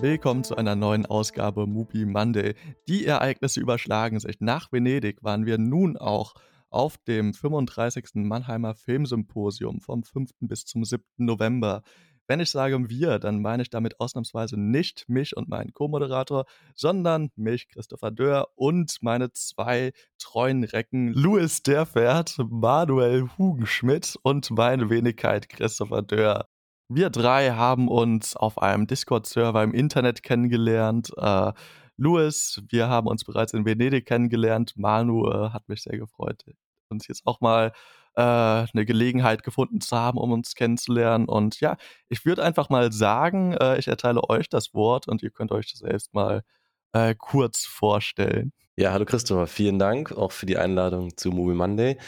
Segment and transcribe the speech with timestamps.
[0.00, 2.54] Willkommen zu einer neuen Ausgabe Movie Monday.
[2.86, 4.36] Die Ereignisse überschlagen sich.
[4.38, 6.34] Nach Venedig waren wir nun auch
[6.70, 8.10] auf dem 35.
[8.14, 10.30] Mannheimer Filmsymposium vom 5.
[10.38, 11.02] bis zum 7.
[11.16, 11.82] November.
[12.28, 16.44] Wenn ich sage wir, dann meine ich damit ausnahmsweise nicht mich und meinen Co-Moderator,
[16.76, 24.90] sondern mich, Christopher Dörr, und meine zwei treuen Recken, Louis Derfert, Manuel Hugenschmidt und meine
[24.90, 26.46] Wenigkeit, Christopher Dörr.
[26.90, 31.12] Wir drei haben uns auf einem Discord-Server im Internet kennengelernt.
[31.18, 31.52] Äh,
[31.98, 34.72] Louis, wir haben uns bereits in Venedig kennengelernt.
[34.76, 36.44] Manu äh, hat mich sehr gefreut,
[36.88, 37.72] uns jetzt auch mal
[38.16, 41.28] äh, eine Gelegenheit gefunden zu haben, um uns kennenzulernen.
[41.28, 41.76] Und ja,
[42.08, 45.70] ich würde einfach mal sagen, äh, ich erteile euch das Wort und ihr könnt euch
[45.74, 46.42] selbst mal
[46.92, 48.52] äh, kurz vorstellen.
[48.76, 51.98] Ja, hallo Christopher, vielen Dank auch für die Einladung zu Movie Monday.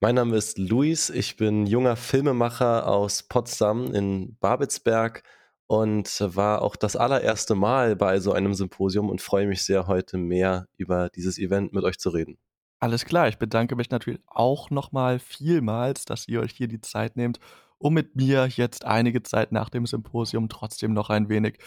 [0.00, 5.24] Mein Name ist Luis, ich bin junger Filmemacher aus Potsdam in Babelsberg
[5.66, 10.18] und war auch das allererste Mal bei so einem Symposium und freue mich sehr, heute
[10.18, 12.38] mehr über dieses Event mit euch zu reden.
[12.80, 17.16] Alles klar, ich bedanke mich natürlich auch nochmal vielmals, dass ihr euch hier die Zeit
[17.16, 17.38] nehmt,
[17.78, 21.58] um mit mir jetzt einige Zeit nach dem Symposium trotzdem noch ein wenig,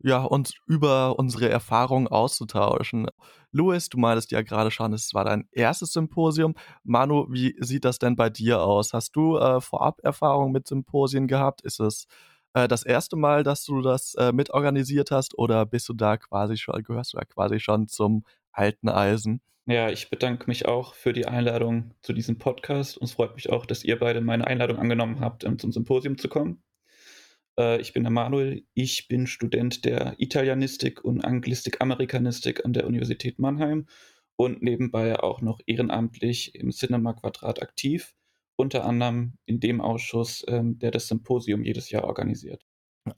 [0.00, 3.08] ja, uns über unsere Erfahrungen auszutauschen.
[3.50, 6.54] Louis, du meintest ja gerade schon, es war dein erstes Symposium.
[6.84, 8.92] Manu, wie sieht das denn bei dir aus?
[8.92, 11.62] Hast du äh, vorab Erfahrungen mit Symposien gehabt?
[11.62, 12.06] Ist es
[12.52, 16.56] äh, das erste Mal, dass du das äh, mitorganisiert hast oder bist du da quasi
[16.56, 19.40] schon, gehörst du da quasi schon zum alten Eisen?
[19.68, 23.50] Ja, ich bedanke mich auch für die Einladung zu diesem Podcast und es freut mich
[23.50, 26.62] auch, dass ihr beide meine Einladung angenommen habt, um zum Symposium zu kommen.
[27.58, 33.38] Äh, ich bin der Manuel, ich bin Student der Italianistik und Anglistik-Amerikanistik an der Universität
[33.38, 33.86] Mannheim
[34.36, 38.14] und nebenbei auch noch ehrenamtlich im Cinema Quadrat aktiv,
[38.56, 42.66] unter anderem in dem Ausschuss, ähm, der das Symposium jedes Jahr organisiert.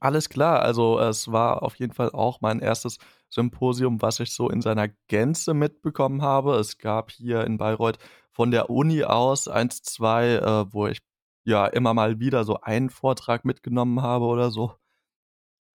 [0.01, 2.99] Alles klar, also es war auf jeden Fall auch mein erstes
[3.31, 6.57] Symposium, was ich so in seiner Gänze mitbekommen habe.
[6.57, 7.99] Es gab hier in Bayreuth
[8.31, 11.01] von der Uni aus eins, zwei, äh, wo ich
[11.44, 14.75] ja immer mal wieder so einen Vortrag mitgenommen habe oder so.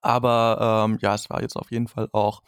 [0.02, 2.42] Aber ähm, ja, es war jetzt auf jeden Fall auch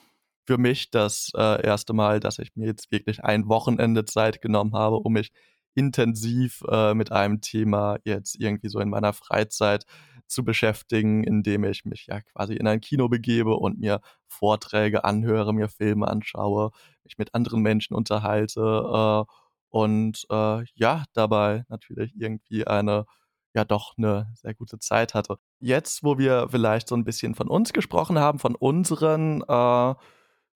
[0.46, 4.74] für mich das äh, erste Mal, dass ich mir jetzt wirklich ein Wochenende Zeit genommen
[4.74, 5.31] habe, um mich
[5.75, 9.85] intensiv äh, mit einem Thema jetzt irgendwie so in meiner Freizeit
[10.28, 15.53] zu beschäftigen, indem ich mich ja quasi in ein Kino begebe und mir Vorträge anhöre,
[15.53, 16.72] mir Filme anschaue,
[17.03, 18.62] mich mit anderen Menschen unterhalte
[19.28, 19.34] äh,
[19.74, 23.06] und äh, ja, dabei natürlich irgendwie eine
[23.56, 25.38] ja doch eine sehr gute Zeit hatte.
[25.60, 29.96] Jetzt, wo wir vielleicht so ein bisschen von uns gesprochen haben, von unseren äh,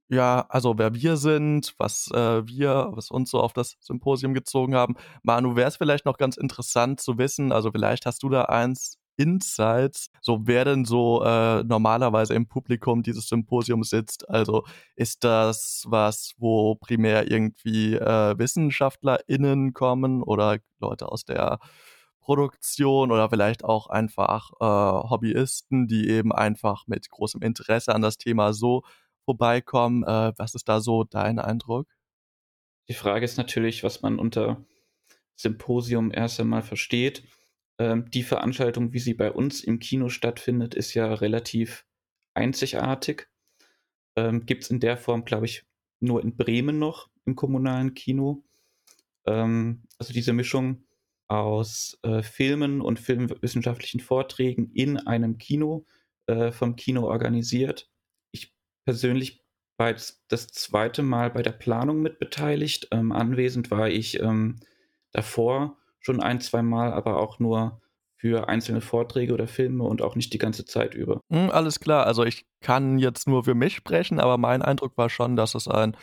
[0.10, 4.76] ja, also wer wir sind, was äh, wir, was uns so auf das Symposium gezogen
[4.76, 4.96] haben.
[5.24, 9.00] Manu, wäre es vielleicht noch ganz interessant zu wissen, also vielleicht hast du da eins
[9.18, 14.30] Insights, so wer denn so äh, normalerweise im Publikum dieses Symposium sitzt.
[14.30, 14.64] Also
[14.96, 21.60] ist das was, wo primär irgendwie äh, WissenschaftlerInnen kommen oder Leute aus der
[22.22, 28.18] Produktion oder vielleicht auch einfach äh, Hobbyisten, die eben einfach mit großem Interesse an das
[28.18, 28.84] Thema so
[29.24, 30.04] vorbeikommen.
[30.04, 31.88] Äh, was ist da so dein Eindruck?
[32.90, 34.64] Die Frage ist natürlich, was man unter
[35.36, 37.24] Symposium erst einmal versteht.
[37.80, 41.86] Ähm, die Veranstaltung, wie sie bei uns im Kino stattfindet, ist ja relativ
[42.34, 43.28] einzigartig.
[44.16, 45.66] Ähm, Gibt es in der Form, glaube ich,
[46.00, 48.44] nur in Bremen noch im kommunalen Kino.
[49.26, 50.86] Ähm, also diese Mischung
[51.28, 55.86] aus äh, Filmen und filmwissenschaftlichen Vorträgen in einem Kino,
[56.28, 57.90] äh, vom Kino organisiert.
[58.32, 58.56] Ich
[58.86, 59.44] persönlich
[59.78, 62.88] war jetzt das zweite Mal bei der Planung mitbeteiligt.
[62.92, 64.60] Ähm, anwesend war ich ähm,
[65.12, 65.77] davor
[66.08, 67.82] schon ein, zwei Mal, aber auch nur
[68.16, 71.20] für einzelne Vorträge oder Filme und auch nicht die ganze Zeit über.
[71.30, 75.10] Hm, alles klar, also ich kann jetzt nur für mich sprechen, aber mein Eindruck war
[75.10, 75.96] schon, dass es ein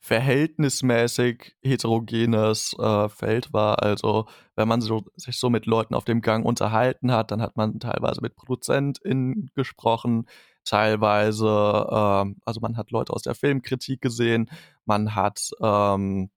[0.00, 3.82] verhältnismäßig heterogenes äh, Feld war.
[3.82, 4.26] Also
[4.56, 7.78] wenn man so, sich so mit Leuten auf dem Gang unterhalten hat, dann hat man
[7.80, 10.26] teilweise mit ProduzentInnen gesprochen,
[10.64, 14.50] teilweise, äh, also man hat Leute aus der Filmkritik gesehen,
[14.86, 16.30] man hat ähm,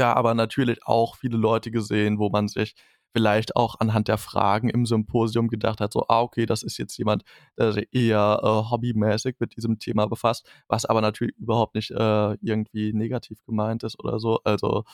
[0.00, 2.74] ja, aber natürlich auch viele Leute gesehen, wo man sich
[3.12, 6.96] vielleicht auch anhand der Fragen im Symposium gedacht hat, so, ah, okay, das ist jetzt
[6.96, 7.22] jemand,
[7.58, 12.32] der sich eher äh, hobbymäßig mit diesem Thema befasst, was aber natürlich überhaupt nicht äh,
[12.40, 14.40] irgendwie negativ gemeint ist oder so.
[14.44, 14.84] Also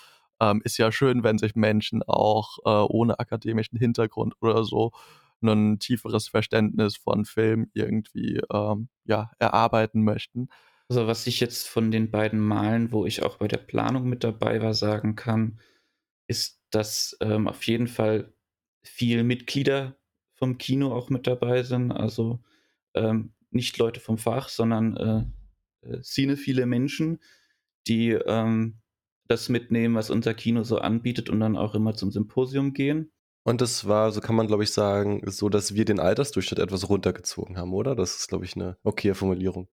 [0.41, 4.91] ähm, ist ja schön, wenn sich Menschen auch äh, ohne akademischen Hintergrund oder so
[5.43, 10.49] ein tieferes Verständnis von Film irgendwie ähm, ja, erarbeiten möchten.
[10.89, 14.23] Also was ich jetzt von den beiden Malen, wo ich auch bei der Planung mit
[14.23, 15.61] dabei war, sagen kann,
[16.29, 18.33] ist, dass ähm, auf jeden Fall
[18.85, 19.97] viel Mitglieder
[20.35, 21.93] vom Kino auch mit dabei sind.
[21.93, 22.41] Also
[22.95, 27.21] ähm, nicht Leute vom Fach, sondern äh, äh, cinephile Menschen,
[27.87, 28.81] die ähm,
[29.29, 33.13] das mitnehmen, was unser Kino so anbietet und dann auch immer zum Symposium gehen.
[33.45, 36.89] Und das war, so kann man glaube ich sagen, so, dass wir den Altersdurchschnitt etwas
[36.89, 37.95] runtergezogen haben, oder?
[37.95, 39.69] Das ist glaube ich eine okaye Formulierung.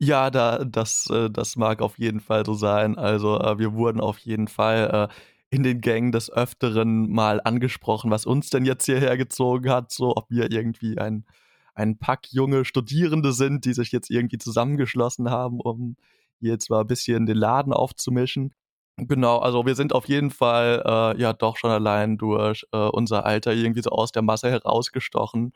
[0.00, 2.98] Ja, da, das, äh, das mag auf jeden Fall so sein.
[2.98, 5.14] Also äh, wir wurden auf jeden Fall äh,
[5.48, 10.14] in den Gängen des Öfteren mal angesprochen, was uns denn jetzt hierher gezogen hat, so
[10.16, 11.24] ob wir irgendwie ein,
[11.74, 15.96] ein Pack junge Studierende sind, die sich jetzt irgendwie zusammengeschlossen haben, um
[16.40, 18.52] jetzt mal ein bisschen den Laden aufzumischen.
[18.98, 23.24] Genau, also wir sind auf jeden Fall äh, ja doch schon allein durch äh, unser
[23.24, 25.52] Alter irgendwie so aus der Masse herausgestochen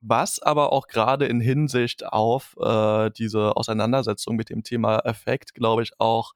[0.00, 5.82] was aber auch gerade in Hinsicht auf äh, diese Auseinandersetzung mit dem Thema Effekt, glaube
[5.82, 6.32] ich, auch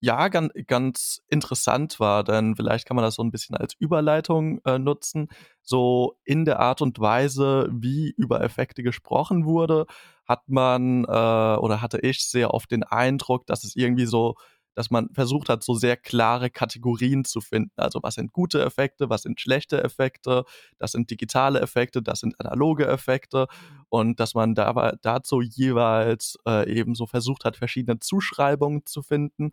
[0.00, 4.60] ja ganz, ganz interessant war, denn vielleicht kann man das so ein bisschen als Überleitung
[4.64, 5.28] äh, nutzen.
[5.62, 9.86] So in der Art und Weise, wie über Effekte gesprochen wurde,
[10.26, 14.36] hat man äh, oder hatte ich sehr oft den Eindruck, dass es irgendwie so
[14.76, 17.72] dass man versucht hat, so sehr klare Kategorien zu finden.
[17.76, 20.44] Also was sind gute Effekte, was sind schlechte Effekte,
[20.78, 23.46] das sind digitale Effekte, das sind analoge Effekte
[23.88, 29.52] und dass man da, dazu jeweils äh, eben so versucht hat, verschiedene Zuschreibungen zu finden.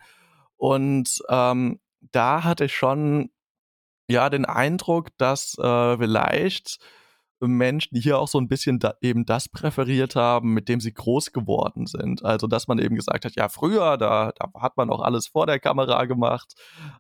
[0.58, 1.80] Und ähm,
[2.12, 3.30] da hatte ich schon
[4.10, 6.80] ja den Eindruck, dass äh, vielleicht
[7.51, 10.94] Menschen, die hier auch so ein bisschen da, eben das präferiert haben, mit dem sie
[10.94, 12.24] groß geworden sind.
[12.24, 15.45] Also, dass man eben gesagt hat, ja, früher, da, da hat man auch alles vor
[15.45, 16.54] der Kamera gemacht.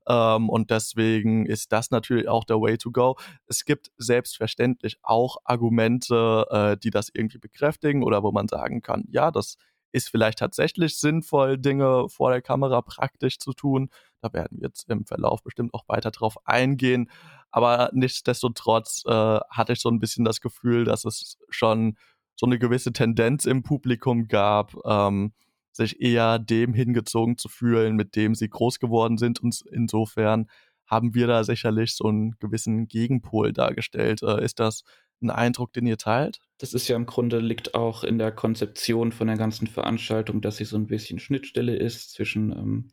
[0.07, 3.17] Ähm, und deswegen ist das natürlich auch der Way to go.
[3.47, 9.05] Es gibt selbstverständlich auch Argumente, äh, die das irgendwie bekräftigen oder wo man sagen kann,
[9.09, 9.57] ja, das
[9.93, 13.89] ist vielleicht tatsächlich sinnvoll, Dinge vor der Kamera praktisch zu tun.
[14.21, 17.09] Da werden wir jetzt im Verlauf bestimmt auch weiter drauf eingehen.
[17.53, 21.97] Aber nichtsdestotrotz äh, hatte ich so ein bisschen das Gefühl, dass es schon
[22.35, 25.33] so eine gewisse Tendenz im Publikum gab, ähm,
[25.71, 29.39] sich eher dem hingezogen zu fühlen, mit dem sie groß geworden sind.
[29.39, 30.49] Und insofern
[30.87, 34.23] haben wir da sicherlich so einen gewissen Gegenpol dargestellt.
[34.23, 34.83] Äh, ist das
[35.21, 36.39] ein Eindruck, den ihr teilt?
[36.57, 40.57] Das ist ja im Grunde liegt auch in der Konzeption von der ganzen Veranstaltung, dass
[40.57, 42.91] sie so ein bisschen Schnittstelle ist zwischen ähm,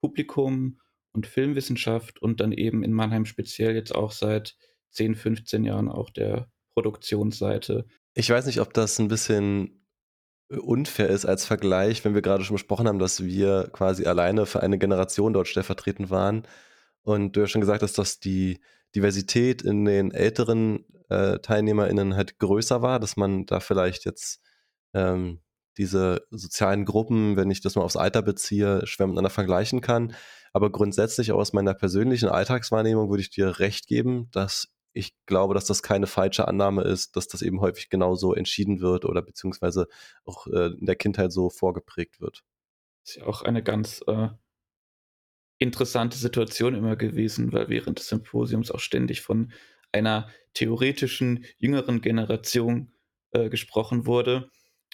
[0.00, 0.80] Publikum
[1.12, 4.56] und Filmwissenschaft und dann eben in Mannheim speziell jetzt auch seit
[4.90, 7.86] 10, 15 Jahren auch der Produktionsseite.
[8.14, 9.86] Ich weiß nicht, ob das ein bisschen
[10.48, 14.62] unfair ist als Vergleich, wenn wir gerade schon besprochen haben, dass wir quasi alleine für
[14.62, 16.42] eine Generation dort stellvertretend waren.
[17.02, 18.60] Und du hast schon gesagt dass die
[18.94, 24.40] Diversität in den älteren äh, TeilnehmerInnen halt größer war, dass man da vielleicht jetzt
[24.92, 25.40] ähm,
[25.78, 30.14] diese sozialen Gruppen, wenn ich das mal aufs Alter beziehe, schwer miteinander vergleichen kann.
[30.52, 35.54] Aber grundsätzlich auch aus meiner persönlichen Alltagswahrnehmung würde ich dir recht geben, dass ich glaube,
[35.54, 39.86] dass das keine falsche Annahme ist, dass das eben häufig genauso entschieden wird oder beziehungsweise
[40.24, 42.42] auch äh, in der Kindheit so vorgeprägt wird.
[43.04, 44.28] Ist ja auch eine ganz äh,
[45.58, 49.52] interessante Situation immer gewesen, weil während des Symposiums auch ständig von
[49.92, 52.92] einer theoretischen jüngeren Generation
[53.30, 54.50] äh, gesprochen wurde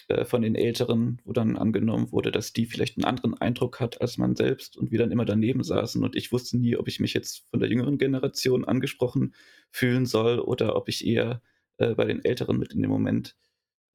[0.07, 4.01] äh, von den Älteren, wo dann angenommen wurde, dass die vielleicht einen anderen Eindruck hat
[4.01, 6.99] als man selbst und wir dann immer daneben saßen und ich wusste nie, ob ich
[6.99, 9.33] mich jetzt von der jüngeren Generation angesprochen
[9.71, 11.41] fühlen soll oder ob ich eher
[11.77, 13.35] äh, bei den Älteren mit in dem Moment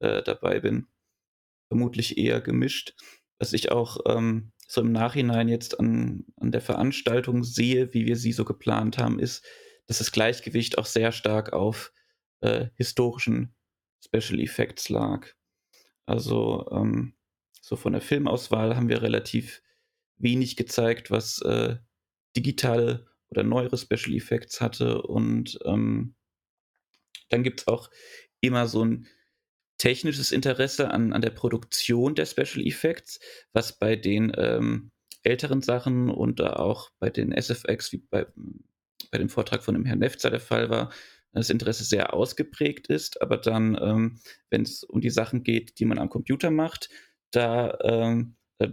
[0.01, 0.87] äh, dabei bin.
[1.69, 2.95] Vermutlich eher gemischt.
[3.39, 8.17] Was ich auch ähm, so im Nachhinein jetzt an, an der Veranstaltung sehe, wie wir
[8.17, 9.45] sie so geplant haben, ist,
[9.87, 11.93] dass das Gleichgewicht auch sehr stark auf
[12.41, 13.55] äh, historischen
[14.05, 15.29] Special Effects lag.
[16.07, 17.15] Also ähm,
[17.61, 19.63] so von der Filmauswahl haben wir relativ
[20.19, 21.77] wenig gezeigt, was äh,
[22.37, 25.03] digitale oder neuere Special Effects hatte.
[25.03, 26.15] Und ähm,
[27.29, 27.91] dann gibt es auch
[28.41, 29.07] immer so ein
[29.79, 33.21] technisches Interesse an, an der Produktion der Special Effects,
[33.53, 34.93] was bei den ähm,
[35.23, 38.27] älteren Sachen und auch bei den SFX, wie bei,
[39.11, 40.93] bei dem Vortrag von dem Herrn Nefzer der Fall war,
[41.33, 44.19] das Interesse sehr ausgeprägt ist, aber dann, ähm,
[44.51, 46.91] wenn es um die Sachen geht, die man am Computer macht,
[47.31, 48.69] da, ähm, da,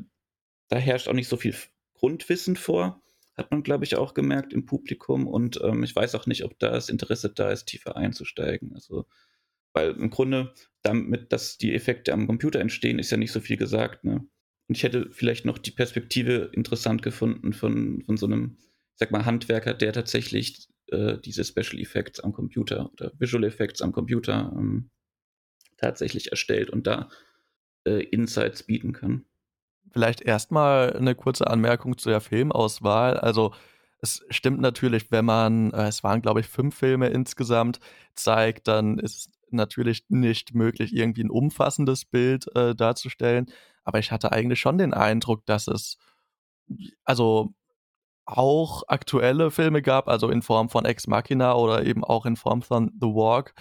[0.67, 1.55] da, herrscht auch nicht so viel
[1.93, 3.01] Grundwissen vor,
[3.35, 6.59] hat man, glaube ich, auch gemerkt im Publikum und ähm, ich weiß auch nicht, ob
[6.59, 8.73] da das Interesse da ist, tiefer einzusteigen.
[8.73, 9.05] Also,
[9.73, 13.57] weil im Grunde damit, dass die Effekte am Computer entstehen, ist ja nicht so viel
[13.57, 14.03] gesagt.
[14.03, 14.25] Ne?
[14.67, 19.11] Und ich hätte vielleicht noch die Perspektive interessant gefunden von, von so einem, ich sag
[19.11, 24.51] mal, Handwerker, der tatsächlich äh, diese Special Effects am Computer oder Visual Effects am Computer
[24.55, 24.89] ähm,
[25.77, 27.09] tatsächlich erstellt und da
[27.85, 29.25] äh, Insights bieten kann.
[29.91, 33.17] Vielleicht erstmal eine kurze Anmerkung zu der Filmauswahl.
[33.17, 33.53] Also
[34.01, 37.79] es stimmt natürlich, wenn man, äh, es waren glaube ich fünf Filme insgesamt,
[38.15, 43.51] zeigt, dann ist natürlich nicht möglich, irgendwie ein umfassendes Bild äh, darzustellen.
[43.83, 45.97] Aber ich hatte eigentlich schon den Eindruck, dass es
[47.03, 47.53] also
[48.37, 52.61] auch aktuelle Filme gab, also in Form von Ex Machina oder eben auch in Form
[52.61, 53.53] von The Walk,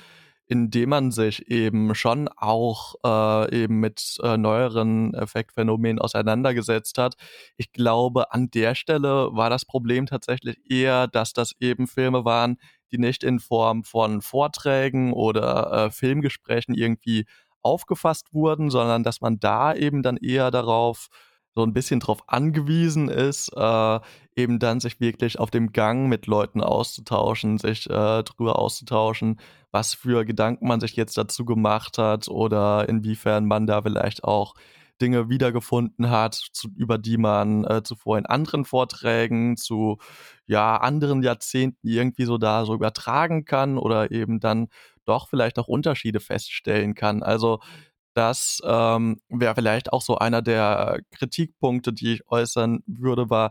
[0.46, 7.14] in dem man sich eben schon auch äh, eben mit äh, neueren Effektphänomenen auseinandergesetzt hat.
[7.56, 12.56] Ich glaube, an der Stelle war das Problem tatsächlich eher, dass das eben Filme waren,
[12.90, 17.26] die nicht in Form von Vorträgen oder äh, Filmgesprächen irgendwie
[17.62, 21.08] aufgefasst wurden, sondern dass man da eben dann eher darauf
[21.58, 24.00] so ein bisschen drauf angewiesen ist, äh,
[24.36, 29.40] eben dann sich wirklich auf dem Gang mit Leuten auszutauschen, sich äh, drüber auszutauschen,
[29.72, 34.54] was für Gedanken man sich jetzt dazu gemacht hat oder inwiefern man da vielleicht auch
[35.02, 39.98] Dinge wiedergefunden hat, zu, über die man äh, zuvor in anderen Vorträgen zu
[40.46, 44.68] ja anderen Jahrzehnten irgendwie so da so übertragen kann oder eben dann
[45.06, 47.24] doch vielleicht auch Unterschiede feststellen kann.
[47.24, 47.58] Also
[48.14, 53.50] das ähm, wäre vielleicht auch so einer der Kritikpunkte, die ich äußern würde, war,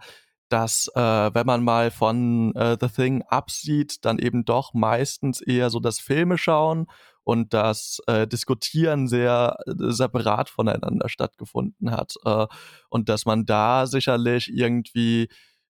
[0.49, 5.69] dass äh, wenn man mal von äh, The Thing absieht, dann eben doch meistens eher
[5.69, 6.87] so das Filme schauen
[7.23, 12.15] und das äh, Diskutieren sehr äh, separat voneinander stattgefunden hat.
[12.23, 12.47] Äh,
[12.89, 15.27] und dass man da sicherlich irgendwie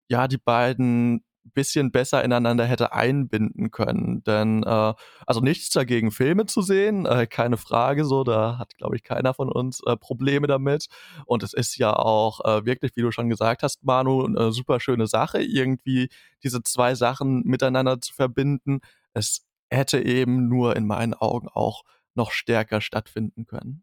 [0.09, 4.23] ja die beiden bisschen besser ineinander hätte einbinden können.
[4.25, 4.95] Denn äh,
[5.27, 9.35] also nichts dagegen, Filme zu sehen, äh, keine Frage, so, da hat, glaube ich, keiner
[9.35, 10.87] von uns äh, Probleme damit.
[11.25, 14.81] Und es ist ja auch äh, wirklich, wie du schon gesagt hast, Manu, eine super
[14.81, 16.09] schöne Sache, irgendwie
[16.43, 18.81] diese zwei Sachen miteinander zu verbinden.
[19.13, 21.83] Es hätte eben nur in meinen Augen auch
[22.15, 23.83] noch stärker stattfinden können.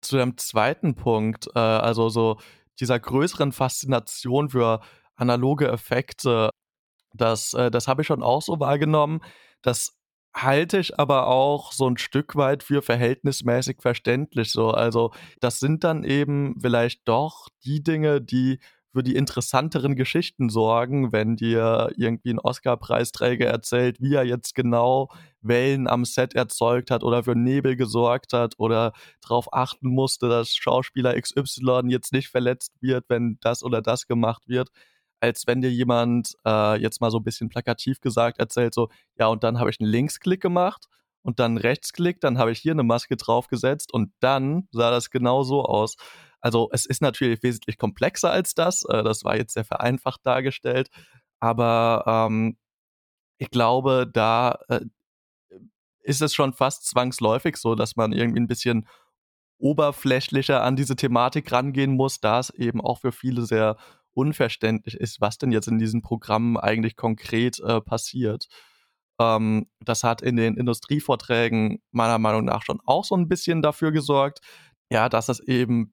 [0.00, 2.38] Zu dem zweiten Punkt, äh, also so
[2.80, 4.80] dieser größeren Faszination für
[5.16, 6.50] analoge Effekte
[7.14, 9.20] das, äh, das habe ich schon auch so wahrgenommen.
[9.62, 9.96] Das
[10.34, 14.70] halte ich aber auch so ein Stück weit für verhältnismäßig verständlich so.
[14.70, 18.58] Also, das sind dann eben vielleicht doch die Dinge, die
[18.92, 25.08] für die interessanteren Geschichten sorgen, wenn dir irgendwie ein Oscar-Preisträger erzählt, wie er jetzt genau
[25.40, 30.54] Wellen am Set erzeugt hat oder für Nebel gesorgt hat oder darauf achten musste, dass
[30.54, 34.70] Schauspieler XY jetzt nicht verletzt wird, wenn das oder das gemacht wird
[35.24, 39.28] als wenn dir jemand äh, jetzt mal so ein bisschen plakativ gesagt erzählt, so, ja,
[39.28, 40.86] und dann habe ich einen Linksklick gemacht
[41.22, 45.10] und dann einen Rechtsklick, dann habe ich hier eine Maske draufgesetzt und dann sah das
[45.10, 45.96] genau so aus.
[46.40, 48.84] Also es ist natürlich wesentlich komplexer als das.
[48.84, 50.90] Äh, das war jetzt sehr vereinfacht dargestellt.
[51.40, 52.58] Aber ähm,
[53.38, 54.80] ich glaube, da äh,
[56.02, 58.86] ist es schon fast zwangsläufig so, dass man irgendwie ein bisschen
[59.58, 63.78] oberflächlicher an diese Thematik rangehen muss, da es eben auch für viele sehr
[64.14, 68.46] unverständlich ist, was denn jetzt in diesen Programmen eigentlich konkret äh, passiert.
[69.20, 73.92] Ähm, das hat in den Industrievorträgen meiner Meinung nach schon auch so ein bisschen dafür
[73.92, 74.40] gesorgt,
[74.90, 75.92] ja, dass es eben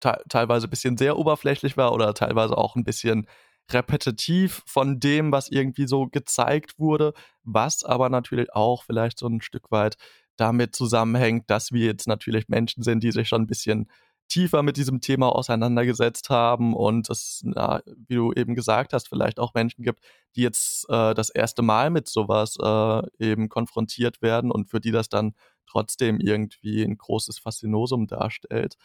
[0.00, 3.26] te teilweise ein bisschen sehr oberflächlich war oder teilweise auch ein bisschen
[3.70, 9.42] repetitiv von dem, was irgendwie so gezeigt wurde, was aber natürlich auch vielleicht so ein
[9.42, 9.96] Stück weit
[10.36, 13.90] damit zusammenhängt, dass wir jetzt natürlich Menschen sind, die sich schon ein bisschen
[14.28, 19.40] tiefer mit diesem Thema auseinandergesetzt haben und es, na, wie du eben gesagt hast, vielleicht
[19.40, 20.00] auch Menschen gibt,
[20.36, 24.92] die jetzt äh, das erste Mal mit sowas äh, eben konfrontiert werden und für die
[24.92, 25.34] das dann
[25.66, 28.76] trotzdem irgendwie ein großes Faszinosum darstellt.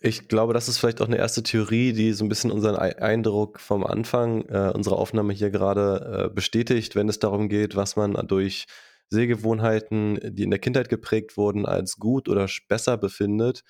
[0.00, 3.60] Ich glaube, das ist vielleicht auch eine erste Theorie, die so ein bisschen unseren Eindruck
[3.60, 8.14] vom Anfang äh, unserer Aufnahme hier gerade äh, bestätigt, wenn es darum geht, was man
[8.26, 8.66] durch
[9.10, 13.62] Sehgewohnheiten, die in der Kindheit geprägt wurden, als gut oder besser befindet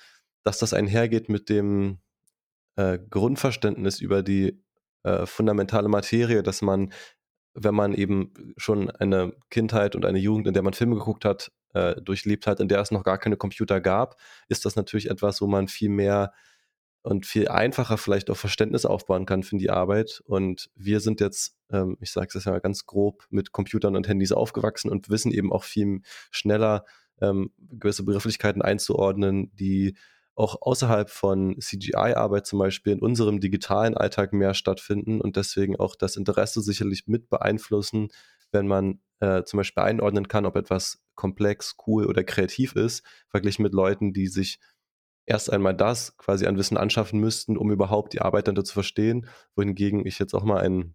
[0.45, 1.99] dass das einhergeht mit dem
[2.77, 4.63] äh, Grundverständnis über die
[5.03, 6.93] äh, fundamentale Materie, dass man,
[7.55, 11.53] wenn man eben schon eine Kindheit und eine Jugend, in der man Filme geguckt hat,
[11.75, 14.17] äh, durchlebt hat, in der es noch gar keine Computer gab,
[14.49, 16.33] ist das natürlich etwas, wo man viel mehr
[17.03, 20.23] und viel einfacher vielleicht auch Verständnis aufbauen kann für die Arbeit.
[20.25, 24.09] Und wir sind jetzt, ähm, ich sage es jetzt mal ganz grob, mit Computern und
[24.09, 26.85] Handys aufgewachsen und wissen eben auch viel schneller
[27.21, 29.97] ähm, gewisse Begrifflichkeiten einzuordnen, die
[30.35, 35.95] auch außerhalb von CGI-Arbeit zum Beispiel in unserem digitalen Alltag mehr stattfinden und deswegen auch
[35.95, 38.09] das Interesse sicherlich mit beeinflussen,
[38.51, 43.63] wenn man äh, zum Beispiel einordnen kann, ob etwas komplex, cool oder kreativ ist, verglichen
[43.63, 44.59] mit Leuten, die sich
[45.27, 49.29] erst einmal das quasi an Wissen anschaffen müssten, um überhaupt die Arbeit dann zu verstehen,
[49.55, 50.95] wohingegen ich jetzt auch mal einen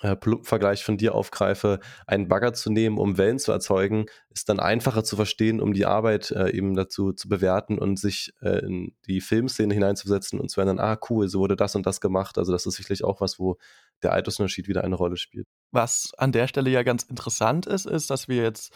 [0.00, 4.60] äh, Vergleich von dir aufgreife, einen Bagger zu nehmen, um Wellen zu erzeugen, ist dann
[4.60, 8.94] einfacher zu verstehen, um die Arbeit äh, eben dazu zu bewerten und sich äh, in
[9.06, 12.38] die Filmszene hineinzusetzen und zu erinnern, ah cool, so wurde das und das gemacht.
[12.38, 13.56] Also das ist sicherlich auch was, wo
[14.02, 15.46] der Altersunterschied wieder eine Rolle spielt.
[15.72, 18.72] Was an der Stelle ja ganz interessant ist, ist, dass wir jetzt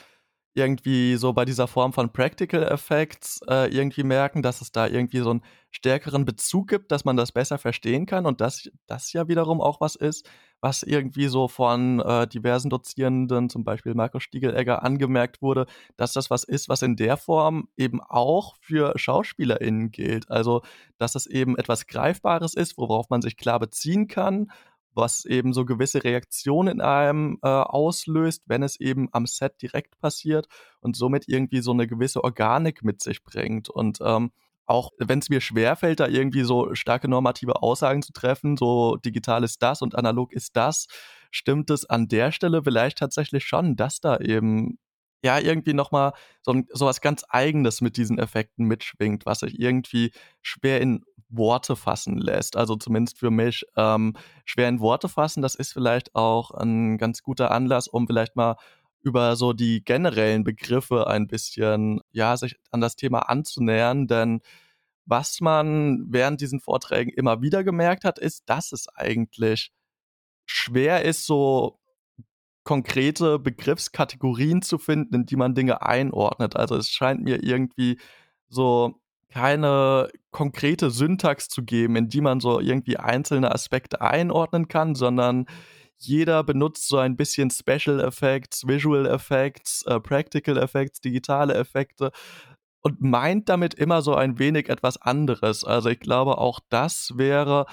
[0.54, 5.20] irgendwie so bei dieser Form von Practical Effects äh, irgendwie merken, dass es da irgendwie
[5.20, 9.28] so einen stärkeren Bezug gibt, dass man das besser verstehen kann und dass das ja
[9.28, 10.28] wiederum auch was ist,
[10.60, 15.66] was irgendwie so von äh, diversen Dozierenden, zum Beispiel Markus Stiegelegger, angemerkt wurde,
[15.96, 20.30] dass das was ist, was in der Form eben auch für SchauspielerInnen gilt.
[20.30, 20.62] Also,
[20.98, 24.50] dass es eben etwas Greifbares ist, worauf man sich klar beziehen kann
[24.94, 29.98] was eben so gewisse Reaktionen in einem äh, auslöst, wenn es eben am Set direkt
[29.98, 30.46] passiert
[30.80, 33.68] und somit irgendwie so eine gewisse Organik mit sich bringt.
[33.68, 34.32] Und ähm,
[34.66, 39.44] auch wenn es mir schwerfällt, da irgendwie so starke normative Aussagen zu treffen, so digital
[39.44, 40.86] ist das und analog ist das,
[41.30, 44.78] stimmt es an der Stelle vielleicht tatsächlich schon, dass da eben
[45.24, 50.12] ja irgendwie nochmal so, so was ganz Eigenes mit diesen Effekten mitschwingt, was sich irgendwie
[50.42, 52.56] schwer in Worte fassen lässt.
[52.56, 55.42] Also zumindest für mich ähm, schwer in Worte fassen.
[55.42, 58.56] Das ist vielleicht auch ein ganz guter Anlass, um vielleicht mal
[59.02, 64.40] über so die generellen Begriffe ein bisschen, ja, sich an das Thema anzunähern, denn
[65.04, 69.72] was man während diesen Vorträgen immer wieder gemerkt hat, ist, dass es eigentlich
[70.46, 71.80] schwer ist, so
[72.64, 76.56] konkrete Begriffskategorien zu finden, in die man Dinge einordnet.
[76.56, 77.98] Also es scheint mir irgendwie
[78.48, 79.01] so
[79.32, 85.46] keine konkrete Syntax zu geben, in die man so irgendwie einzelne Aspekte einordnen kann, sondern
[85.96, 92.10] jeder benutzt so ein bisschen Special Effects, Visual Effects, äh, Practical Effects, digitale Effekte
[92.82, 95.64] und meint damit immer so ein wenig etwas anderes.
[95.64, 97.66] Also ich glaube, auch das wäre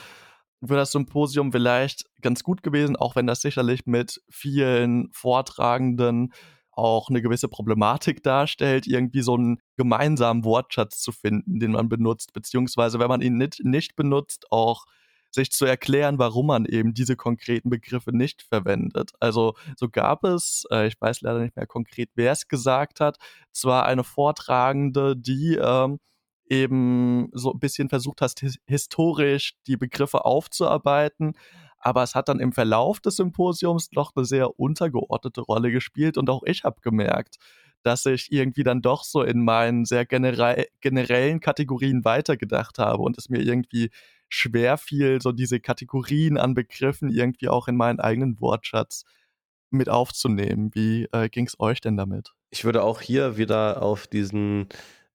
[0.63, 6.33] für das Symposium vielleicht ganz gut gewesen, auch wenn das sicherlich mit vielen Vortragenden
[6.71, 12.33] auch eine gewisse Problematik darstellt, irgendwie so einen gemeinsamen Wortschatz zu finden, den man benutzt,
[12.33, 14.85] beziehungsweise wenn man ihn nicht, nicht benutzt, auch
[15.31, 19.11] sich zu erklären, warum man eben diese konkreten Begriffe nicht verwendet.
[19.19, 23.17] Also so gab es, äh, ich weiß leider nicht mehr konkret, wer es gesagt hat,
[23.51, 25.99] zwar eine Vortragende, die ähm,
[26.49, 31.33] eben so ein bisschen versucht hast, historisch die Begriffe aufzuarbeiten,
[31.79, 36.29] aber es hat dann im Verlauf des Symposiums noch eine sehr untergeordnete Rolle gespielt und
[36.29, 37.37] auch ich habe gemerkt,
[37.83, 43.17] dass ich irgendwie dann doch so in meinen sehr generell, generellen Kategorien weitergedacht habe und
[43.17, 43.89] es mir irgendwie
[44.27, 49.05] schwer fiel, so diese Kategorien an Begriffen irgendwie auch in meinen eigenen Wortschatz
[49.71, 50.71] mit aufzunehmen.
[50.73, 52.33] Wie äh, ging es euch denn damit?
[52.51, 54.67] Ich würde auch hier wieder auf diesen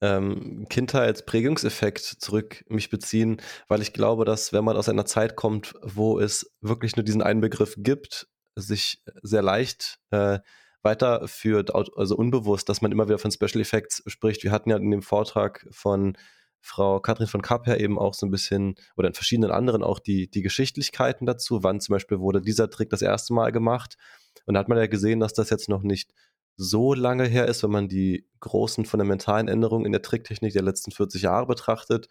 [0.05, 5.75] ähm, Kindheitsprägungseffekt zurück mich beziehen, weil ich glaube, dass wenn man aus einer Zeit kommt,
[5.81, 10.41] wo es wirklich nur diesen einen Begriff gibt, sich sehr leicht äh,
[10.83, 14.45] weiterführt, also unbewusst, dass man immer wieder von Special Effects spricht.
[14.45, 16.19] Wir hatten ja in dem Vortrag von
[16.61, 19.99] Frau Katrin von Kapp her eben auch so ein bisschen, oder in verschiedenen anderen auch
[19.99, 21.63] die, die Geschichtlichkeiten dazu.
[21.63, 23.97] Wann zum Beispiel wurde dieser Trick das erste Mal gemacht?
[24.45, 26.13] Und da hat man ja gesehen, dass das jetzt noch nicht
[26.57, 30.91] so lange her ist, wenn man die großen fundamentalen Änderungen in der Tricktechnik der letzten
[30.91, 32.09] 40 Jahre betrachtet,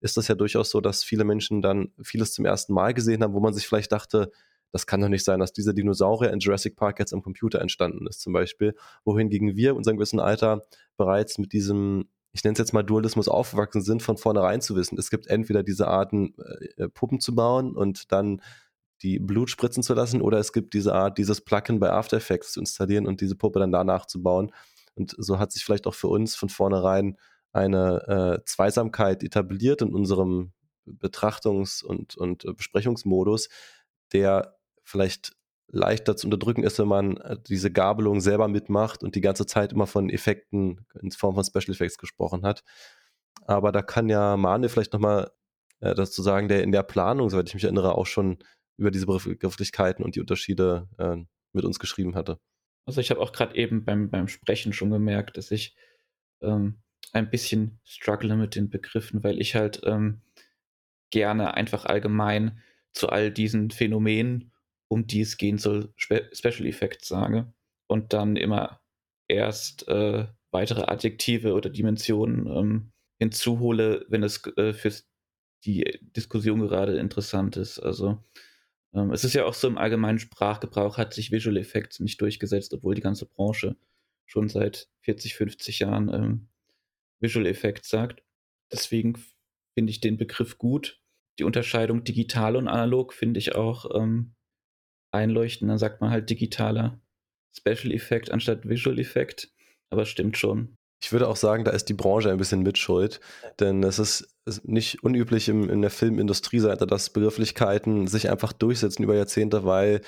[0.00, 3.34] ist das ja durchaus so, dass viele Menschen dann vieles zum ersten Mal gesehen haben,
[3.34, 4.30] wo man sich vielleicht dachte,
[4.72, 8.06] das kann doch nicht sein, dass dieser Dinosaurier in Jurassic Park jetzt am Computer entstanden
[8.06, 8.74] ist, zum Beispiel.
[9.04, 10.62] Wohingegen wir in unserem gewissen Alter
[10.96, 14.98] bereits mit diesem, ich nenne es jetzt mal Dualismus aufgewachsen sind, von vornherein zu wissen.
[14.98, 16.34] Es gibt entweder diese Arten,
[16.76, 18.42] äh, Puppen zu bauen und dann
[19.02, 22.52] die Blut spritzen zu lassen oder es gibt diese Art, dieses Plugin bei After Effects
[22.52, 24.52] zu installieren und diese Puppe dann danach zu bauen.
[24.94, 27.18] Und so hat sich vielleicht auch für uns von vornherein
[27.52, 30.52] eine äh, Zweisamkeit etabliert in unserem
[30.86, 33.48] Betrachtungs- und, und Besprechungsmodus,
[34.12, 35.32] der vielleicht
[35.68, 39.72] leichter zu unterdrücken ist, wenn man äh, diese Gabelung selber mitmacht und die ganze Zeit
[39.72, 42.62] immer von Effekten in Form von Special Effects gesprochen hat.
[43.46, 45.30] Aber da kann ja Mane vielleicht nochmal
[45.80, 48.38] äh, dazu sagen, der in der Planung, soweit ich mich erinnere, auch schon
[48.76, 51.16] über diese Begrifflichkeiten und die Unterschiede äh,
[51.52, 52.38] mit uns geschrieben hatte.
[52.86, 55.76] Also ich habe auch gerade eben beim, beim Sprechen schon gemerkt, dass ich
[56.40, 60.20] ähm, ein bisschen struggle mit den Begriffen, weil ich halt ähm,
[61.10, 62.60] gerne einfach allgemein
[62.92, 64.52] zu all diesen Phänomenen,
[64.88, 67.52] um die es gehen soll, Spe Special Effects sage
[67.88, 68.80] und dann immer
[69.28, 74.92] erst äh, weitere Adjektive oder Dimensionen ähm, hinzuhole, wenn es äh, für
[75.64, 77.78] die Diskussion gerade interessant ist.
[77.78, 78.22] Also
[79.12, 82.94] es ist ja auch so im allgemeinen Sprachgebrauch hat sich Visual Effects nicht durchgesetzt, obwohl
[82.94, 83.76] die ganze Branche
[84.26, 86.48] schon seit 40, 50 Jahren ähm,
[87.20, 88.22] Visual Effects sagt.
[88.72, 89.14] Deswegen
[89.74, 91.00] finde ich den Begriff gut.
[91.38, 94.34] Die Unterscheidung digital und analog finde ich auch ähm,
[95.12, 95.70] einleuchtend.
[95.70, 97.00] Dann sagt man halt digitaler
[97.56, 99.52] Special Effect anstatt Visual Effect.
[99.90, 100.76] Aber stimmt schon.
[101.02, 103.20] Ich würde auch sagen, da ist die Branche ein bisschen mitschuld,
[103.60, 109.16] denn es ist nicht unüblich im, in der Filmindustrieseite, dass Begrifflichkeiten sich einfach durchsetzen über
[109.16, 110.00] Jahrzehnte, weil,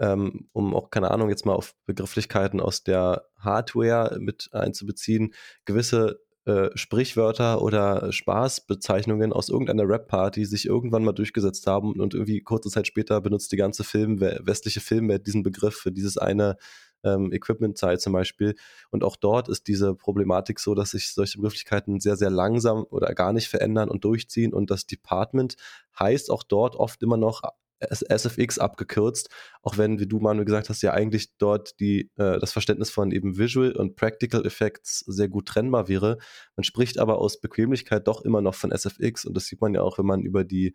[0.00, 5.34] ähm, um auch, keine Ahnung, jetzt mal auf Begrifflichkeiten aus der Hardware mit einzubeziehen,
[5.66, 12.40] gewisse äh, Sprichwörter oder Spaßbezeichnungen aus irgendeiner Rap-Party sich irgendwann mal durchgesetzt haben und irgendwie
[12.40, 16.56] kurze Zeit später benutzt die ganze Film, westliche Filmwelt diesen Begriff für dieses eine
[17.04, 18.54] ähm, Equipment-Zeit zum Beispiel.
[18.90, 23.14] Und auch dort ist diese Problematik so, dass sich solche Begrifflichkeiten sehr, sehr langsam oder
[23.14, 24.52] gar nicht verändern und durchziehen.
[24.52, 25.56] Und das Department
[25.98, 27.42] heißt auch dort oft immer noch
[27.90, 29.28] SFX abgekürzt,
[29.62, 33.10] auch wenn, wie du, Manuel, gesagt hast, ja eigentlich dort die, äh, das Verständnis von
[33.10, 36.18] eben Visual und Practical Effects sehr gut trennbar wäre.
[36.56, 39.82] Man spricht aber aus Bequemlichkeit doch immer noch von SFX und das sieht man ja
[39.82, 40.74] auch, wenn man über die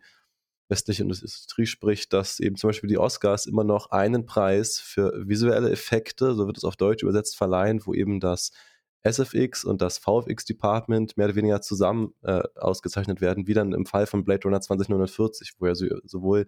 [0.68, 5.70] westliche Industrie spricht, dass eben zum Beispiel die Oscars immer noch einen Preis für visuelle
[5.70, 8.52] Effekte, so wird es auf Deutsch übersetzt, verleihen, wo eben das
[9.02, 13.86] SFX und das VFX Department mehr oder weniger zusammen äh, ausgezeichnet werden, wie dann im
[13.86, 16.46] Fall von Blade Runner 2049, wo ja so, sowohl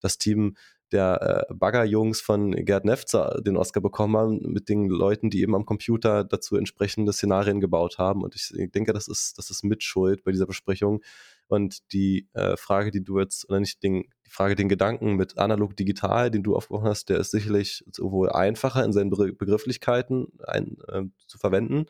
[0.00, 0.56] das Team
[0.92, 5.54] der äh, Baggerjungs von Gerd Nefzer den Oscar bekommen haben, mit den Leuten, die eben
[5.54, 8.22] am Computer dazu entsprechende Szenarien gebaut haben.
[8.22, 11.02] Und ich denke, das ist, das ist Mitschuld bei dieser Besprechung.
[11.50, 15.36] Und die äh, Frage, die du jetzt, oder nicht den, die Frage, den Gedanken mit
[15.36, 20.28] analog digital, den du aufgeworfen hast, der ist sicherlich sowohl einfacher in seinen Be Begrifflichkeiten
[20.46, 21.86] ein, äh, zu verwenden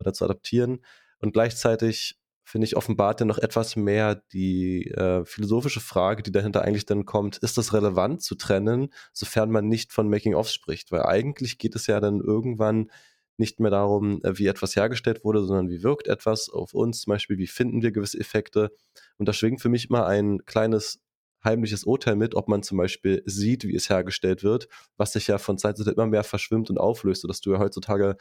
[0.00, 0.84] oder zu adaptieren.
[1.20, 6.62] Und gleichzeitig finde ich, offenbart er noch etwas mehr die äh, philosophische Frage, die dahinter
[6.62, 10.90] eigentlich dann kommt, ist das relevant zu trennen, sofern man nicht von Making-ofs spricht?
[10.90, 12.90] Weil eigentlich geht es ja dann irgendwann
[13.36, 17.12] nicht mehr darum, äh, wie etwas hergestellt wurde, sondern wie wirkt etwas auf uns, zum
[17.12, 18.70] Beispiel, wie finden wir gewisse Effekte.
[19.18, 21.00] Und da schwingt für mich immer ein kleines
[21.44, 25.38] heimliches Urteil mit, ob man zum Beispiel sieht, wie es hergestellt wird, was sich ja
[25.38, 28.16] von Zeit zu Zeit immer mehr verschwimmt und auflöst, sodass du ja heutzutage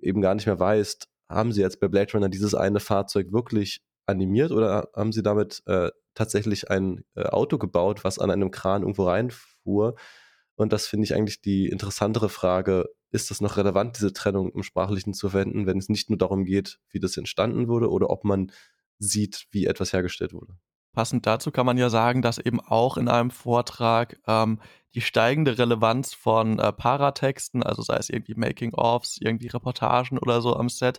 [0.00, 3.82] eben gar nicht mehr weißt, haben sie jetzt bei Blade Runner dieses eine Fahrzeug wirklich
[4.06, 8.82] animiert oder haben sie damit äh, tatsächlich ein äh, Auto gebaut, was an einem Kran
[8.82, 9.94] irgendwo reinfuhr?
[10.56, 14.62] Und das finde ich eigentlich die interessantere Frage, ist das noch relevant, diese Trennung im
[14.62, 18.24] Sprachlichen zu verwenden, wenn es nicht nur darum geht, wie das entstanden wurde oder ob
[18.24, 18.50] man
[18.98, 20.54] sieht, wie etwas hergestellt wurde?
[20.92, 24.60] Passend dazu kann man ja sagen, dass eben auch in einem Vortrag ähm,
[24.94, 30.56] die steigende Relevanz von äh, Paratexten, also sei es irgendwie Making-ofs, irgendwie Reportagen oder so
[30.56, 30.98] am Set,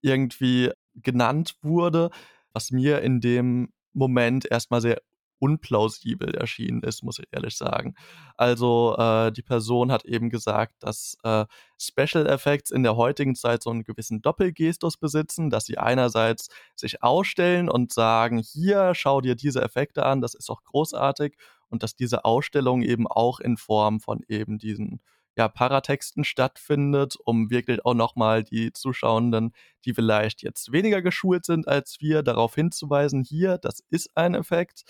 [0.00, 2.10] irgendwie genannt wurde,
[2.52, 5.00] was mir in dem Moment erstmal sehr
[5.44, 7.94] unplausibel erschienen ist, muss ich ehrlich sagen.
[8.38, 11.44] Also äh, die Person hat eben gesagt, dass äh,
[11.78, 17.02] Special Effects in der heutigen Zeit so einen gewissen Doppelgestus besitzen, dass sie einerseits sich
[17.02, 21.36] ausstellen und sagen, hier, schau dir diese Effekte an, das ist doch großartig,
[21.68, 25.00] und dass diese Ausstellung eben auch in Form von eben diesen
[25.36, 29.52] ja, Paratexten stattfindet, um wirklich auch nochmal die Zuschauenden,
[29.84, 34.84] die vielleicht jetzt weniger geschult sind als wir, darauf hinzuweisen, hier, das ist ein Effekt,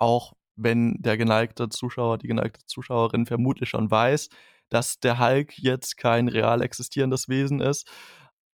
[0.00, 4.28] auch wenn der geneigte Zuschauer, die geneigte Zuschauerin vermutlich schon weiß,
[4.68, 7.88] dass der Hulk jetzt kein real existierendes Wesen ist.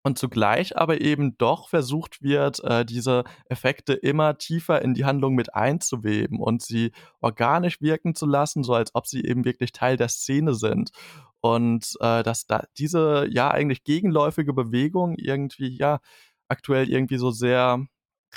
[0.06, 5.34] Und zugleich aber eben doch versucht wird, äh, diese Effekte immer tiefer in die Handlung
[5.34, 9.95] mit einzuweben und sie organisch wirken zu lassen, so als ob sie eben wirklich Teil
[9.95, 10.91] der Szene sind.
[11.39, 15.99] Und äh, dass da diese ja eigentlich gegenläufige Bewegung irgendwie ja
[16.49, 17.86] aktuell irgendwie so sehr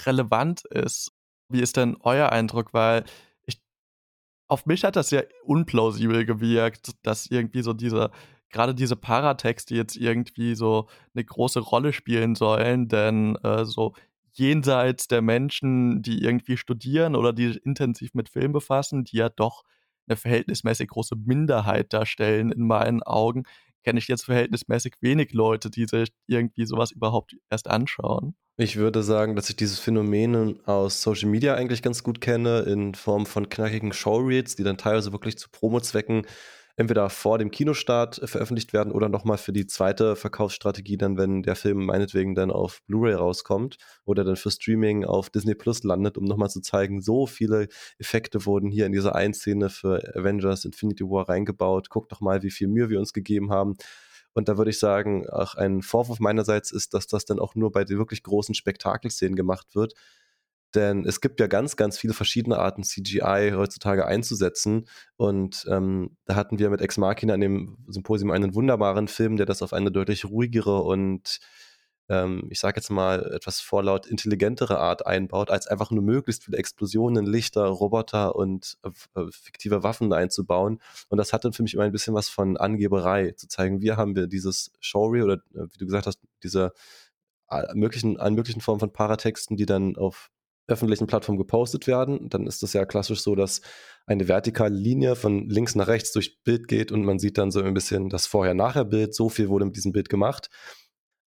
[0.05, 1.16] relevant ist
[1.49, 2.75] wie ist denn euer Eindruck?
[2.75, 3.05] Weil
[3.47, 3.61] ich
[4.49, 8.11] auf mich hat das ja unplausibel gewirkt, dass irgendwie so diese
[8.51, 13.95] gerade diese Paratexte jetzt irgendwie so eine große Rolle spielen sollen, denn äh, so
[14.33, 19.63] jenseits der Menschen, die irgendwie studieren oder die intensiv mit Film befassen, die ja doch
[20.07, 23.45] eine verhältnismäßig große Minderheit darstellen in meinen Augen,
[23.83, 28.37] kenne ich jetzt verhältnismäßig wenig Leute, die sich irgendwie sowas überhaupt erst anschauen.
[28.59, 32.95] Ich würde sagen, dass ich dieses Phänomen aus Social Media eigentlich ganz gut kenne, in
[32.95, 36.27] Form von knackigen Showreads, die dann teilweise wirklich zu Promo-Zwecken
[36.77, 41.55] entweder vor dem Kinostart veröffentlicht werden oder nochmal für die zweite Verkaufsstrategie dann, wenn der
[41.55, 46.25] Film meinetwegen dann auf Blu-ray rauskommt oder dann für Streaming auf Disney Plus landet, um
[46.25, 51.05] nochmal zu zeigen, so viele Effekte wurden hier in dieser einen Szene für Avengers Infinity
[51.05, 51.91] War reingebaut.
[51.91, 53.77] Guckt doch mal, wie viel Mühe wir uns gegeben haben.
[54.37, 57.73] Und da würde ich sagen, auch ein Vorwurf meinerseits ist, dass das dann auch nur
[57.73, 59.95] bei den wirklich großen Spektakelszenen gemacht wird.
[60.75, 64.89] Denn es gibt ja ganz, ganz viele verschiedene Arten, CGI heutzutage einzusetzen.
[65.17, 69.47] Und ähm, da hatten wir mit Ex Machina an dem Symposium einen wunderbaren Film, der
[69.47, 71.39] das auf eine deutlich ruhigere und
[72.09, 76.59] ähm, ich sage jetzt mal etwas vorlaut intelligentere Art einbaut, als einfach nur möglichst viele
[76.59, 80.81] Explosionen, Lichter, Roboter und äh, äh fiktive Waffen einzubauen.
[81.09, 83.97] Und das hat dann für mich immer ein bisschen was von Angeberei, zu zeigen, wir
[83.97, 86.73] haben wir dieses Showreel oder äh, wie du gesagt hast, diese
[87.51, 90.31] äh, möglichen, an möglichen Formen von Paratexten, die dann auf
[90.69, 93.61] öffentlichen Plattformen gepostet werden, dann ist das ja klassisch so, dass
[94.07, 97.63] eine vertikale Linie von links nach rechts durchs Bild geht und man sieht dann so
[97.63, 99.15] ein bisschen das Vorher-Nachher-Bild.
[99.15, 100.51] So viel wurde mit diesem Bild gemacht.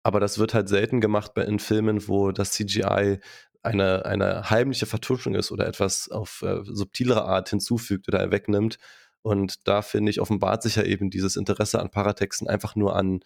[0.08, 3.20] Aber das wird halt selten gemacht bei in Filmen, wo das CGI
[3.62, 8.78] eine, eine heimliche Vertuschung ist oder etwas auf äh, subtilere Art hinzufügt oder wegnimmt.
[9.22, 13.20] Und da finde ich, offenbart sich ja eben dieses Interesse an Paratexten einfach nur an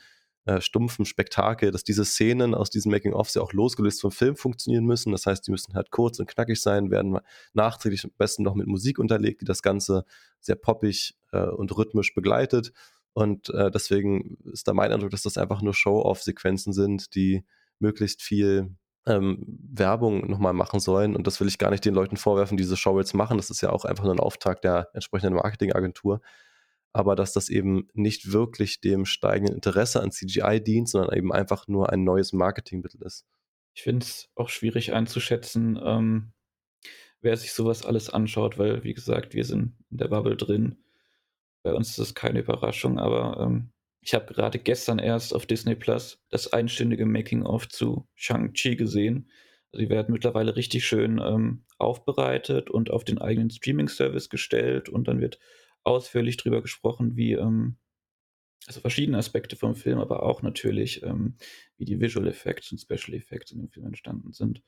[0.45, 4.85] äh, stumpfen Spektakel, dass diese Szenen aus diesen Making-ofs ja auch losgelöst vom Film funktionieren
[4.85, 5.11] müssen.
[5.11, 7.15] Das heißt, die müssen halt kurz und knackig sein, werden
[7.53, 10.03] nachträglich am besten noch mit Musik unterlegt, die das Ganze
[10.39, 12.73] sehr poppig äh, und rhythmisch begleitet.
[13.13, 17.43] Und äh, deswegen ist da mein Eindruck, dass das einfach nur Show-off-Sequenzen sind, die
[17.79, 19.43] möglichst viel ähm,
[19.73, 21.15] Werbung nochmal machen sollen.
[21.15, 23.37] Und das will ich gar nicht den Leuten vorwerfen, die diese Show jetzt machen.
[23.37, 26.21] Das ist ja auch einfach nur ein Auftrag der entsprechenden Marketingagentur.
[26.93, 31.67] Aber dass das eben nicht wirklich dem steigenden Interesse an CGI dient, sondern eben einfach
[31.67, 33.25] nur ein neues Marketingmittel ist.
[33.73, 36.33] Ich finde es auch schwierig einzuschätzen, ähm,
[37.21, 40.77] wer sich sowas alles anschaut, weil, wie gesagt, wir sind in der Bubble drin.
[41.63, 43.71] Bei uns ist es keine Überraschung, aber ähm,
[44.01, 49.29] ich habe gerade gestern erst auf Disney Plus das einstündige Making-of zu Shang-Chi gesehen.
[49.73, 55.21] Die werden mittlerweile richtig schön ähm, aufbereitet und auf den eigenen Streaming-Service gestellt und dann
[55.21, 55.39] wird
[55.83, 57.77] ausführlich darüber gesprochen, wie ähm,
[58.67, 61.35] also verschiedene Aspekte vom Film, aber auch natürlich, ähm,
[61.77, 64.61] wie die Visual Effects und Special Effects in dem Film entstanden sind.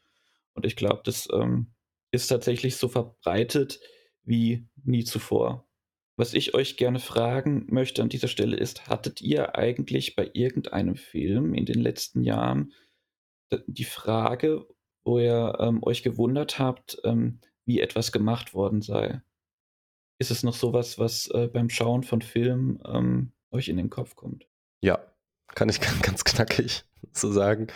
[0.53, 1.73] Und ich glaube, das ähm,
[2.12, 3.79] ist tatsächlich so verbreitet
[4.23, 5.67] wie nie zuvor.
[6.15, 10.95] Was ich euch gerne fragen möchte an dieser Stelle ist, hattet ihr eigentlich bei irgendeinem
[10.95, 12.71] Film in den letzten Jahren
[13.67, 14.67] die Frage,
[15.04, 19.21] wo ihr ähm, euch gewundert habt, ähm, wie etwas gemacht worden sei?
[20.19, 24.15] Ist es noch sowas, was äh, beim Schauen von Filmen ähm, euch in den Kopf
[24.15, 24.47] kommt?
[24.82, 24.99] Ja,
[25.47, 27.67] kann ich ganz knackig so sagen.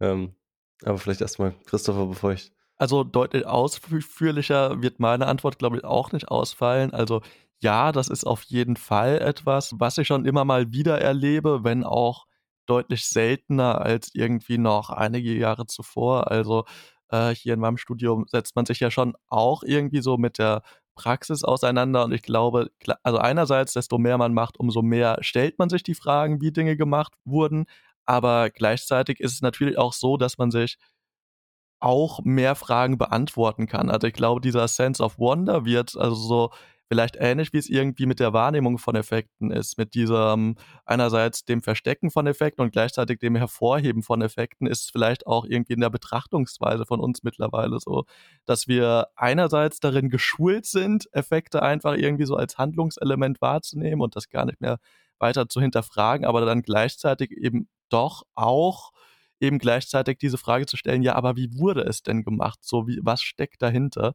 [0.00, 0.34] Ähm,
[0.82, 2.52] aber vielleicht erstmal Christopher, bevor ich.
[2.76, 6.92] Also deutlich ausführlicher wird meine Antwort, glaube ich, auch nicht ausfallen.
[6.94, 7.20] Also
[7.62, 11.84] ja, das ist auf jeden Fall etwas, was ich schon immer mal wieder erlebe, wenn
[11.84, 12.26] auch
[12.66, 16.30] deutlich seltener als irgendwie noch einige Jahre zuvor.
[16.30, 16.64] Also
[17.10, 20.62] äh, hier in meinem Studium setzt man sich ja schon auch irgendwie so mit der
[20.94, 22.70] Praxis auseinander und ich glaube,
[23.02, 26.76] also einerseits, desto mehr man macht, umso mehr stellt man sich die Fragen, wie Dinge
[26.76, 27.66] gemacht wurden,
[28.06, 30.76] aber gleichzeitig ist es natürlich auch so, dass man sich
[31.80, 33.90] auch mehr Fragen beantworten kann.
[33.90, 36.50] Also ich glaube, dieser Sense of Wonder wird also so
[36.90, 41.62] vielleicht ähnlich, wie es irgendwie mit der Wahrnehmung von Effekten ist, mit diesem einerseits dem
[41.62, 45.90] Verstecken von Effekten und gleichzeitig dem Hervorheben von Effekten, ist vielleicht auch irgendwie in der
[45.90, 48.06] Betrachtungsweise von uns mittlerweile so,
[48.44, 54.28] dass wir einerseits darin geschult sind, Effekte einfach irgendwie so als Handlungselement wahrzunehmen und das
[54.28, 54.78] gar nicht mehr
[55.20, 58.90] weiter zu hinterfragen, aber dann gleichzeitig eben doch auch
[59.38, 62.58] eben gleichzeitig diese Frage zu stellen, ja, aber wie wurde es denn gemacht?
[62.62, 64.14] So, wie, was steckt dahinter?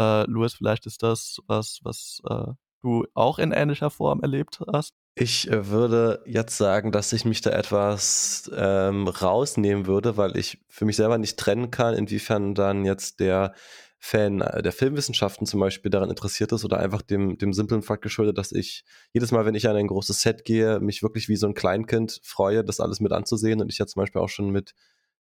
[0.00, 4.94] Äh, Louis, vielleicht ist das was, was äh, du auch in ähnlicher Form erlebt hast.
[5.14, 10.64] Ich äh, würde jetzt sagen, dass ich mich da etwas ähm, rausnehmen würde, weil ich
[10.68, 13.54] für mich selber nicht trennen kann, inwiefern dann jetzt der
[13.98, 18.02] Fan äh, der Filmwissenschaften zum Beispiel daran interessiert ist oder einfach dem, dem simplen Fakt
[18.02, 21.36] geschuldet, dass ich jedes Mal, wenn ich an ein großes Set gehe, mich wirklich wie
[21.36, 24.48] so ein Kleinkind freue, das alles mit anzusehen und ich ja zum Beispiel auch schon
[24.48, 24.72] mit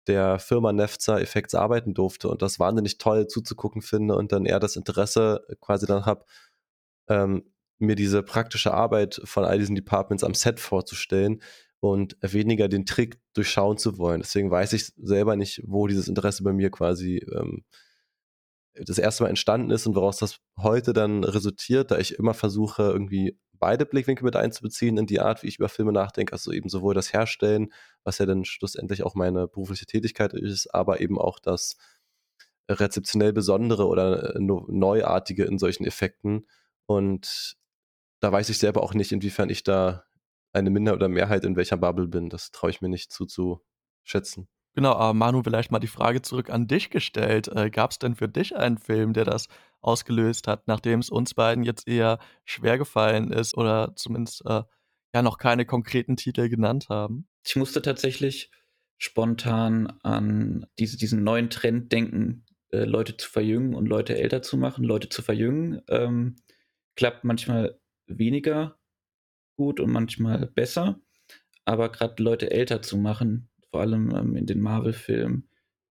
[0.07, 4.61] der Firma Nefza Effects arbeiten durfte und das wahnsinnig toll zuzugucken finde und dann eher
[4.61, 6.25] das Interesse quasi dann habe,
[7.09, 7.45] ähm,
[7.79, 11.43] mir diese praktische Arbeit von all diesen Departments am Set vorzustellen
[11.81, 14.21] und weniger den Trick durchschauen zu wollen.
[14.21, 17.65] Deswegen weiß ich selber nicht, wo dieses Interesse bei mir quasi ähm,
[18.75, 22.83] das erste Mal entstanden ist und woraus das heute dann resultiert, da ich immer versuche,
[22.83, 26.33] irgendwie beide Blickwinkel mit einzubeziehen in die Art, wie ich über Filme nachdenke.
[26.33, 27.73] Also eben sowohl das Herstellen,
[28.05, 31.77] was ja dann schlussendlich auch meine berufliche Tätigkeit ist, aber eben auch das
[32.69, 36.47] rezeptionell Besondere oder äh, Neuartige in solchen Effekten.
[36.87, 37.57] Und
[38.21, 40.05] da weiß ich selber auch nicht, inwiefern ich da
[40.53, 42.31] eine Minder- oder Mehrheit in welcher Bubble bin.
[42.31, 44.49] Das traue ich mir nicht zuzuschätzen.
[44.75, 47.49] Genau, aber Manu, vielleicht mal die Frage zurück an dich gestellt.
[47.49, 49.47] Äh, Gab es denn für dich einen Film, der das
[49.81, 54.63] ausgelöst hat, nachdem es uns beiden jetzt eher schwer gefallen ist oder zumindest äh,
[55.15, 57.29] ja noch keine konkreten Titel genannt haben?
[57.45, 58.51] Ich musste tatsächlich
[58.99, 64.57] spontan an diese, diesen neuen Trend denken, äh, Leute zu verjüngen und Leute älter zu
[64.57, 64.85] machen.
[64.85, 66.37] Leute zu verjüngen ähm,
[66.97, 68.79] klappt manchmal weniger
[69.57, 71.01] gut und manchmal besser,
[71.65, 75.49] aber gerade Leute älter zu machen, vor allem ähm, in den Marvel-Filmen.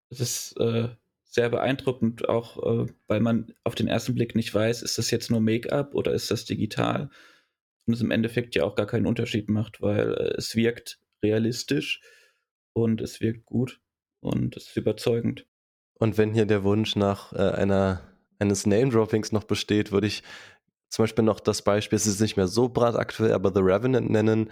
[0.10, 0.90] Das ist äh,
[1.24, 5.32] sehr beeindruckend, auch äh, weil man auf den ersten Blick nicht weiß, ist das jetzt
[5.32, 7.10] nur Make-up oder ist das digital?
[7.86, 12.02] Und es im Endeffekt ja auch gar keinen Unterschied macht, weil äh, es wirkt realistisch
[12.74, 13.82] und es wirkt gut
[14.22, 15.48] und es ist überzeugend.
[15.96, 18.02] Und wenn hier der Wunsch nach äh, einer,
[18.40, 20.24] eines Name-Droppings noch besteht, würde ich
[20.90, 24.52] zum Beispiel noch das Beispiel, es ist nicht mehr so brandaktuell, aber The Revenant nennen,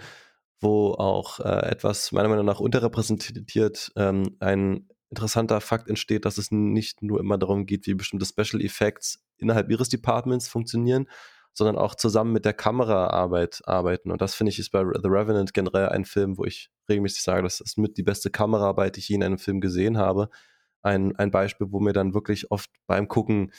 [0.60, 6.50] wo auch äh, etwas meiner Meinung nach unterrepräsentiert ähm, ein interessanter Fakt entsteht, dass es
[6.50, 11.06] nicht nur immer darum geht, wie bestimmte Special Effects innerhalb ihres Departments funktionieren,
[11.54, 14.10] sondern auch zusammen mit der Kameraarbeit arbeiten.
[14.10, 17.42] Und das finde ich ist bei The Revenant generell ein Film, wo ich regelmäßig sage,
[17.42, 20.28] das ist mit die beste Kameraarbeit, die ich je in einem Film gesehen habe.
[20.82, 23.52] Ein, ein Beispiel, wo mir dann wirklich oft beim Gucken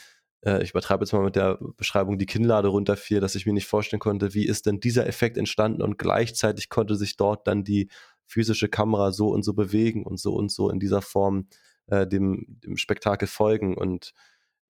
[0.44, 3.66] äh, ich übertreibe jetzt mal mit der Beschreibung, die Kinnlade runterfiel, dass ich mir nicht
[3.66, 7.88] vorstellen konnte, wie ist denn dieser Effekt entstanden und gleichzeitig konnte sich dort dann die
[8.26, 11.48] physische Kamera so und so bewegen und so und so in dieser Form
[11.86, 13.76] äh, dem, dem Spektakel folgen.
[13.76, 14.12] Und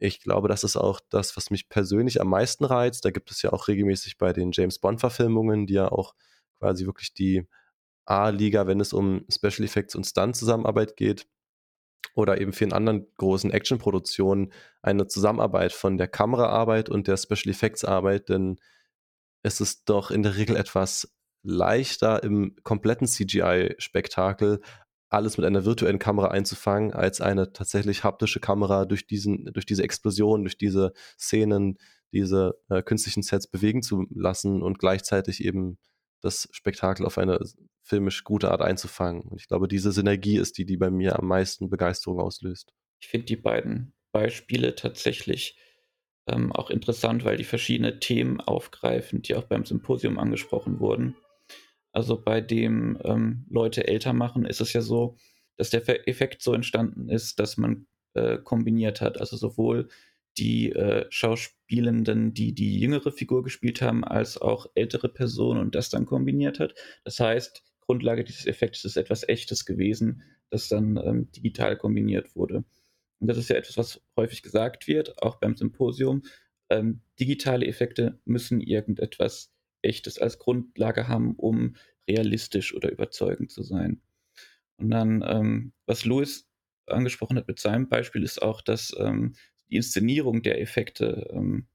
[0.05, 3.05] ich glaube, das ist auch das, was mich persönlich am meisten reizt.
[3.05, 6.15] Da gibt es ja auch regelmäßig bei den James Bond-Verfilmungen, die ja auch
[6.59, 7.47] quasi wirklich die
[8.05, 11.27] A-Liga, wenn es um Special Effects und Stunt-Zusammenarbeit geht,
[12.15, 17.85] oder eben vielen anderen großen Action-Produktionen eine Zusammenarbeit von der Kameraarbeit und der Special Effects
[17.85, 18.61] Arbeit, denn
[19.43, 24.61] es ist doch in der Regel etwas leichter im kompletten CGI-Spektakel
[25.15, 29.83] alles mit einer virtuellen Kamera einzufangen, als eine tatsächlich haptische Kamera durch, diesen, durch diese
[29.83, 31.79] Explosion, durch diese Szenen,
[32.13, 35.79] diese äh, künstlichen Sets bewegen zu lassen und gleichzeitig eben
[36.21, 37.39] das Spektakel auf eine
[37.83, 39.23] filmisch gute Art einzufangen.
[39.23, 42.73] Und ich glaube, diese Synergie ist die, die bei mir am meisten Begeisterung auslöst.
[43.01, 45.59] Ich finde die beiden Beispiele tatsächlich
[46.27, 51.17] ähm, auch interessant, weil die verschiedene Themen aufgreifen, die auch beim Symposium angesprochen wurden.
[51.95, 55.17] Also bei dem ähm, Leute älter machen, ist es ja so,
[55.57, 59.21] dass der Effekt so entstanden ist, dass man äh, kombiniert hat.
[59.21, 59.89] Also sowohl
[60.37, 65.89] die äh, Schauspielenden, die die jüngere Figur gespielt haben, als auch ältere Personen und das
[65.89, 66.75] dann kombiniert hat.
[67.05, 72.65] Das heißt, Grundlage dieses Effekts ist etwas Echtes gewesen, das dann ähm, digital kombiniert wurde.
[73.21, 76.23] Und das ist ja etwas, was häufig gesagt wird, auch beim Symposium.
[76.71, 79.54] Ähm, digitale Effekte müssen irgendetwas
[79.85, 81.77] Echtes als Grundlage haben, um
[82.09, 84.01] realistisch oder überzeugend zu sein.
[84.77, 86.49] Und dann, ähm, was Louis
[86.87, 89.35] angesprochen hat mit seinem Beispiel, ist auch, dass ähm,
[89.71, 91.69] die Inszenierung der Effekte ähm,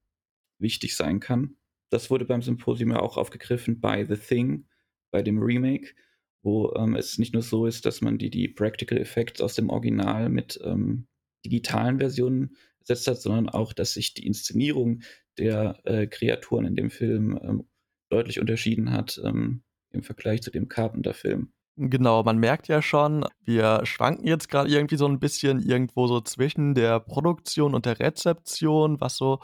[0.60, 1.56] wichtig sein kann.
[1.89, 4.67] Das wurde beim Symposium ja auch aufgegriffen bei The Thing,
[5.12, 5.95] bei dem Remake,
[6.43, 9.69] wo ähm, es nicht nur so ist, dass man die, die Practical Effects aus dem
[9.69, 11.08] Original mit ähm,
[11.43, 15.02] digitalen Versionen ersetzt hat, sondern auch, dass sich die Inszenierung
[15.38, 17.67] der äh, Kreaturen in dem Film ähm,
[18.10, 21.52] deutlich unterschieden hat ähm, im Vergleich zu dem Carpenter-Film.
[21.78, 26.19] Genau, man merkt ja schon, wir schwanken jetzt gerade irgendwie so ein bisschen irgendwo so
[26.19, 29.39] zwischen der Produktion und der Rezeption, was so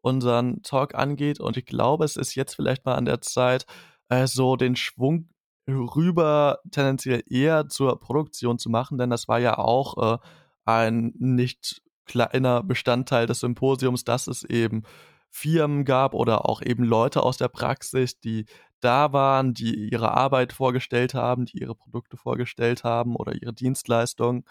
[0.00, 1.40] unseren Talk angeht.
[1.40, 3.66] Und ich glaube, es ist jetzt vielleicht mal an der Zeit,
[4.08, 5.30] äh, so den Schwung
[5.68, 10.18] rüber tendenziell eher zur Produktion zu machen, denn das war ja auch äh,
[10.64, 14.82] ein nicht kleiner Bestandteil des Symposiums, dass es eben
[15.30, 18.46] Firmen gab oder auch eben Leute aus der Praxis, die
[18.80, 24.44] da waren, die ihre Arbeit vorgestellt haben, die ihre Produkte vorgestellt haben oder ihre Dienstleistungen.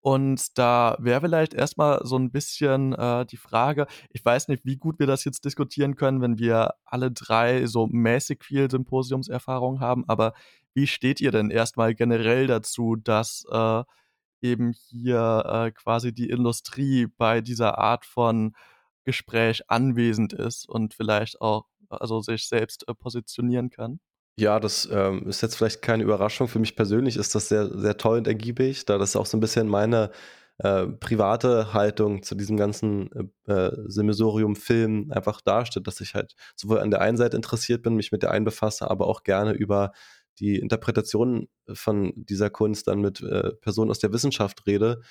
[0.00, 4.76] Und da wäre vielleicht erstmal so ein bisschen äh, die Frage, ich weiß nicht, wie
[4.76, 10.04] gut wir das jetzt diskutieren können, wenn wir alle drei so mäßig viel Symposiumserfahrung haben,
[10.08, 10.34] aber
[10.74, 13.84] wie steht ihr denn erstmal generell dazu, dass äh,
[14.40, 18.54] eben hier äh, quasi die Industrie bei dieser Art von
[19.04, 24.00] Gespräch anwesend ist und vielleicht auch also sich selbst äh, positionieren kann.
[24.38, 26.48] Ja, das ähm, ist jetzt vielleicht keine Überraschung.
[26.48, 29.40] Für mich persönlich ist das sehr, sehr toll und ergiebig, da das auch so ein
[29.40, 30.10] bisschen meine
[30.58, 33.10] äh, private Haltung zu diesem ganzen
[33.46, 37.94] äh, äh Semisorium-Film einfach darstellt, dass ich halt sowohl an der einen Seite interessiert bin,
[37.94, 39.92] mich mit der einen befasse, aber auch gerne über
[40.38, 45.02] die Interpretation von dieser Kunst dann mit äh, Personen aus der Wissenschaft rede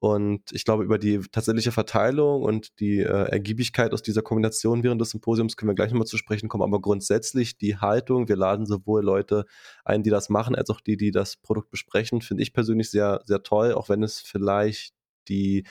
[0.00, 4.98] und ich glaube, über die tatsächliche Verteilung und die äh, Ergiebigkeit aus dieser Kombination während
[4.98, 6.64] des Symposiums können wir gleich nochmal zu sprechen kommen.
[6.64, 9.44] Aber grundsätzlich die Haltung, wir laden sowohl Leute
[9.84, 13.20] ein, die das machen, als auch die, die das Produkt besprechen, finde ich persönlich sehr,
[13.26, 14.94] sehr toll, auch wenn es vielleicht
[15.28, 15.64] die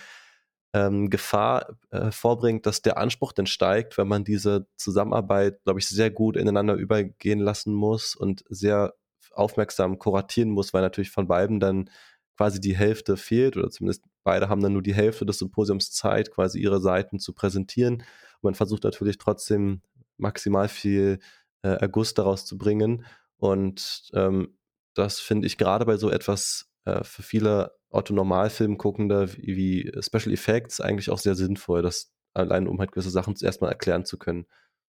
[0.73, 5.87] ähm, Gefahr äh, vorbringt, dass der Anspruch dann steigt, wenn man diese Zusammenarbeit, glaube ich,
[5.87, 8.93] sehr gut ineinander übergehen lassen muss und sehr
[9.31, 11.89] aufmerksam kuratieren muss, weil natürlich von beiden dann
[12.39, 16.31] quasi die Hälfte fehlt oder zumindest beide haben dann nur die Hälfte des Symposiums Zeit,
[16.31, 17.95] quasi ihre Seiten zu präsentieren.
[17.95, 19.81] Und man versucht natürlich trotzdem
[20.17, 21.19] maximal viel
[21.61, 23.05] äh, Erguss daraus zu bringen.
[23.37, 24.57] Und ähm,
[24.93, 30.81] das finde ich gerade bei so etwas äh, für viele Otto-Normalfilm-Guckende wie, wie Special Effects
[30.81, 34.45] eigentlich auch sehr sinnvoll, das allein um halt gewisse Sachen erstmal erklären zu können.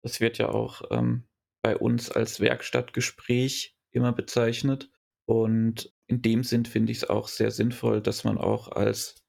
[0.02, 1.24] Das wird ja auch ähm,
[1.62, 4.90] bei uns als Werkstattgespräch immer bezeichnet.
[5.26, 9.22] Und in dem Sinn finde ich es auch sehr sinnvoll, dass man auch als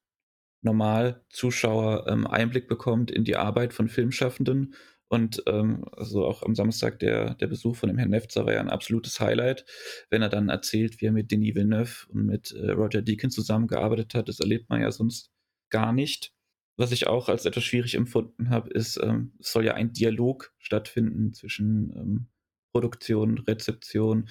[0.63, 4.75] Normalzuschauer ähm, Einblick bekommt in die Arbeit von Filmschaffenden.
[5.09, 8.59] Und ähm, also auch am Samstag der, der Besuch von dem Herrn Nefzer war ja
[8.59, 9.65] ein absolutes Highlight,
[10.09, 14.15] wenn er dann erzählt, wie er mit Denis Villeneuve und mit äh, Roger Deakins zusammengearbeitet
[14.15, 14.27] hat.
[14.27, 15.31] Das erlebt man ja sonst
[15.69, 16.33] gar nicht.
[16.77, 20.51] Was ich auch als etwas schwierig empfunden habe, ist, ähm, es soll ja ein Dialog
[20.57, 22.27] stattfinden zwischen ähm,
[22.71, 24.29] Produktion, Rezeption.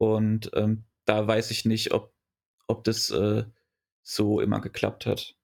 [0.00, 2.14] Und ähm, da weiß ich nicht, ob,
[2.66, 3.44] ob das äh,
[4.02, 5.36] so immer geklappt hat.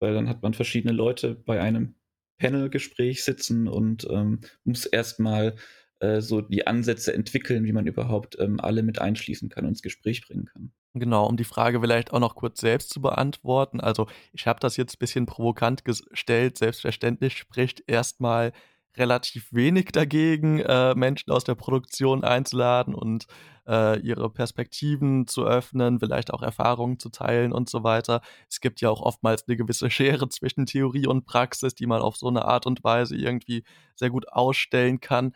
[0.00, 1.96] Weil dann hat man verschiedene Leute bei einem
[2.38, 5.54] Panel-Gespräch sitzen und ähm, muss erstmal
[5.98, 9.82] äh, so die Ansätze entwickeln, wie man überhaupt ähm, alle mit einschließen kann und ins
[9.82, 10.72] Gespräch bringen kann.
[10.94, 13.80] Genau, um die Frage vielleicht auch noch kurz selbst zu beantworten.
[13.80, 16.56] Also ich habe das jetzt ein bisschen provokant gestellt.
[16.56, 18.52] Selbstverständlich spricht erstmal
[18.96, 23.26] relativ wenig dagegen, äh, Menschen aus der Produktion einzuladen und
[23.66, 28.20] äh, ihre Perspektiven zu öffnen, vielleicht auch Erfahrungen zu teilen und so weiter.
[28.48, 32.16] Es gibt ja auch oftmals eine gewisse Schere zwischen Theorie und Praxis, die man auf
[32.16, 33.62] so eine Art und Weise irgendwie
[33.94, 35.34] sehr gut ausstellen kann.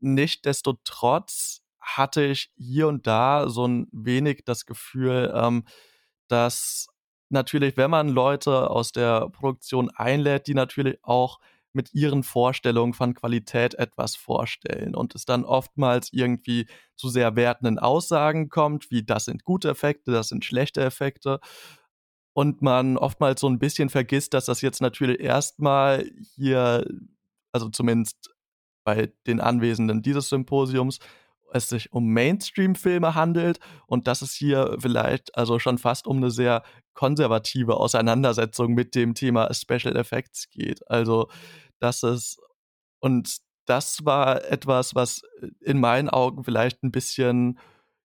[0.00, 5.64] Nichtsdestotrotz hatte ich hier und da so ein wenig das Gefühl, ähm,
[6.28, 6.88] dass
[7.28, 11.40] natürlich, wenn man Leute aus der Produktion einlädt, die natürlich auch
[11.76, 16.66] mit ihren Vorstellungen von Qualität etwas vorstellen und es dann oftmals irgendwie
[16.96, 21.38] zu sehr wertenden Aussagen kommt, wie das sind gute Effekte, das sind schlechte Effekte
[22.32, 26.84] und man oftmals so ein bisschen vergisst, dass das jetzt natürlich erstmal hier,
[27.52, 28.34] also zumindest
[28.84, 30.98] bei den Anwesenden dieses Symposiums,
[31.52, 36.30] es sich um Mainstream-Filme handelt und dass es hier vielleicht also schon fast um eine
[36.30, 36.62] sehr
[36.94, 40.88] konservative Auseinandersetzung mit dem Thema Special Effects geht.
[40.90, 41.28] Also,
[41.80, 42.38] dass es
[43.00, 45.22] und das war etwas, was
[45.60, 47.58] in meinen Augen vielleicht ein bisschen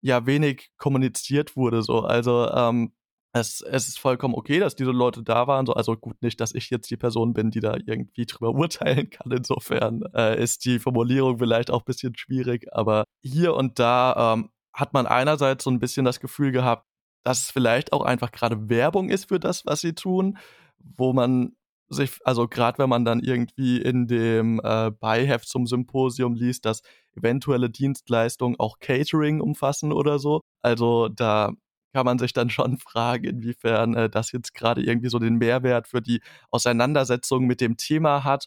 [0.00, 2.00] ja wenig kommuniziert wurde so.
[2.02, 2.92] Also, ähm,
[3.32, 5.66] es, es ist vollkommen okay, dass diese Leute da waren.
[5.66, 9.10] So, also gut, nicht, dass ich jetzt die Person bin, die da irgendwie drüber urteilen
[9.10, 9.30] kann.
[9.32, 12.66] Insofern äh, ist die Formulierung vielleicht auch ein bisschen schwierig.
[12.72, 16.86] Aber hier und da ähm, hat man einerseits so ein bisschen das Gefühl gehabt,
[17.24, 20.38] dass es vielleicht auch einfach gerade Werbung ist für das, was sie tun,
[20.78, 21.52] wo man
[21.88, 26.82] sich, also gerade wenn man dann irgendwie in dem äh, Beiheft zum Symposium liest, dass
[27.16, 30.40] eventuelle Dienstleistungen auch Catering umfassen oder so.
[30.62, 31.52] Also da
[31.94, 35.88] kann man sich dann schon fragen, inwiefern äh, das jetzt gerade irgendwie so den Mehrwert
[35.88, 36.20] für die
[36.50, 38.46] Auseinandersetzung mit dem Thema hat.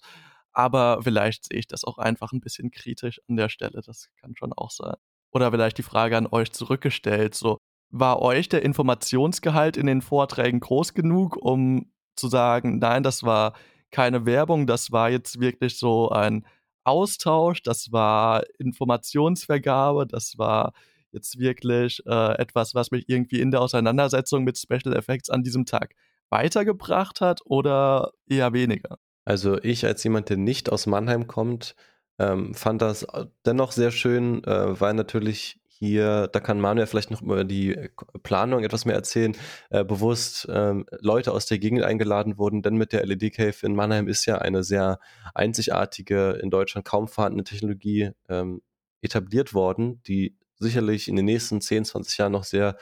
[0.54, 3.82] Aber vielleicht sehe ich das auch einfach ein bisschen kritisch an der Stelle.
[3.86, 4.96] Das kann schon auch sein.
[5.32, 7.36] Oder vielleicht die Frage an euch zurückgestellt.
[7.36, 7.58] So,
[7.90, 13.54] war euch der Informationsgehalt in den Vorträgen groß genug, um zu sagen, nein, das war
[13.92, 16.46] keine Werbung, das war jetzt wirklich so ein
[16.84, 20.74] Austausch, das war Informationsvergabe, das war
[21.12, 25.66] jetzt wirklich äh, etwas, was mich irgendwie in der Auseinandersetzung mit Special Effects an diesem
[25.66, 25.94] Tag
[26.30, 28.98] weitergebracht hat oder eher weniger?
[29.26, 31.76] Also ich als jemand, der nicht aus Mannheim kommt,
[32.18, 37.10] ähm, fand das äh, dennoch sehr schön, äh, weil natürlich hier, da kann Manuel vielleicht
[37.10, 37.90] noch über die äh,
[38.22, 39.36] Planung etwas mehr erzählen,
[39.72, 43.74] äh, bewusst ähm, Leute aus der Gegend eingeladen wurden, denn mit der LED Cave in
[43.74, 45.00] Mannheim ist ja eine sehr
[45.34, 48.62] einzigartige, in Deutschland kaum vorhandene Technologie ähm,
[49.02, 52.78] etabliert worden, die sicherlich in den nächsten 10, 20 Jahren noch sehr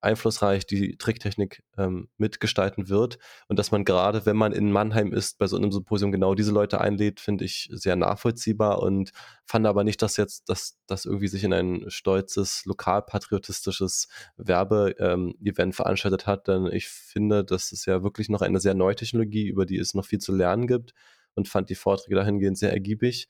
[0.00, 3.18] einflussreich die Tricktechnik ähm, mitgestalten wird.
[3.48, 6.52] Und dass man gerade, wenn man in Mannheim ist, bei so einem Symposium genau diese
[6.52, 9.10] Leute einlädt, finde ich sehr nachvollziehbar und
[9.44, 15.72] fand aber nicht, dass jetzt dass das irgendwie sich in ein stolzes, lokalpatriotistisches Werbe-Event ähm,
[15.72, 16.48] veranstaltet hat.
[16.48, 19.94] Denn ich finde, das ist ja wirklich noch eine sehr neue Technologie, über die es
[19.94, 20.94] noch viel zu lernen gibt
[21.34, 23.28] und fand die Vorträge dahingehend sehr ergiebig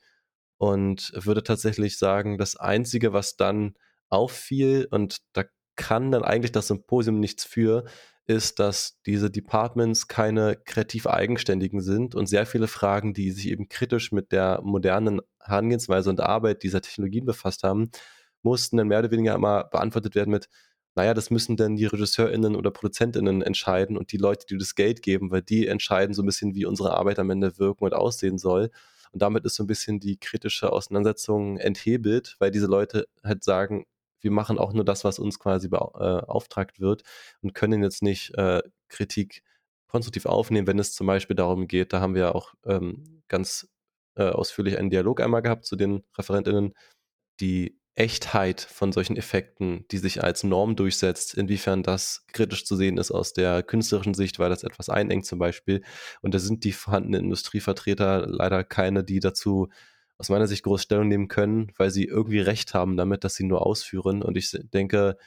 [0.57, 3.75] und würde tatsächlich sagen, das Einzige, was dann
[4.09, 5.45] auffiel, und da
[5.79, 7.85] kann dann eigentlich das Symposium nichts für,
[8.27, 13.69] ist, dass diese Departments keine kreativ eigenständigen sind und sehr viele Fragen, die sich eben
[13.69, 17.89] kritisch mit der modernen Herangehensweise und Arbeit dieser Technologien befasst haben,
[18.43, 20.49] mussten dann mehr oder weniger immer beantwortet werden mit,
[20.95, 25.01] naja, das müssen dann die RegisseurInnen oder ProduzentInnen entscheiden und die Leute, die das Geld
[25.01, 28.37] geben, weil die entscheiden so ein bisschen, wie unsere Arbeit am Ende wirken und aussehen
[28.37, 28.69] soll.
[29.11, 33.85] Und damit ist so ein bisschen die kritische Auseinandersetzung enthebelt, weil diese Leute halt sagen,
[34.21, 37.03] wir machen auch nur das, was uns quasi beauftragt äh, wird
[37.41, 39.43] und können jetzt nicht äh, Kritik
[39.87, 43.67] konstruktiv aufnehmen, wenn es zum Beispiel darum geht, da haben wir auch ähm, ganz
[44.15, 46.73] äh, ausführlich einen Dialog einmal gehabt zu den ReferentInnen,
[47.39, 52.97] die Echtheit von solchen Effekten, die sich als Norm durchsetzt, inwiefern das kritisch zu sehen
[52.97, 55.83] ist aus der künstlerischen Sicht, weil das etwas einengt zum Beispiel.
[56.21, 59.67] Und da sind die vorhandenen Industrievertreter leider keine, die dazu
[60.19, 63.45] aus meiner Sicht groß Stellung nehmen können, weil sie irgendwie recht haben damit, dass sie
[63.45, 64.21] nur ausführen.
[64.21, 65.17] Und ich denke,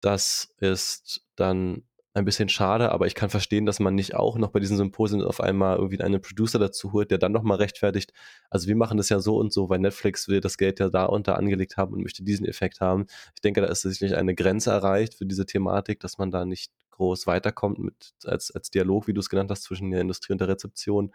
[0.00, 4.50] das ist dann ein bisschen schade, aber ich kann verstehen, dass man nicht auch noch
[4.50, 8.12] bei diesen Symposien auf einmal irgendwie einen Producer dazu holt, der dann nochmal rechtfertigt.
[8.50, 11.06] Also wir machen das ja so und so, weil Netflix will das Geld ja da
[11.06, 13.06] unter angelegt haben und möchte diesen Effekt haben.
[13.34, 16.72] Ich denke, da ist sicherlich eine Grenze erreicht für diese Thematik, dass man da nicht
[16.92, 20.40] groß weiterkommt mit, als, als Dialog, wie du es genannt hast, zwischen der Industrie und
[20.40, 21.12] der Rezeption.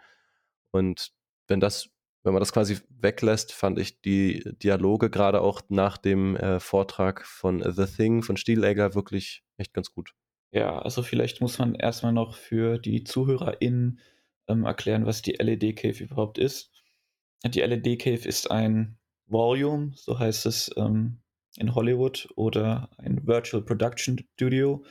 [0.70, 1.12] Und
[1.48, 1.88] wenn das,
[2.22, 7.24] wenn man das quasi weglässt, fand ich die Dialoge gerade auch nach dem äh, Vortrag
[7.24, 10.14] von The Thing von Stiegler wirklich echt ganz gut.
[10.52, 14.00] Ja, also vielleicht muss man erstmal noch für die ZuhörerInnen
[14.48, 16.72] ähm, erklären, was die LED Cave überhaupt ist.
[17.46, 21.20] Die LED Cave ist ein Volume, so heißt es ähm,
[21.56, 24.84] in Hollywood, oder ein Virtual Production Studio.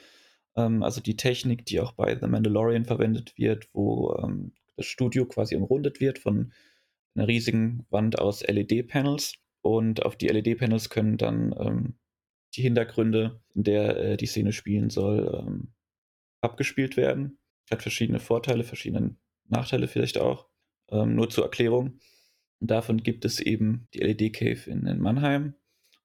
[0.56, 5.26] Ähm, also die Technik, die auch bei The Mandalorian verwendet wird, wo ähm, das Studio
[5.26, 6.54] quasi umrundet wird von
[7.16, 9.36] einer riesigen Wand aus LED-Panels.
[9.62, 11.99] Und auf die LED-Panels können dann ähm,
[12.55, 15.74] die Hintergründe, in der äh, die Szene spielen soll, ähm,
[16.41, 17.39] abgespielt werden.
[17.70, 19.16] Hat verschiedene Vorteile, verschiedene
[19.47, 20.47] Nachteile vielleicht auch.
[20.89, 21.99] Ähm, nur zur Erklärung.
[22.60, 25.55] Und davon gibt es eben die LED Cave in, in Mannheim.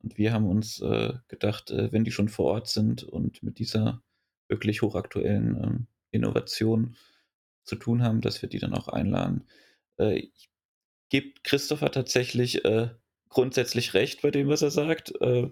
[0.03, 3.59] Und wir haben uns äh, gedacht, äh, wenn die schon vor Ort sind und mit
[3.59, 4.03] dieser
[4.49, 6.97] wirklich hochaktuellen ähm, Innovation
[7.65, 9.47] zu tun haben, dass wir die dann auch einladen.
[9.99, 10.51] Äh, ich
[11.15, 12.89] gebe Christopher tatsächlich äh,
[13.29, 15.13] grundsätzlich recht bei dem, was er sagt.
[15.21, 15.49] Äh,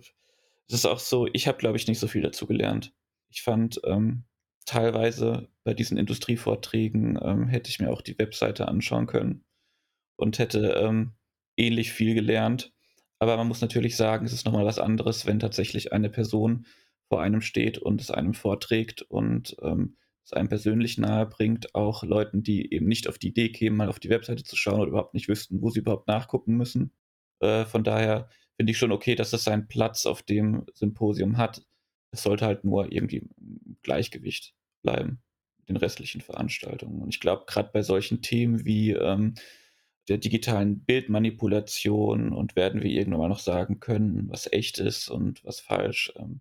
[0.66, 2.92] es ist auch so, ich habe, glaube ich, nicht so viel dazu gelernt.
[3.30, 4.24] Ich fand ähm,
[4.66, 9.44] teilweise bei diesen Industrievorträgen ähm, hätte ich mir auch die Webseite anschauen können
[10.16, 11.12] und hätte ähm,
[11.56, 12.72] ähnlich viel gelernt.
[13.20, 16.66] Aber man muss natürlich sagen, es ist nochmal was anderes, wenn tatsächlich eine Person
[17.08, 22.04] vor einem steht und es einem vorträgt und ähm, es einem persönlich nahe bringt, auch
[22.04, 24.90] Leuten, die eben nicht auf die Idee kämen, mal auf die Webseite zu schauen oder
[24.90, 26.92] überhaupt nicht wüssten, wo sie überhaupt nachgucken müssen.
[27.40, 31.62] Äh, von daher finde ich schon okay, dass das seinen Platz auf dem Symposium hat.
[32.12, 35.22] Es sollte halt nur irgendwie im Gleichgewicht bleiben
[35.68, 37.02] den restlichen Veranstaltungen.
[37.02, 39.34] Und ich glaube, gerade bei solchen Themen wie ähm,
[40.08, 45.44] der digitalen Bildmanipulation und werden wir irgendwann mal noch sagen können, was echt ist und
[45.44, 46.40] was falsch, ähm,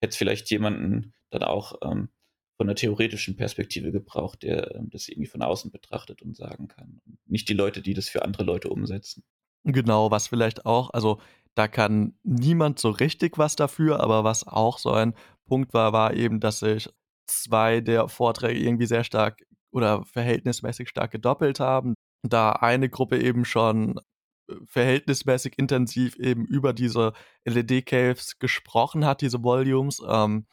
[0.00, 2.10] hätte es vielleicht jemanden dann auch ähm,
[2.58, 7.00] von der theoretischen Perspektive gebraucht, der ähm, das irgendwie von außen betrachtet und sagen kann.
[7.26, 9.22] nicht die Leute, die das für andere Leute umsetzen.
[9.64, 11.20] Genau, was vielleicht auch, also
[11.54, 15.14] da kann niemand so richtig was dafür, aber was auch so ein
[15.46, 16.88] Punkt war, war eben, dass sich
[17.26, 21.94] zwei der Vorträge irgendwie sehr stark oder verhältnismäßig stark gedoppelt haben.
[22.22, 23.98] Da eine Gruppe eben schon
[24.48, 27.12] äh, verhältnismäßig intensiv eben über diese
[27.44, 30.46] LED-Caves gesprochen hat, diese Volumes, ähm,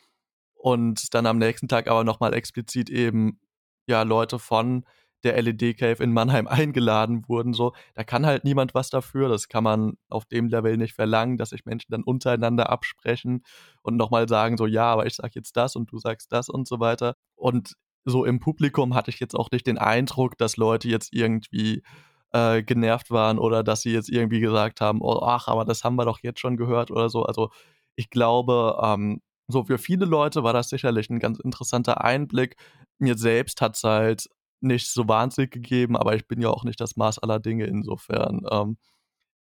[0.66, 3.40] und dann am nächsten Tag aber nochmal explizit eben
[3.86, 4.84] ja Leute von
[5.24, 7.54] der LED Cave in Mannheim eingeladen wurden.
[7.54, 9.30] So, da kann halt niemand was dafür.
[9.30, 13.44] Das kann man auf dem Level nicht verlangen, dass sich Menschen dann untereinander absprechen
[13.84, 16.68] und nochmal sagen, so, ja, aber ich sag jetzt das und du sagst das und
[16.68, 17.14] so weiter.
[17.36, 21.84] Und so im Publikum hatte ich jetzt auch nicht den Eindruck, dass Leute jetzt irgendwie
[22.32, 25.96] äh, genervt waren oder dass sie jetzt irgendwie gesagt haben, oh, ach, aber das haben
[25.96, 27.22] wir doch jetzt schon gehört oder so.
[27.22, 27.52] Also
[27.96, 32.58] ich glaube, ähm, so für viele Leute war das sicherlich ein ganz interessanter Einblick.
[33.00, 34.30] Mir selbst hat es halt
[34.62, 37.66] nicht so wahnsinnig gegeben, aber ich bin ja auch nicht das Maß aller Dinge.
[37.66, 38.78] Insofern ähm,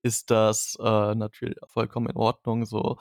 [0.03, 2.65] ist das äh, natürlich vollkommen in Ordnung.
[2.65, 2.97] So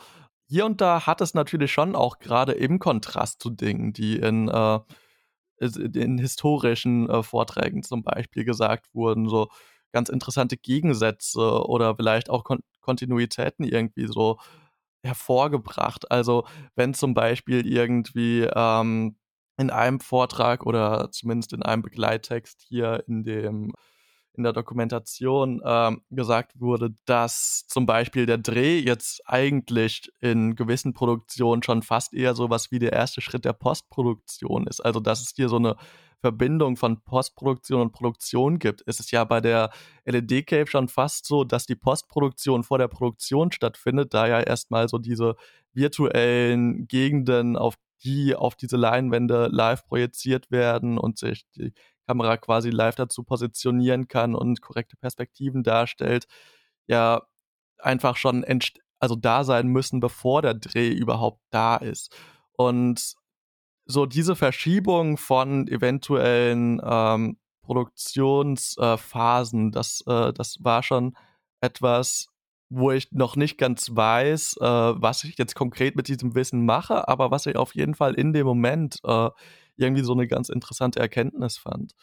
[0.47, 4.49] hier und da hat es natürlich schon auch gerade im Kontrast zu Dingen, die in,
[4.49, 4.81] äh,
[5.59, 9.49] in historischen äh, Vorträgen zum Beispiel gesagt wurden, so
[9.93, 14.39] ganz interessante Gegensätze oder vielleicht auch Kon Kontinuitäten irgendwie so
[15.05, 16.11] hervorgebracht.
[16.11, 16.45] Also
[16.75, 19.17] wenn zum Beispiel irgendwie ähm,
[19.57, 23.73] in einem Vortrag oder zumindest in einem Begleittext hier in dem
[24.37, 30.93] in der Dokumentation ähm, gesagt wurde, dass zum Beispiel der Dreh jetzt eigentlich in gewissen
[30.93, 34.81] Produktionen schon fast eher sowas wie der erste Schritt der Postproduktion ist.
[34.81, 35.77] Also dass es hier so eine
[36.25, 38.83] Verbindung von Postproduktion und Produktion gibt.
[38.87, 39.69] Es ist ja bei der
[40.07, 44.89] LED Cave schon fast so, dass die Postproduktion vor der Produktion stattfindet, da ja erstmal
[44.89, 45.37] so diese
[45.75, 51.75] virtuellen Gegenden auf die auf diese Leinwände live projiziert werden und sich die
[52.07, 56.27] Kamera quasi live dazu positionieren kann und korrekte Perspektiven darstellt,
[56.87, 57.21] ja
[57.79, 58.47] einfach schon
[58.99, 62.17] also da sein müssen, bevor der Dreh überhaupt da ist.
[62.57, 63.15] Und
[63.87, 71.17] so diese Verschiebung von eventuellen ähm, Produktionsphasen, äh, das, äh, das war schon
[71.61, 72.29] etwas,
[72.71, 77.09] wo ich noch nicht ganz weiß, äh, was ich jetzt konkret mit diesem Wissen mache,
[77.09, 79.31] aber was ich auf jeden Fall in dem Moment äh,
[79.77, 81.95] irgendwie so eine ganz interessante Erkenntnis fand.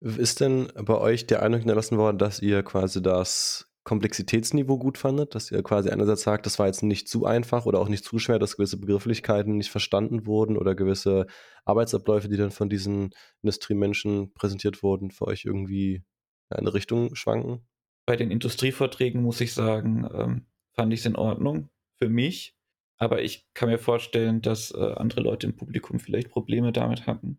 [0.00, 5.36] Ist denn bei euch der Eindruck hinterlassen worden, dass ihr quasi das Komplexitätsniveau gut fandet,
[5.36, 8.18] dass ihr quasi einerseits sagt, das war jetzt nicht zu einfach oder auch nicht zu
[8.18, 11.28] schwer, dass gewisse Begrifflichkeiten nicht verstanden wurden oder gewisse
[11.64, 13.10] Arbeitsabläufe, die dann von diesen
[13.42, 16.02] Industriemenschen präsentiert wurden, für euch irgendwie
[16.50, 17.64] in eine Richtung schwanken?
[18.06, 21.70] Bei den Industrievorträgen muss ich sagen, ähm, fand ich es in Ordnung
[22.00, 22.56] für mich.
[22.98, 27.38] Aber ich kann mir vorstellen, dass äh, andere Leute im Publikum vielleicht Probleme damit hatten,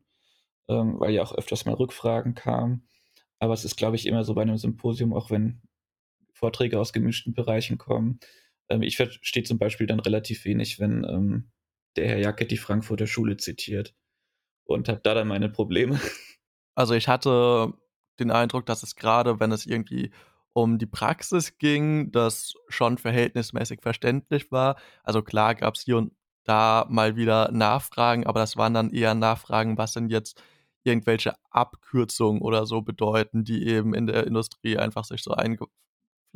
[0.69, 2.87] ähm, weil ja auch öfters mal Rückfragen kamen.
[3.39, 5.61] Aber es ist, glaube ich, immer so bei einem Symposium, auch wenn
[6.37, 8.19] Vorträge aus gemischten Bereichen kommen.
[8.69, 11.51] Ähm, ich verstehe zum Beispiel dann relativ wenig, wenn ähm,
[11.95, 13.95] der Herr Jacke die Frankfurter Schule zitiert
[14.65, 15.99] und habe da dann meine Probleme.
[16.75, 17.73] Also ich hatte
[18.19, 20.11] den Eindruck, dass es gerade, wenn es irgendwie
[20.53, 24.75] um die Praxis ging, das schon verhältnismäßig verständlich war.
[25.03, 26.13] Also klar gab es hier und
[26.43, 30.41] da mal wieder Nachfragen, aber das waren dann eher Nachfragen, was denn jetzt
[30.83, 35.31] irgendwelche Abkürzungen oder so bedeuten, die eben in der Industrie einfach sich so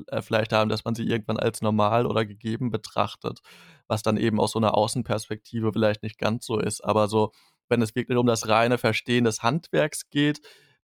[0.09, 3.39] eingefleischt haben, dass man sie irgendwann als normal oder gegeben betrachtet,
[3.87, 6.83] was dann eben aus so einer Außenperspektive vielleicht nicht ganz so ist.
[6.83, 7.31] Aber so,
[7.69, 10.41] wenn es wirklich um das reine Verstehen des Handwerks geht,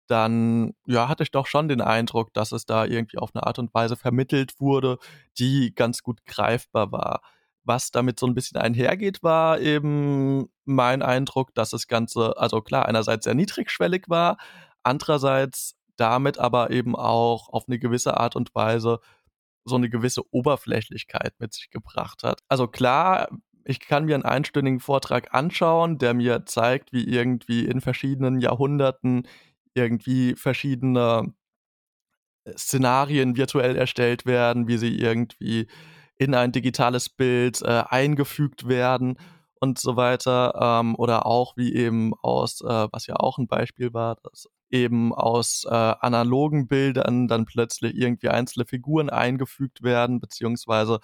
[0.08, 3.60] dann ja, hatte ich doch schon den Eindruck, dass es da irgendwie auf eine Art
[3.60, 4.98] und Weise vermittelt wurde,
[5.38, 7.22] die ganz gut greifbar war.
[7.64, 12.86] Was damit so ein bisschen einhergeht, war eben mein Eindruck, dass das Ganze, also klar,
[12.86, 14.38] einerseits sehr niedrigschwellig war,
[14.84, 19.00] andererseits damit aber eben auch auf eine gewisse Art und Weise
[19.66, 22.42] so eine gewisse Oberflächlichkeit mit sich gebracht hat.
[22.48, 23.30] Also klar,
[23.66, 29.28] ich kann mir einen einstündigen Vortrag anschauen, der mir zeigt, wie irgendwie in verschiedenen Jahrhunderten
[29.74, 31.34] irgendwie verschiedene
[32.46, 35.68] äh, Szenarien virtuell erstellt werden, wie sie irgendwie
[36.16, 39.20] in ein digitales Bild äh, eingefügt werden
[39.60, 40.54] und so weiter.
[40.60, 45.14] Ähm, oder auch wie eben aus, äh, was ja auch ein Beispiel war, dass eben
[45.14, 51.00] aus äh, analogen Bildern dann plötzlich irgendwie einzelne Figuren eingefügt werden, beziehungsweise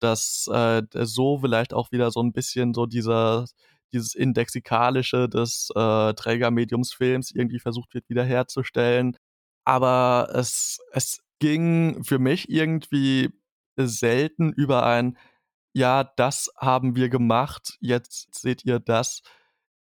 [0.00, 3.46] dass äh, so vielleicht auch wieder so ein bisschen so dieser
[3.92, 9.16] dieses Indexikalische des äh, Trägermediums Films irgendwie versucht wird wiederherzustellen.
[9.64, 13.30] Aber es, es ging für mich irgendwie
[13.76, 15.18] selten über ein,
[15.74, 19.22] ja, das haben wir gemacht, jetzt seht ihr das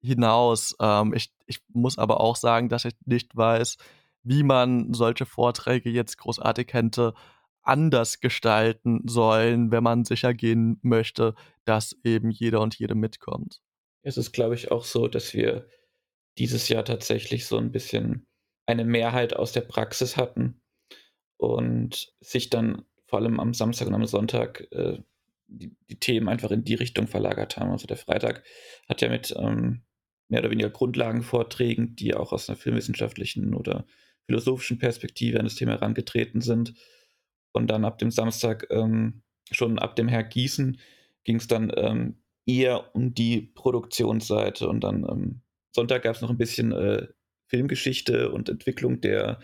[0.01, 0.75] hinaus.
[0.79, 3.77] Ähm, ich, ich muss aber auch sagen, dass ich nicht weiß,
[4.23, 7.13] wie man solche Vorträge jetzt großartig hätte
[7.61, 11.35] anders gestalten sollen, wenn man sicher gehen möchte,
[11.65, 13.61] dass eben jeder und jede mitkommt.
[14.01, 15.67] Es ist, glaube ich, auch so, dass wir
[16.37, 18.25] dieses Jahr tatsächlich so ein bisschen
[18.65, 20.61] eine Mehrheit aus der Praxis hatten
[21.37, 24.99] und sich dann vor allem am Samstag und am Sonntag äh,
[25.47, 27.71] die, die, Themen einfach in die Richtung verlagert haben.
[27.71, 28.43] Also der Freitag
[28.87, 29.81] hat ja mit ähm,
[30.29, 33.85] mehr oder weniger Grundlagenvorträgen, die auch aus einer filmwissenschaftlichen oder
[34.25, 36.75] philosophischen Perspektive an das Thema herangetreten sind.
[37.51, 40.79] Und dann ab dem Samstag, ähm, schon ab dem Herr Gießen,
[41.23, 44.69] ging es dann ähm, eher um die Produktionsseite.
[44.69, 47.07] Und dann ähm, Sonntag gab es noch ein bisschen äh,
[47.47, 49.39] Filmgeschichte und Entwicklung der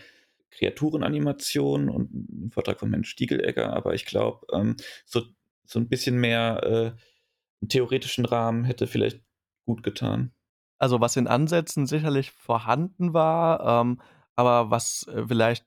[0.50, 3.72] Kreaturenanimation und einen Vortrag von Mensch Stiegelegger.
[3.72, 5.22] Aber ich glaube, ähm, so,
[5.64, 7.00] so ein bisschen mehr äh,
[7.60, 9.20] einen theoretischen Rahmen hätte vielleicht
[9.64, 10.32] gut getan.
[10.78, 14.00] Also was in Ansätzen sicherlich vorhanden war, ähm,
[14.36, 15.64] aber was äh, vielleicht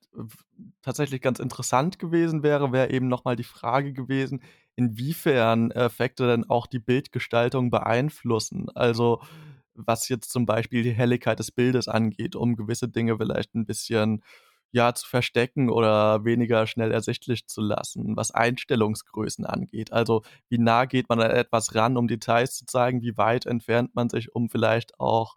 [0.84, 4.42] tatsächlich ganz interessant gewesen wäre, wäre eben nochmal die Frage gewesen,
[4.76, 8.68] inwiefern Effekte denn auch die Bildgestaltung beeinflussen.
[8.76, 9.22] Also
[9.74, 14.24] was jetzt zum Beispiel die Helligkeit des Bildes angeht, um gewisse Dinge vielleicht ein bisschen
[14.72, 19.92] ja zu verstecken oder weniger schnell ersichtlich zu lassen, was Einstellungsgrößen angeht.
[19.92, 23.96] Also wie nah geht man an etwas ran, um Details zu zeigen, wie weit entfernt
[23.96, 25.36] man sich, um vielleicht auch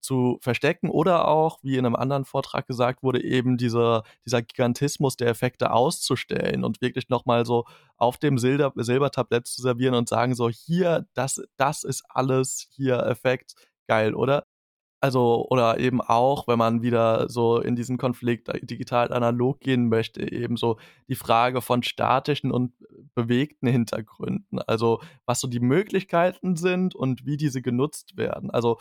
[0.00, 5.16] zu verstecken oder auch, wie in einem anderen Vortrag gesagt wurde, eben dieser, dieser Gigantismus
[5.16, 7.64] der Effekte auszustellen und wirklich nochmal so
[7.96, 12.98] auf dem Silber, Silbertablett zu servieren und sagen so, hier, das, das ist alles hier
[13.00, 13.54] Effekt,
[13.86, 14.44] geil, oder?
[15.00, 20.56] Also, oder eben auch, wenn man wieder so in diesen Konflikt digital-analog gehen möchte, eben
[20.56, 20.78] so
[21.08, 22.72] die Frage von statischen und
[23.14, 24.58] bewegten Hintergründen.
[24.60, 28.50] Also, was so die Möglichkeiten sind und wie diese genutzt werden.
[28.50, 28.78] Also,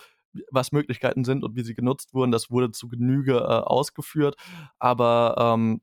[0.51, 4.35] was Möglichkeiten sind und wie sie genutzt wurden, das wurde zu Genüge äh, ausgeführt.
[4.79, 5.81] Aber ähm,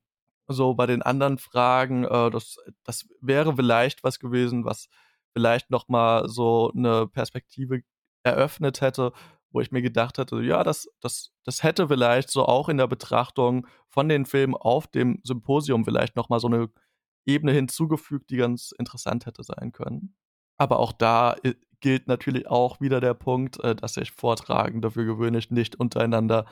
[0.48, 4.88] so bei den anderen Fragen, äh, das, das wäre vielleicht was gewesen, was
[5.32, 7.82] vielleicht nochmal so eine Perspektive
[8.22, 9.12] eröffnet hätte,
[9.54, 12.88] wo ich mir gedacht hätte, ja, das, das, das hätte vielleicht so auch in der
[12.88, 16.68] Betrachtung von den Filmen auf dem Symposium vielleicht nochmal so eine
[17.24, 20.16] Ebene hinzugefügt, die ganz interessant hätte sein können.
[20.58, 25.04] Aber auch da äh, gilt natürlich auch wieder der Punkt, äh, dass sich Vortragende für
[25.04, 26.46] gewöhnlich nicht untereinander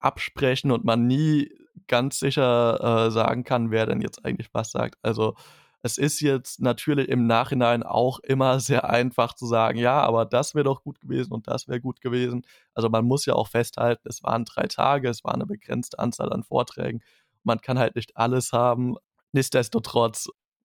[0.00, 1.50] absprechen und man nie
[1.86, 4.98] ganz sicher äh, sagen kann, wer denn jetzt eigentlich was sagt.
[5.02, 5.34] Also
[5.82, 10.54] es ist jetzt natürlich im Nachhinein auch immer sehr einfach zu sagen, ja, aber das
[10.54, 12.42] wäre doch gut gewesen und das wäre gut gewesen.
[12.74, 16.32] Also man muss ja auch festhalten, es waren drei Tage, es war eine begrenzte Anzahl
[16.32, 17.00] an Vorträgen.
[17.44, 18.96] Man kann halt nicht alles haben.
[19.32, 20.28] Nichtsdestotrotz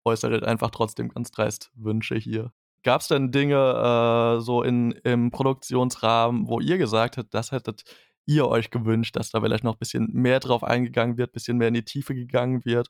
[0.05, 2.53] äußere einfach trotzdem ganz dreist Wünsche hier.
[2.83, 7.85] Gab es denn Dinge äh, so in, im Produktionsrahmen, wo ihr gesagt habt, das hättet
[8.27, 11.59] ihr euch gewünscht, dass da vielleicht noch ein bisschen mehr drauf eingegangen wird, ein bisschen
[11.59, 12.89] mehr in die Tiefe gegangen wird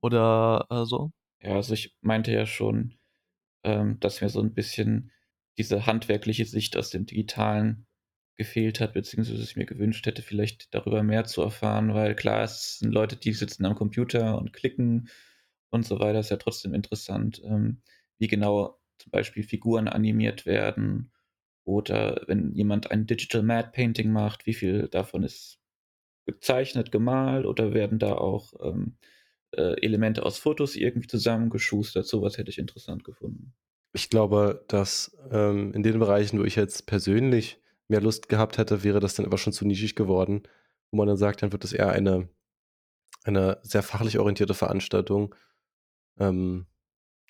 [0.00, 1.12] oder äh, so?
[1.40, 2.94] Ja, also ich meinte ja schon,
[3.64, 5.12] ähm, dass mir so ein bisschen
[5.58, 7.86] diese handwerkliche Sicht aus dem Digitalen
[8.36, 12.78] gefehlt hat, beziehungsweise ich mir gewünscht hätte, vielleicht darüber mehr zu erfahren, weil klar, es
[12.80, 15.08] sind Leute, die sitzen am Computer und klicken
[15.70, 17.82] und so weiter, ist ja trotzdem interessant, ähm,
[18.18, 21.12] wie genau zum Beispiel Figuren animiert werden
[21.64, 25.60] oder wenn jemand ein Digital Mad Painting macht, wie viel davon ist
[26.26, 28.96] gezeichnet, gemalt oder werden da auch ähm,
[29.52, 32.06] äh, Elemente aus Fotos irgendwie zusammengeschustert.
[32.06, 33.54] Sowas hätte ich interessant gefunden.
[33.92, 38.84] Ich glaube, dass ähm, in den Bereichen, wo ich jetzt persönlich mehr Lust gehabt hätte,
[38.84, 40.42] wäre das dann aber schon zu nischig geworden,
[40.90, 42.28] wo man dann sagt, dann wird es eher eine,
[43.24, 45.34] eine sehr fachlich orientierte Veranstaltung.
[46.18, 46.66] Ähm,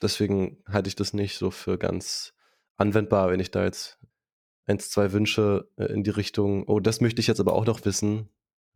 [0.03, 2.35] deswegen halte ich das nicht so für ganz
[2.77, 3.99] anwendbar, wenn ich da jetzt
[4.67, 7.85] eins, zwei Wünsche äh, in die Richtung, oh, das möchte ich jetzt aber auch noch
[7.85, 8.29] wissen,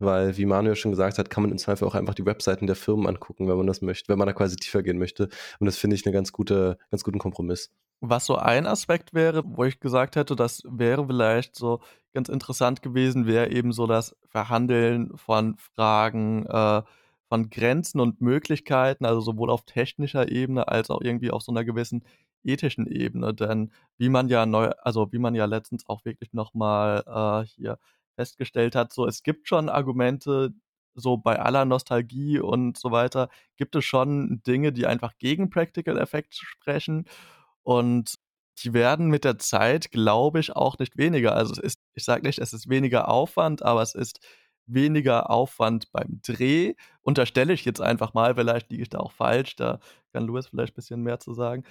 [0.03, 2.75] weil, wie Manuel schon gesagt hat, kann man im Zweifel auch einfach die Webseiten der
[2.75, 5.29] Firmen angucken, wenn man das möchte, wenn man da quasi tiefer gehen möchte.
[5.59, 7.71] Und das finde ich einen ganz, gute, ganz guten Kompromiss.
[8.01, 11.79] Was so ein Aspekt wäre, wo ich gesagt hätte, das wäre vielleicht so
[12.13, 16.81] ganz interessant gewesen, wäre eben so das Verhandeln von Fragen, äh,
[17.29, 21.63] von Grenzen und Möglichkeiten, also sowohl auf technischer Ebene als auch irgendwie auf so einer
[21.63, 22.03] gewissen
[22.43, 23.33] ethischen Ebene.
[23.33, 27.79] Denn wie man ja neu, also wie man ja letztens auch wirklich nochmal äh, hier
[28.15, 30.51] festgestellt hat, so es gibt schon Argumente,
[30.95, 35.97] so bei aller Nostalgie und so weiter, gibt es schon Dinge, die einfach gegen Practical
[35.97, 37.05] Effects sprechen.
[37.63, 38.15] Und
[38.59, 41.35] die werden mit der Zeit, glaube ich, auch nicht weniger.
[41.35, 44.19] Also es ist, ich sage nicht, es ist weniger Aufwand, aber es ist
[44.65, 46.75] weniger Aufwand beim Dreh.
[47.01, 49.79] Unterstelle ich jetzt einfach mal, vielleicht liege ich da auch falsch, da
[50.13, 51.63] kann Louis vielleicht ein bisschen mehr zu sagen.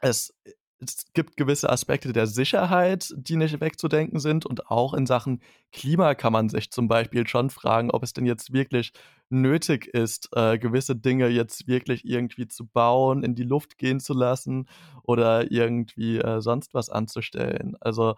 [0.00, 0.34] Es
[0.82, 4.46] es gibt gewisse Aspekte der Sicherheit, die nicht wegzudenken sind.
[4.46, 5.40] Und auch in Sachen
[5.72, 8.92] Klima kann man sich zum Beispiel schon fragen, ob es denn jetzt wirklich
[9.30, 14.12] nötig ist, äh, gewisse Dinge jetzt wirklich irgendwie zu bauen, in die Luft gehen zu
[14.12, 14.68] lassen
[15.04, 17.76] oder irgendwie äh, sonst was anzustellen.
[17.80, 18.14] Also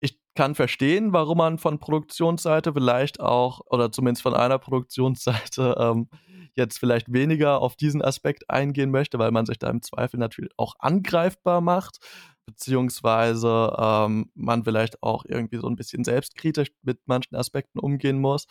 [0.00, 6.08] ich kann verstehen, warum man von Produktionsseite vielleicht auch, oder zumindest von einer Produktionsseite, ähm,
[6.54, 10.52] jetzt vielleicht weniger auf diesen Aspekt eingehen möchte, weil man sich da im Zweifel natürlich
[10.56, 11.98] auch angreifbar macht,
[12.46, 18.46] beziehungsweise ähm, man vielleicht auch irgendwie so ein bisschen selbstkritisch mit manchen Aspekten umgehen muss,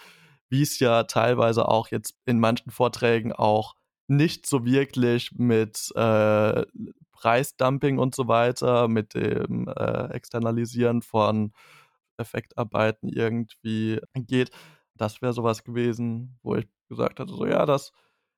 [0.49, 3.75] wie es ja teilweise auch jetzt in manchen Vorträgen auch
[4.07, 6.65] nicht so wirklich mit äh,
[7.17, 11.51] Preisdumping und so weiter, mit dem äh, Externalisieren von
[12.17, 14.51] Effektarbeiten irgendwie geht.
[14.95, 17.91] Das wäre sowas gewesen, wo ich gesagt hatte, so ja, das,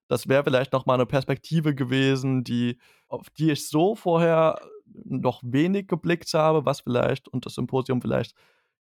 [0.08, 5.42] das wäre vielleicht noch mal eine Perspektive gewesen, die, auf die ich so vorher noch
[5.44, 8.34] wenig geblickt habe, was vielleicht und das Symposium vielleicht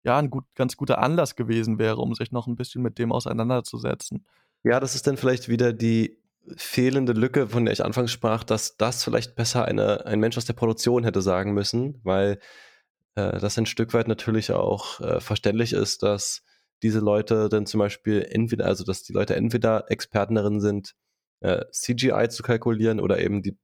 [0.03, 3.11] ja ein gut, ganz guter Anlass gewesen wäre, um sich noch ein bisschen mit dem
[3.11, 4.25] auseinanderzusetzen.
[4.63, 6.17] Ja, das ist dann vielleicht wieder die
[6.55, 10.45] fehlende Lücke, von der ich anfangs sprach, dass das vielleicht besser eine, ein Mensch aus
[10.45, 12.39] der Produktion hätte sagen müssen, weil
[13.15, 16.43] äh, das ein Stück weit natürlich auch äh, verständlich ist, dass
[16.83, 20.93] diese Leute dann zum Beispiel entweder, also dass die Leute entweder Experten sind,
[21.41, 23.57] äh, CGI zu kalkulieren oder eben die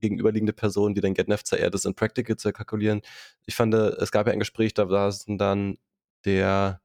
[0.00, 3.00] gegenüberliegende Person, die dann GetNFCR das in Practical zu kalkulieren.
[3.46, 5.78] Ich fand, es gab ja ein Gespräch, da war es dann
[6.24, 6.80] der,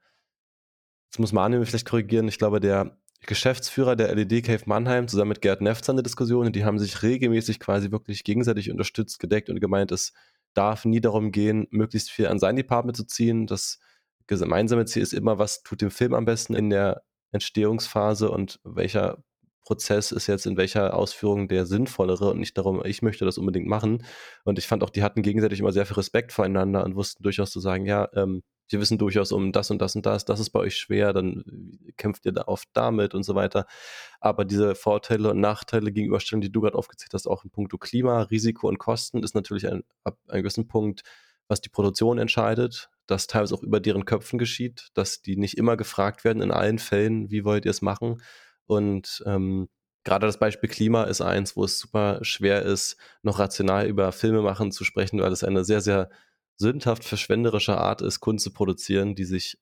[1.07, 5.41] jetzt muss Manuel vielleicht korrigieren, ich glaube, der Geschäftsführer der LED Cave Mannheim zusammen mit
[5.41, 9.49] Gerd Nefz an der Diskussion und die haben sich regelmäßig quasi wirklich gegenseitig unterstützt, gedeckt
[9.49, 10.13] und gemeint, es
[10.53, 13.45] darf nie darum gehen, möglichst viel an sein Department zu ziehen.
[13.45, 13.79] Das
[14.27, 19.23] gemeinsame Ziel ist immer, was tut dem Film am besten in der Entstehungsphase und welcher
[19.63, 23.67] Prozess ist jetzt in welcher Ausführung der sinnvollere und nicht darum, ich möchte das unbedingt
[23.67, 24.03] machen.
[24.43, 27.51] Und ich fand auch, die hatten gegenseitig immer sehr viel Respekt voreinander und wussten durchaus
[27.51, 30.51] zu sagen, ja, ähm, wir wissen durchaus um das und das und das, das ist
[30.51, 31.43] bei euch schwer, dann
[31.97, 33.65] kämpft ihr da oft damit und so weiter.
[34.19, 38.23] Aber diese Vorteile und Nachteile Gegenüberstellung, die du gerade aufgezählt hast, auch in puncto Klima,
[38.23, 41.01] Risiko und Kosten, ist natürlich ein, ab einem gewissen Punkt,
[41.47, 45.75] was die Produktion entscheidet, das teilweise auch über deren Köpfen geschieht, dass die nicht immer
[45.75, 48.21] gefragt werden in allen Fällen, wie wollt ihr es machen.
[48.69, 49.67] Und ähm,
[50.03, 54.43] gerade das Beispiel Klima ist eins, wo es super schwer ist, noch rational über Filme
[54.43, 56.09] machen zu sprechen, weil es eine sehr, sehr
[56.57, 59.57] sündhaft verschwenderische Art ist, Kunst zu produzieren, die sich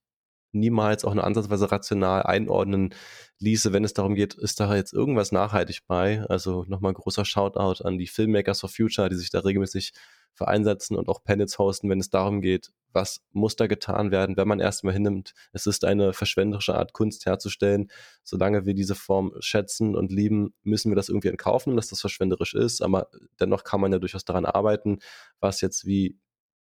[0.59, 2.93] niemals auch eine ansatzweise rational einordnen
[3.39, 6.23] ließe, wenn es darum geht, ist da jetzt irgendwas nachhaltig bei.
[6.27, 9.93] Also nochmal großer Shoutout an die Filmmakers for Future, die sich da regelmäßig
[10.33, 14.37] für einsetzen und auch Panels hosten, wenn es darum geht, was muss da getan werden,
[14.37, 17.89] wenn man erstmal hinnimmt, es ist eine verschwenderische Art Kunst herzustellen.
[18.23, 22.53] Solange wir diese Form schätzen und lieben, müssen wir das irgendwie entkaufen, dass das verschwenderisch
[22.53, 22.81] ist.
[22.81, 23.07] Aber
[23.39, 24.99] dennoch kann man ja durchaus daran arbeiten,
[25.39, 26.17] was jetzt wie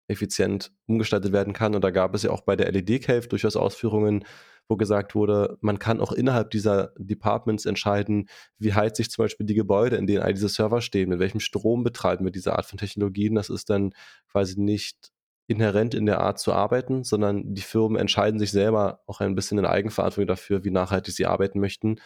[0.08, 1.76] effizient umgestaltet werden kann.
[1.76, 4.26] Und da gab es ja auch bei der LED Cave durchaus Ausführungen,
[4.68, 9.45] wo gesagt wurde, man kann auch innerhalb dieser Departments entscheiden, wie heizt sich zum Beispiel
[9.45, 12.66] die Gebäude, in denen all diese Server stehen, mit welchem Strom betreiben wir diese Art
[12.66, 13.36] von Technologien.
[13.36, 13.93] Das ist dann
[14.32, 15.12] quasi nicht
[15.47, 19.58] inhärent in der Art zu arbeiten, sondern die Firmen entscheiden sich selber auch ein bisschen
[19.58, 21.99] in Eigenverantwortung dafür, wie nachhaltig sie arbeiten möchten.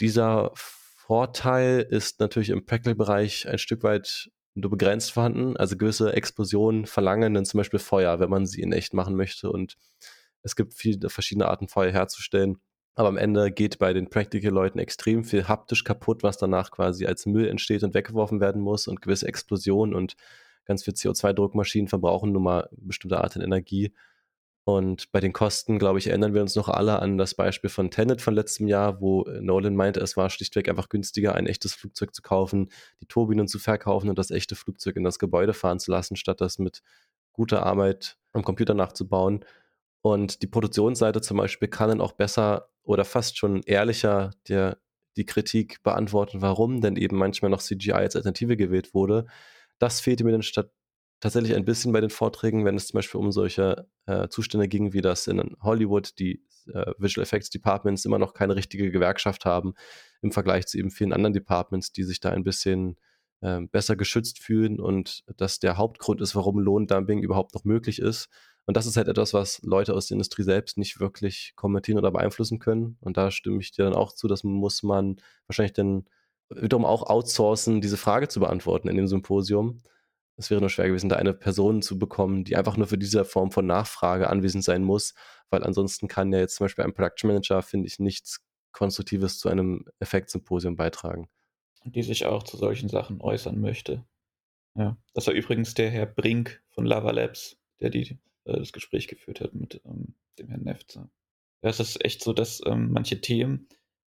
[0.00, 4.30] Dieser Vorteil ist natürlich im Practical-Bereich ein Stück weit
[4.60, 5.56] nur begrenzt vorhanden.
[5.56, 9.50] Also gewisse Explosionen verlangen dann zum Beispiel Feuer, wenn man sie in echt machen möchte.
[9.50, 9.76] Und
[10.42, 12.58] es gibt viele verschiedene Arten, Feuer herzustellen.
[12.94, 17.26] Aber am Ende geht bei den Practical-Leuten extrem viel haptisch kaputt, was danach quasi als
[17.26, 18.88] Müll entsteht und weggeworfen werden muss.
[18.88, 20.16] Und gewisse Explosionen und
[20.64, 23.92] ganz viel CO2-Druckmaschinen verbrauchen nun mal bestimmte Art von Energie.
[24.68, 27.90] Und bei den Kosten, glaube ich, erinnern wir uns noch alle an das Beispiel von
[27.90, 32.14] Tenet von letztem Jahr, wo Nolan meinte, es war schlichtweg einfach günstiger, ein echtes Flugzeug
[32.14, 35.90] zu kaufen, die Turbinen zu verkaufen und das echte Flugzeug in das Gebäude fahren zu
[35.90, 36.82] lassen, statt das mit
[37.32, 39.42] guter Arbeit am Computer nachzubauen.
[40.02, 44.76] Und die Produktionsseite zum Beispiel kann dann auch besser oder fast schon ehrlicher der,
[45.16, 49.24] die Kritik beantworten, warum denn eben manchmal noch CGI als Alternative gewählt wurde.
[49.78, 50.70] Das fehlte mir dann statt
[51.20, 54.92] tatsächlich ein bisschen bei den Vorträgen, wenn es zum Beispiel um solche äh, Zustände ging,
[54.92, 56.42] wie das in Hollywood die
[56.72, 59.74] äh, Visual Effects Departments immer noch keine richtige Gewerkschaft haben
[60.22, 62.96] im Vergleich zu eben vielen anderen Departments, die sich da ein bisschen
[63.40, 68.28] äh, besser geschützt fühlen und das der Hauptgrund ist, warum Lohndumping überhaupt noch möglich ist.
[68.66, 72.10] Und das ist halt etwas, was Leute aus der Industrie selbst nicht wirklich kommentieren oder
[72.10, 72.98] beeinflussen können.
[73.00, 75.16] Und da stimme ich dir dann auch zu, das muss man
[75.46, 76.04] wahrscheinlich dann
[76.50, 79.80] wiederum auch outsourcen, diese Frage zu beantworten in dem Symposium.
[80.38, 83.24] Es wäre nur schwer gewesen, da eine Person zu bekommen, die einfach nur für diese
[83.24, 85.14] Form von Nachfrage anwesend sein muss,
[85.50, 89.48] weil ansonsten kann ja jetzt zum Beispiel ein Production Manager, finde ich, nichts Konstruktives zu
[89.48, 91.28] einem Effektsymposium beitragen.
[91.84, 94.04] Die sich auch zu solchen Sachen äußern möchte.
[94.76, 99.08] Ja, das war übrigens der Herr Brink von Lava Labs, der die, äh, das Gespräch
[99.08, 101.10] geführt hat mit ähm, dem Herrn Nefzer.
[101.62, 103.66] Es ist echt so, dass ähm, manche Themen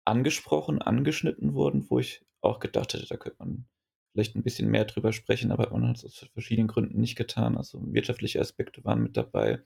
[0.06, 3.66] angesprochen, angeschnitten wurden, wo ich auch gedacht hätte, da könnte man
[4.14, 7.58] vielleicht ein bisschen mehr drüber sprechen, aber man hat es aus verschiedenen Gründen nicht getan.
[7.58, 9.60] Also wirtschaftliche Aspekte waren mit dabei.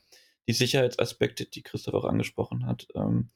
[0.47, 2.87] Die Sicherheitsaspekte, die Christoph auch angesprochen hat.
[2.95, 3.29] Ähm,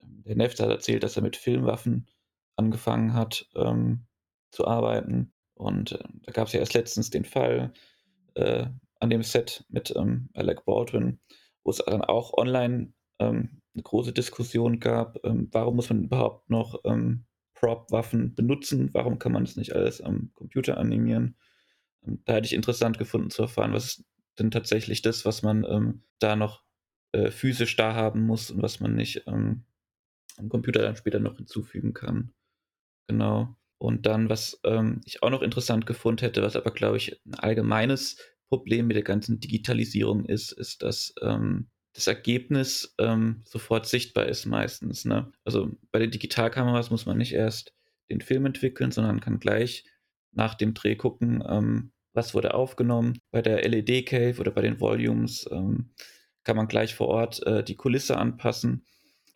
[0.00, 2.08] der Neft hat erzählt, dass er mit Filmwaffen
[2.56, 4.06] angefangen hat ähm,
[4.50, 5.32] zu arbeiten.
[5.54, 7.72] Und äh, da gab es ja erst letztens den Fall
[8.34, 8.66] äh,
[8.98, 11.20] an dem Set mit ähm, Alec Baldwin,
[11.62, 16.50] wo es dann auch online ähm, eine große Diskussion gab, ähm, warum muss man überhaupt
[16.50, 17.24] noch ähm,
[17.62, 18.90] Prop-Waffen benutzen.
[18.92, 21.36] Warum kann man das nicht alles am Computer animieren?
[22.04, 24.04] Ähm, da hätte ich interessant gefunden zu erfahren, was ist
[24.38, 26.64] denn tatsächlich das, was man ähm, da noch
[27.12, 29.64] äh, physisch da haben muss und was man nicht ähm,
[30.38, 32.32] am Computer dann später noch hinzufügen kann.
[33.06, 33.56] Genau.
[33.78, 37.34] Und dann, was ähm, ich auch noch interessant gefunden hätte, was aber, glaube ich, ein
[37.34, 38.16] allgemeines
[38.48, 44.46] Problem mit der ganzen Digitalisierung ist, ist, dass ähm, das Ergebnis ähm, sofort sichtbar ist
[44.46, 45.04] meistens.
[45.04, 45.32] Ne?
[45.44, 47.74] Also bei den Digitalkameras muss man nicht erst
[48.10, 49.84] den Film entwickeln, sondern kann gleich
[50.32, 53.18] nach dem Dreh gucken, ähm, was wurde aufgenommen.
[53.30, 55.90] Bei der LED Cave oder bei den Volumes ähm,
[56.44, 58.86] kann man gleich vor Ort äh, die Kulisse anpassen.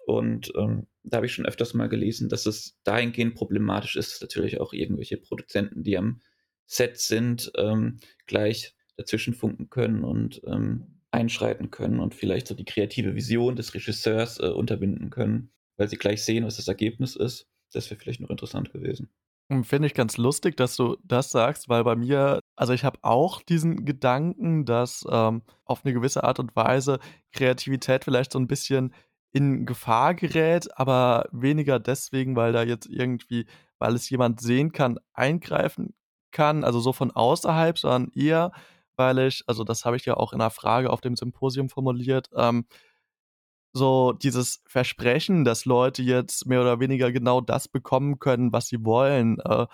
[0.07, 4.21] Und ähm, da habe ich schon öfters mal gelesen, dass es dahingehend problematisch ist, dass
[4.21, 6.21] natürlich auch irgendwelche Produzenten, die am
[6.67, 12.65] Set sind, ähm, gleich dazwischen funken können und ähm, einschreiten können und vielleicht so die
[12.65, 17.47] kreative Vision des Regisseurs äh, unterbinden können, weil sie gleich sehen, was das Ergebnis ist.
[17.73, 19.11] Das wäre vielleicht noch interessant gewesen.
[19.51, 22.99] Hm, finde ich ganz lustig, dass du das sagst, weil bei mir, also ich habe
[23.03, 26.99] auch diesen Gedanken, dass ähm, auf eine gewisse Art und Weise
[27.33, 28.93] Kreativität vielleicht so ein bisschen
[29.33, 33.47] in Gefahr gerät, aber weniger deswegen, weil da jetzt irgendwie,
[33.79, 35.95] weil es jemand sehen kann, eingreifen
[36.33, 38.53] kann, also so von außerhalb, sondern eher,
[38.97, 42.31] weil ich, also das habe ich ja auch in einer Frage auf dem Symposium formuliert,
[42.37, 42.67] ähm,
[43.73, 48.85] so dieses Versprechen, dass Leute jetzt mehr oder weniger genau das bekommen können, was sie
[48.85, 49.67] wollen, äh,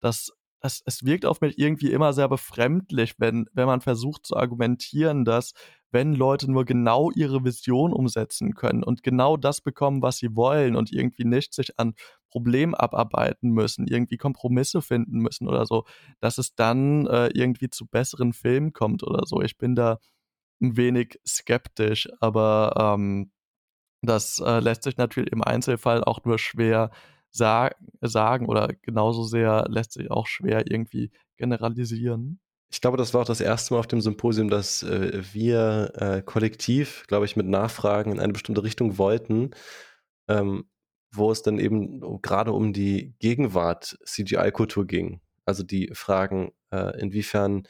[0.00, 4.36] das, das, es wirkt auf mich irgendwie immer sehr befremdlich, wenn, wenn man versucht zu
[4.36, 5.52] argumentieren, dass
[5.92, 10.76] wenn Leute nur genau ihre Vision umsetzen können und genau das bekommen, was sie wollen
[10.76, 11.94] und irgendwie nicht sich an
[12.30, 15.84] Problem abarbeiten müssen, irgendwie Kompromisse finden müssen oder so,
[16.20, 19.42] dass es dann äh, irgendwie zu besseren Filmen kommt oder so.
[19.42, 19.98] Ich bin da
[20.62, 23.32] ein wenig skeptisch, aber ähm,
[24.02, 26.90] Das äh, lässt sich natürlich im Einzelfall auch nur schwer
[27.30, 27.70] sa
[28.00, 32.40] sagen oder genauso sehr lässt sich auch schwer irgendwie generalisieren.
[32.72, 36.22] Ich glaube, das war auch das erste Mal auf dem Symposium, dass äh, wir äh,
[36.22, 39.50] kollektiv, glaube ich, mit Nachfragen in eine bestimmte Richtung wollten,
[40.28, 40.70] ähm,
[41.12, 45.20] wo es dann eben gerade um die Gegenwart CGI-Kultur ging.
[45.44, 47.64] Also die Fragen, äh, inwiefern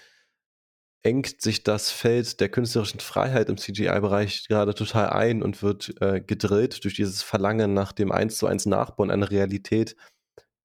[1.03, 6.21] engt sich das Feld der künstlerischen Freiheit im CGI-Bereich gerade total ein und wird äh,
[6.21, 9.97] gedrillt durch dieses Verlangen nach dem eins zu eins Nachbauen einer Realität,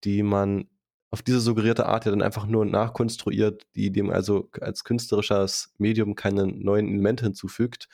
[0.03, 0.67] die man
[1.15, 6.15] auf diese suggerierte Art ja dann einfach nur nachkonstruiert, die dem also als künstlerisches Medium
[6.15, 7.87] keine neuen Elemente hinzufügt.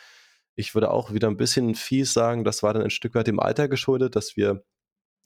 [0.55, 3.39] Ich würde auch wieder ein bisschen fies sagen, das war dann ein Stück weit dem
[3.39, 4.63] Alter geschuldet, dass wir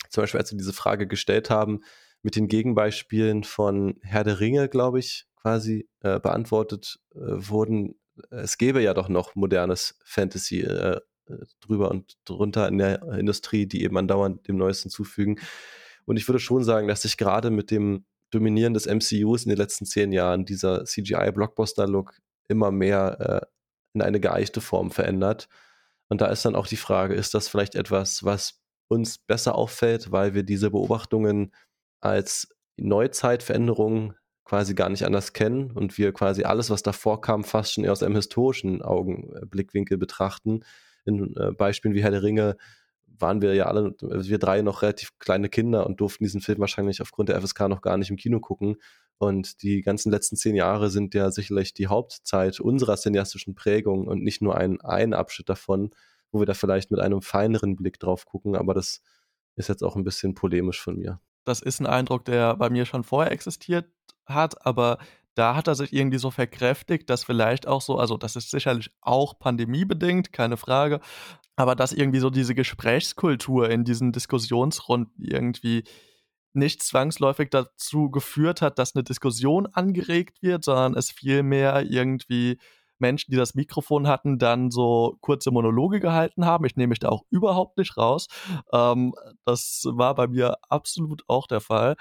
[0.10, 1.86] zum Beispiel, als wir diese Frage gestellt haben,
[2.22, 7.96] mit den Gegenbeispielen von Herr der Ringe, glaube ich, quasi äh, beantwortet äh, wurden,
[8.30, 11.00] es gäbe ja doch noch modernes Fantasy äh,
[11.62, 15.39] drüber und drunter in der Industrie, die eben andauernd dem Neuesten zufügen.
[16.06, 19.58] Und ich würde schon sagen, dass sich gerade mit dem Dominieren des MCUs in den
[19.58, 22.14] letzten zehn Jahren dieser CGI-Blockbuster-Look
[22.47, 23.45] immer mehr äh,
[23.93, 25.47] in eine geeichte Form verändert.
[26.10, 30.12] Und da ist dann auch die Frage, ist das vielleicht etwas, was uns besser auffällt,
[30.12, 31.51] weil wir diese Beobachtungen
[32.01, 37.74] als Neuzeitveränderungen quasi gar nicht anders kennen und wir quasi alles, was davor kam, fast
[37.74, 40.64] schon eher aus einem historischen Augenblickwinkel betrachten.
[41.06, 42.58] In äh, Beispielen wie Herr der Ringe
[43.20, 47.01] waren wir ja alle, wir drei noch relativ kleine Kinder und durften diesen Film wahrscheinlich
[47.01, 48.78] aufgrund der FSK noch gar nicht im Kino gucken.
[49.18, 54.24] Und die ganzen letzten zehn Jahre sind ja sicherlich die Hauptzeit unserer cineastischen Prägung und
[54.24, 55.91] nicht nur ein, ein Abschnitt davon,
[56.32, 58.55] wo wir da vielleicht mit einem feineren Blick drauf gucken.
[58.55, 59.01] Aber das
[59.55, 61.20] ist jetzt auch ein bisschen polemisch von mir.
[61.45, 63.86] Das ist ein Eindruck, der bei mir schon vorher existiert
[64.26, 64.97] hat, aber
[65.36, 68.91] da hat er sich irgendwie so verkräftigt, dass vielleicht auch so, also das ist sicherlich
[69.01, 71.01] auch pandemiebedingt, keine Frage,
[71.56, 75.84] aber dass irgendwie so diese Gesprächskultur in diesen Diskussionsrunden irgendwie
[76.53, 82.58] nicht zwangsläufig dazu geführt hat, dass eine Diskussion angeregt wird, sondern es vielmehr irgendwie
[82.97, 86.66] Menschen, die das Mikrofon hatten, dann so kurze Monologe gehalten haben.
[86.66, 88.28] Ich nehme mich da auch überhaupt nicht raus.
[88.72, 91.95] Ähm, das war bei mir absolut auch der Fall.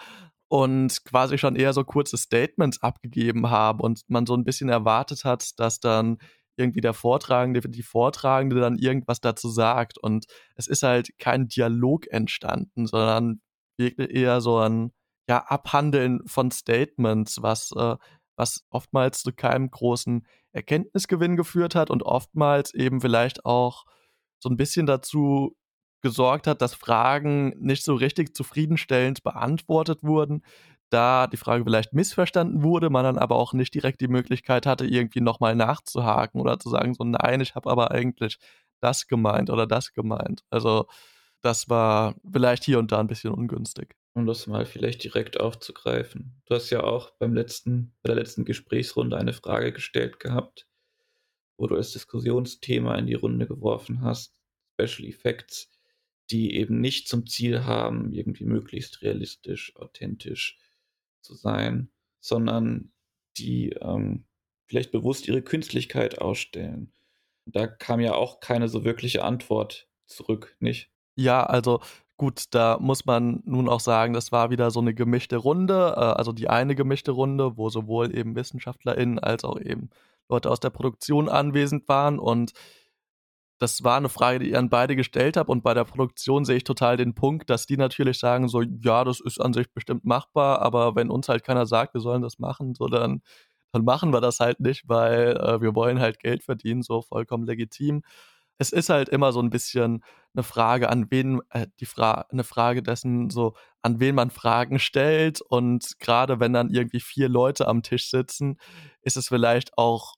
[0.48, 5.24] Und quasi schon eher so kurze Statements abgegeben haben und man so ein bisschen erwartet
[5.24, 6.18] hat, dass dann
[6.56, 9.98] irgendwie der Vortragende, die Vortragende dann irgendwas dazu sagt.
[9.98, 10.26] Und
[10.56, 13.40] es ist halt kein Dialog entstanden, sondern
[13.78, 14.92] eher so ein
[15.28, 17.96] ja, Abhandeln von Statements, was, äh,
[18.36, 23.84] was oftmals zu keinem großen Erkenntnisgewinn geführt hat und oftmals eben vielleicht auch
[24.38, 25.56] so ein bisschen dazu
[26.02, 30.42] gesorgt hat, dass Fragen nicht so richtig zufriedenstellend beantwortet wurden,
[30.94, 34.86] da die Frage vielleicht missverstanden wurde, man dann aber auch nicht direkt die Möglichkeit hatte,
[34.86, 38.38] irgendwie nochmal nachzuhaken oder zu sagen, so nein, ich habe aber eigentlich
[38.80, 40.44] das gemeint oder das gemeint.
[40.50, 40.86] Also
[41.42, 43.96] das war vielleicht hier und da ein bisschen ungünstig.
[44.14, 46.40] Um das mal vielleicht direkt aufzugreifen.
[46.46, 50.68] Du hast ja auch beim letzten, bei der letzten Gesprächsrunde eine Frage gestellt gehabt,
[51.56, 54.36] wo du als Diskussionsthema in die Runde geworfen hast,
[54.80, 55.72] Special Effects,
[56.30, 60.58] die eben nicht zum Ziel haben, irgendwie möglichst realistisch, authentisch
[61.24, 62.92] zu sein, sondern
[63.38, 64.24] die ähm,
[64.66, 66.92] vielleicht bewusst ihre Künstlichkeit ausstellen.
[67.46, 70.90] Da kam ja auch keine so wirkliche Antwort zurück, nicht?
[71.16, 71.80] Ja, also
[72.16, 76.00] gut, da muss man nun auch sagen, das war wieder so eine gemischte Runde, äh,
[76.00, 79.90] also die eine gemischte Runde, wo sowohl eben WissenschaftlerInnen als auch eben
[80.28, 82.52] Leute aus der Produktion anwesend waren und
[83.58, 86.56] das war eine Frage, die ich an beide gestellt habe und bei der Produktion sehe
[86.56, 90.04] ich total den Punkt, dass die natürlich sagen so, ja, das ist an sich bestimmt
[90.04, 93.22] machbar, aber wenn uns halt keiner sagt, wir sollen das machen, so dann,
[93.72, 97.44] dann machen wir das halt nicht, weil äh, wir wollen halt Geld verdienen, so vollkommen
[97.46, 98.02] legitim.
[98.58, 102.44] Es ist halt immer so ein bisschen eine Frage, an wen, äh, die Fra eine
[102.44, 107.68] Frage dessen, so, an wen man Fragen stellt und gerade wenn dann irgendwie vier Leute
[107.68, 108.58] am Tisch sitzen,
[109.02, 110.14] ist es vielleicht auch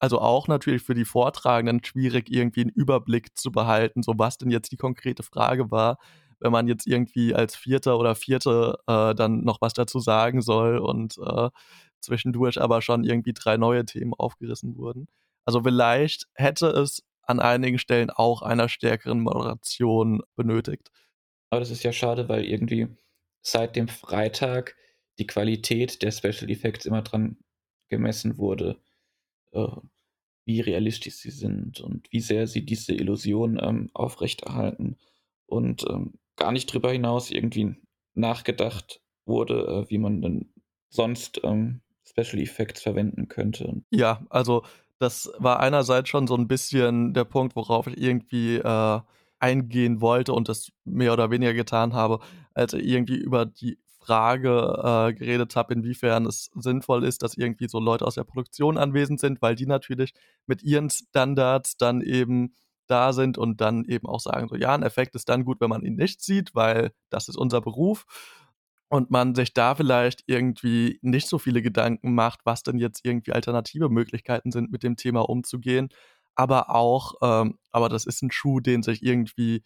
[0.00, 4.50] also auch natürlich für die Vortragenden schwierig, irgendwie einen Überblick zu behalten, so was denn
[4.50, 5.98] jetzt die konkrete Frage war,
[6.40, 10.78] wenn man jetzt irgendwie als Vierter oder Vierte äh, dann noch was dazu sagen soll
[10.78, 11.50] und äh,
[12.00, 15.06] zwischendurch aber schon irgendwie drei neue Themen aufgerissen wurden.
[15.44, 20.90] Also vielleicht hätte es an einigen Stellen auch einer stärkeren Moderation benötigt.
[21.50, 22.88] Aber das ist ja schade, weil irgendwie
[23.42, 24.76] seit dem Freitag
[25.18, 27.36] die Qualität der Special Effects immer dran
[27.90, 28.78] gemessen wurde
[29.52, 29.66] äh,
[30.44, 34.96] wie realistisch sie sind und wie sehr sie diese Illusion ähm, aufrechterhalten.
[35.46, 37.76] Und ähm, gar nicht drüber hinaus irgendwie
[38.14, 40.52] nachgedacht wurde, äh, wie man denn
[40.88, 43.82] sonst ähm, Special Effects verwenden könnte.
[43.90, 44.64] Ja, also
[44.98, 49.00] das war einerseits schon so ein bisschen der Punkt, worauf ich irgendwie äh,
[49.38, 52.20] eingehen wollte und das mehr oder weniger getan habe,
[52.54, 53.78] als ich irgendwie über die
[54.10, 58.76] Frage äh, geredet habe, inwiefern es sinnvoll ist, dass irgendwie so Leute aus der Produktion
[58.76, 60.14] anwesend sind, weil die natürlich
[60.46, 62.56] mit ihren Standards dann eben
[62.88, 65.70] da sind und dann eben auch sagen, so ja, ein Effekt ist dann gut, wenn
[65.70, 68.04] man ihn nicht sieht, weil das ist unser Beruf
[68.88, 73.30] und man sich da vielleicht irgendwie nicht so viele Gedanken macht, was denn jetzt irgendwie
[73.32, 75.88] alternative Möglichkeiten sind, mit dem Thema umzugehen.
[76.34, 79.62] Aber auch, ähm, aber das ist ein Schuh, den sich irgendwie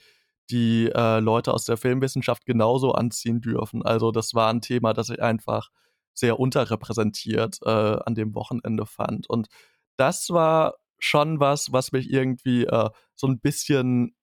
[0.51, 3.83] die äh, Leute aus der Filmwissenschaft genauso anziehen dürfen.
[3.83, 5.71] Also das war ein Thema, das ich einfach
[6.13, 9.29] sehr unterrepräsentiert äh, an dem Wochenende fand.
[9.29, 9.49] Und
[9.97, 14.15] das war schon was, was mich irgendwie äh, so ein bisschen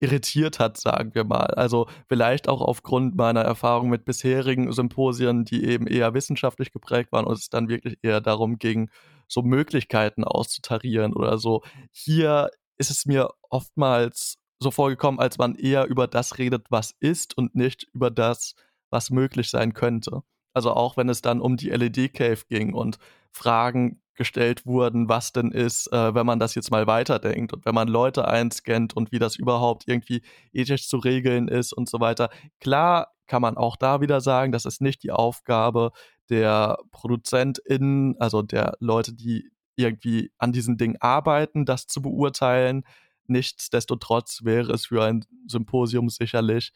[0.00, 1.46] irritiert hat, sagen wir mal.
[1.54, 7.24] Also vielleicht auch aufgrund meiner Erfahrung mit bisherigen Symposien, die eben eher wissenschaftlich geprägt waren
[7.24, 8.90] und es dann wirklich eher darum ging,
[9.28, 11.62] so Möglichkeiten auszutarieren oder so.
[11.90, 17.38] Hier ist es mir oftmals so vorgekommen, als man eher über das redet, was ist
[17.38, 18.56] und nicht über das,
[18.90, 20.22] was möglich sein könnte.
[20.52, 22.98] Also auch wenn es dann um die LED-Cave ging und
[23.30, 27.74] Fragen gestellt wurden, was denn ist, äh, wenn man das jetzt mal weiterdenkt und wenn
[27.74, 32.30] man Leute einscannt und wie das überhaupt irgendwie ethisch zu regeln ist und so weiter.
[32.60, 35.90] Klar kann man auch da wieder sagen, das ist nicht die Aufgabe
[36.30, 42.84] der ProduzentInnen, also der Leute, die irgendwie an diesen Dingen arbeiten, das zu beurteilen.
[43.26, 46.72] Nichtsdestotrotz wäre es für ein Symposium sicherlich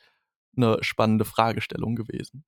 [0.56, 2.44] eine spannende Fragestellung gewesen.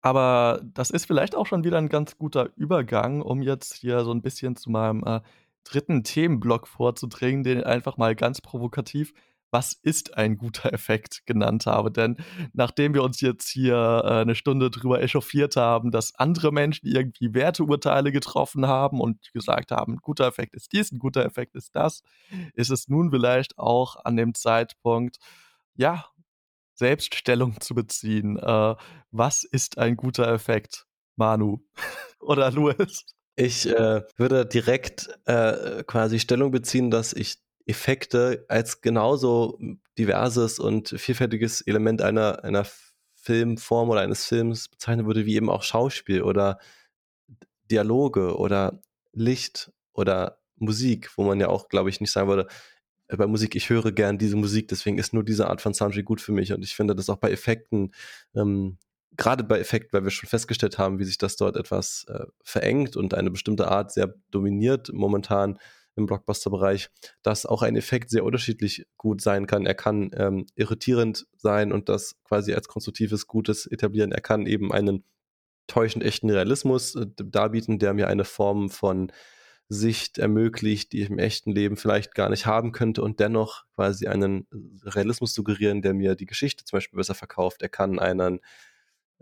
[0.00, 4.12] Aber das ist vielleicht auch schon wieder ein ganz guter Übergang, um jetzt hier so
[4.12, 5.20] ein bisschen zu meinem, äh,
[5.64, 9.12] dritten Themenblock vorzudringen, den ich einfach mal ganz provokativ
[9.50, 11.90] „Was ist ein guter Effekt?“ genannt habe.
[11.92, 12.16] Denn
[12.52, 17.34] nachdem wir uns jetzt hier, äh, 'ne Stunde drüber echauffiert haben, dass andere Menschen irgendwie
[17.34, 21.74] Werteurteile getroffen haben und gesagt haben: „'N guter Effekt ist dies, 'n guter Effekt ist
[21.76, 22.02] das“,
[22.54, 25.18] ist es nun vielleicht auch an dem Zeitpunkt,
[25.76, 26.06] ja,
[26.74, 28.38] selbst Stellung zu beziehen.
[28.38, 28.76] Äh,
[29.12, 30.86] was ist ein guter Effekt,
[31.16, 31.60] Manu
[32.20, 33.04] oder Louis?
[33.36, 37.36] Ich äh, würde direkt äh, quasi Stellung beziehen, dass ich
[37.68, 39.58] Effekte als genauso
[39.98, 42.66] diverses und vielfältiges Element einer, einer
[43.14, 46.58] Filmform oder eines Films bezeichnen würde, wie eben auch Schauspiel oder
[47.70, 48.80] Dialoge oder
[49.12, 52.46] Licht oder Musik, wo man ja auch, glaube ich, nicht sagen würde,
[53.08, 56.06] äh, bei Musik, ich höre gern diese Musik, deswegen ist nur diese Art von Soundtrack
[56.06, 56.52] gut für mich.
[56.54, 57.92] Und ich finde das auch bei Effekten,
[58.34, 58.78] ähm,
[59.16, 62.96] gerade bei Effekten, weil wir schon festgestellt haben, wie sich das dort etwas äh, verengt
[62.96, 65.58] und eine bestimmte Art sehr dominiert momentan
[65.98, 66.88] im Blockbuster-Bereich,
[67.22, 69.66] dass auch ein Effekt sehr unterschiedlich gut sein kann.
[69.66, 74.12] Er kann ähm, irritierend sein und das quasi als konstruktives Gutes etablieren.
[74.12, 75.04] Er kann eben einen
[75.66, 79.12] täuschend echten Realismus äh, darbieten, der mir eine Form von
[79.68, 84.06] Sicht ermöglicht, die ich im echten Leben vielleicht gar nicht haben könnte und dennoch quasi
[84.06, 84.46] einen
[84.82, 87.60] Realismus suggerieren, der mir die Geschichte zum Beispiel besser verkauft.
[87.60, 88.40] Er kann einen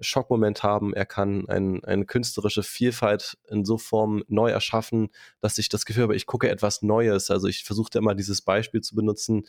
[0.01, 5.09] Schockmoment haben, er kann ein, eine künstlerische Vielfalt in so Form neu erschaffen,
[5.41, 7.31] dass ich das Gefühl habe, ich gucke etwas Neues.
[7.31, 9.47] Also ich versuchte immer dieses Beispiel zu benutzen,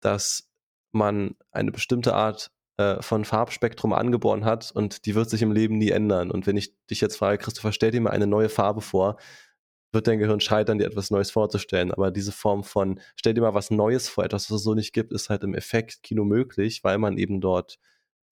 [0.00, 0.48] dass
[0.92, 5.78] man eine bestimmte Art äh, von Farbspektrum angeboren hat und die wird sich im Leben
[5.78, 6.30] nie ändern.
[6.30, 9.18] Und wenn ich dich jetzt frage, Christopher, stell dir mal eine neue Farbe vor,
[9.92, 11.92] wird dein Gehirn scheitern, dir etwas Neues vorzustellen.
[11.92, 14.92] Aber diese Form von, stell dir mal was Neues vor, etwas, was es so nicht
[14.92, 17.78] gibt, ist halt im Effekt Kino möglich, weil man eben dort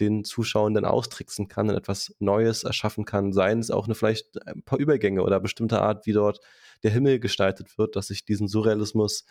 [0.01, 4.63] den Zuschauenden austricksen kann und etwas Neues erschaffen kann, seien es auch eine vielleicht ein
[4.63, 6.41] paar Übergänge oder bestimmte Art, wie dort
[6.83, 9.25] der Himmel gestaltet wird, dass ich diesen Surrealismus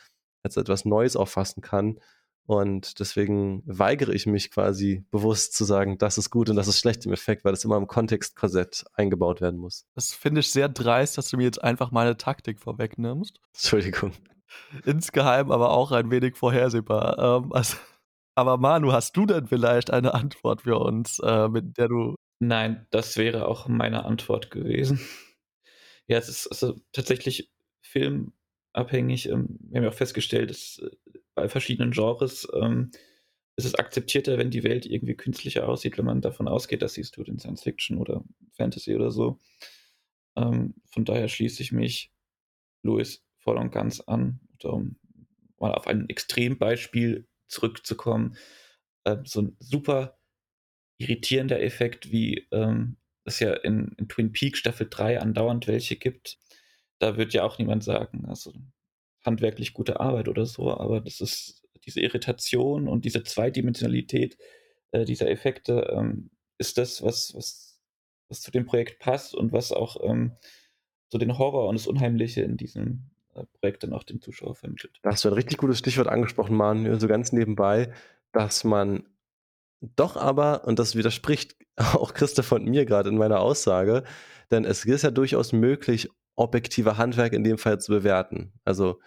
[0.44, 2.00] als etwas Neues auffassen kann
[2.48, 6.80] und deswegen weigere ich mich quasi bewusst zu sagen, das ist gut und das ist
[6.80, 9.86] schlecht im Effekt, weil das immer im Kontextkorsett eingebaut werden muss.
[9.96, 13.42] Das finde ich sehr dreist, dass du mir jetzt einfach meine Taktik vorwegnimmst.
[13.54, 14.14] Entschuldigung.
[14.86, 17.44] Insgeheim aber auch ein wenig vorhersehbar.
[17.44, 17.76] Ähm, also,
[18.38, 22.16] aber Manu, hast du denn vielleicht eine Antwort für uns, äh, mit der du.
[22.40, 25.00] Nein, das wäre auch meine Antwort gewesen.
[26.08, 27.50] ja, es ist also tatsächlich
[27.82, 29.30] filmabhängig.
[29.30, 32.92] Ähm, wir haben ja auch festgestellt, dass äh, bei verschiedenen Genres ähm,
[33.56, 37.02] ist es akzeptierter, wenn die Welt irgendwie künstlicher aussieht, wenn man davon ausgeht, dass sie
[37.02, 39.40] es tut in Science Fiction oder Fantasy oder so.
[40.36, 42.12] Ähm, von daher schließe ich mich
[42.84, 44.96] Louis voll und ganz an, um
[45.58, 48.38] mal auf ein Extrembeispiel zurückzukommen.
[49.04, 50.20] Äh, so ein super
[51.00, 56.40] irritierender Effekt, wie ähm, es ja in, in Twin Peaks Staffel 3 andauernd welche gibt.
[57.00, 58.54] Da wird ja auch niemand sagen, also
[59.24, 64.38] handwerklich gute Arbeit oder so, aber das ist diese Irritation und diese Zweidimensionalität
[64.92, 67.80] äh, dieser Effekte ähm, ist das, was, was,
[68.30, 70.36] was zu dem Projekt passt und was auch ähm,
[71.10, 74.98] so den Horror und das Unheimliche in diesem äh, Projekt dann auch dem Zuschauer vermittelt.
[75.04, 77.94] Da hast du ein richtig gutes Stichwort angesprochen, Manu, so ganz nebenbei,
[78.32, 79.08] dass man
[79.82, 84.04] doch aber, und das widerspricht auch Christoph und mir gerade in meiner Aussage,
[84.52, 88.54] denn es ist ja durchaus möglich, objektive Handwerk in dem Fall zu bewerten.
[88.64, 89.00] Also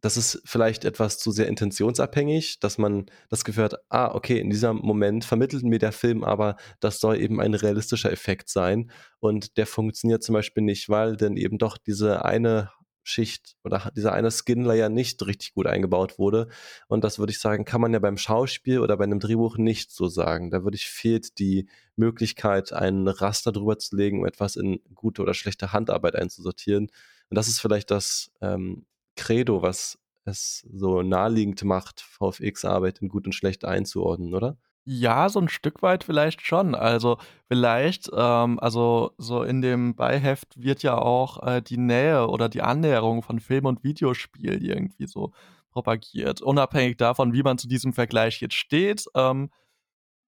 [0.00, 4.76] das ist vielleicht etwas zu sehr intentionsabhängig, dass man das hat, ah, okay, in diesem
[4.76, 8.90] Moment vermittelt mir der Film aber, das soll eben ein realistischer Effekt sein.
[9.18, 12.70] Und der funktioniert zum Beispiel nicht, weil denn eben doch diese eine
[13.06, 16.48] Schicht oder dieser eine Skin-Layer nicht richtig gut eingebaut wurde.
[16.88, 19.92] Und das würde ich sagen, kann man ja beim Schauspiel oder bei einem Drehbuch nicht
[19.92, 20.50] so sagen.
[20.50, 25.22] Da würde ich fehlt die Möglichkeit, einen Raster drüber zu legen, um etwas in gute
[25.22, 26.88] oder schlechte Handarbeit einzusortieren.
[27.30, 33.26] Und das ist vielleicht das ähm, Credo, was es so naheliegend macht, VFX-Arbeit in gut
[33.26, 34.58] und schlecht einzuordnen, oder?
[34.88, 36.76] Ja, so ein Stück weit vielleicht schon.
[36.76, 37.18] Also,
[37.48, 42.62] vielleicht ähm, also, so in dem Beiheft wird ja auch, äh, die Nähe oder die
[42.62, 45.32] Annäherung von Film und Videospiel irgendwie so
[45.70, 46.40] propagiert.
[46.40, 49.50] Unabhängig davon, wie man zu diesem Vergleich jetzt steht, ähm,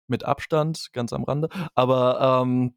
[0.09, 1.49] mit Abstand, ganz am Rande.
[1.75, 2.75] Aber, ähm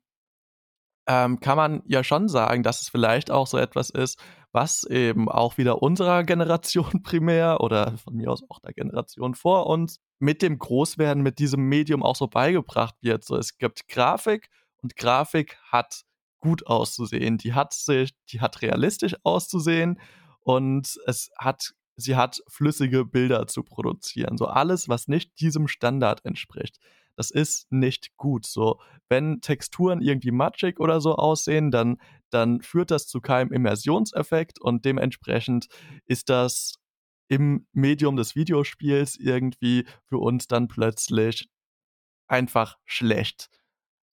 [1.09, 4.19] ähm, kann man ja schon sagen, dass es vielleicht auch so etwas ist,
[4.51, 9.65] was eben auch wieder unserer Generation primär oder von mir aus auch der Generation vor
[9.65, 13.23] uns mit dem Großwerden mit diesem Medium auch so beigebracht wird.
[13.23, 14.49] So, es gibt Grafik
[14.83, 16.03] und Grafik hat
[16.39, 17.39] gut auszusehen.
[17.39, 19.99] Die hat sich, die hat realistisch auszusehen
[20.41, 24.37] und es hat, sie hat flüssige Bilder zu produzieren.
[24.37, 26.77] So alles, was nicht diesem Standard entspricht
[27.19, 28.45] das ist nicht gut.
[28.45, 28.79] So,
[29.09, 31.97] wenn Texturen irgendwie matschig oder so aussehen, dann,
[32.29, 35.67] dann führt das zu keinem Immersionseffekt und dementsprechend
[36.05, 36.75] ist das
[37.27, 41.49] im Medium des Videospiels irgendwie für uns dann plötzlich
[42.29, 43.49] einfach schlecht.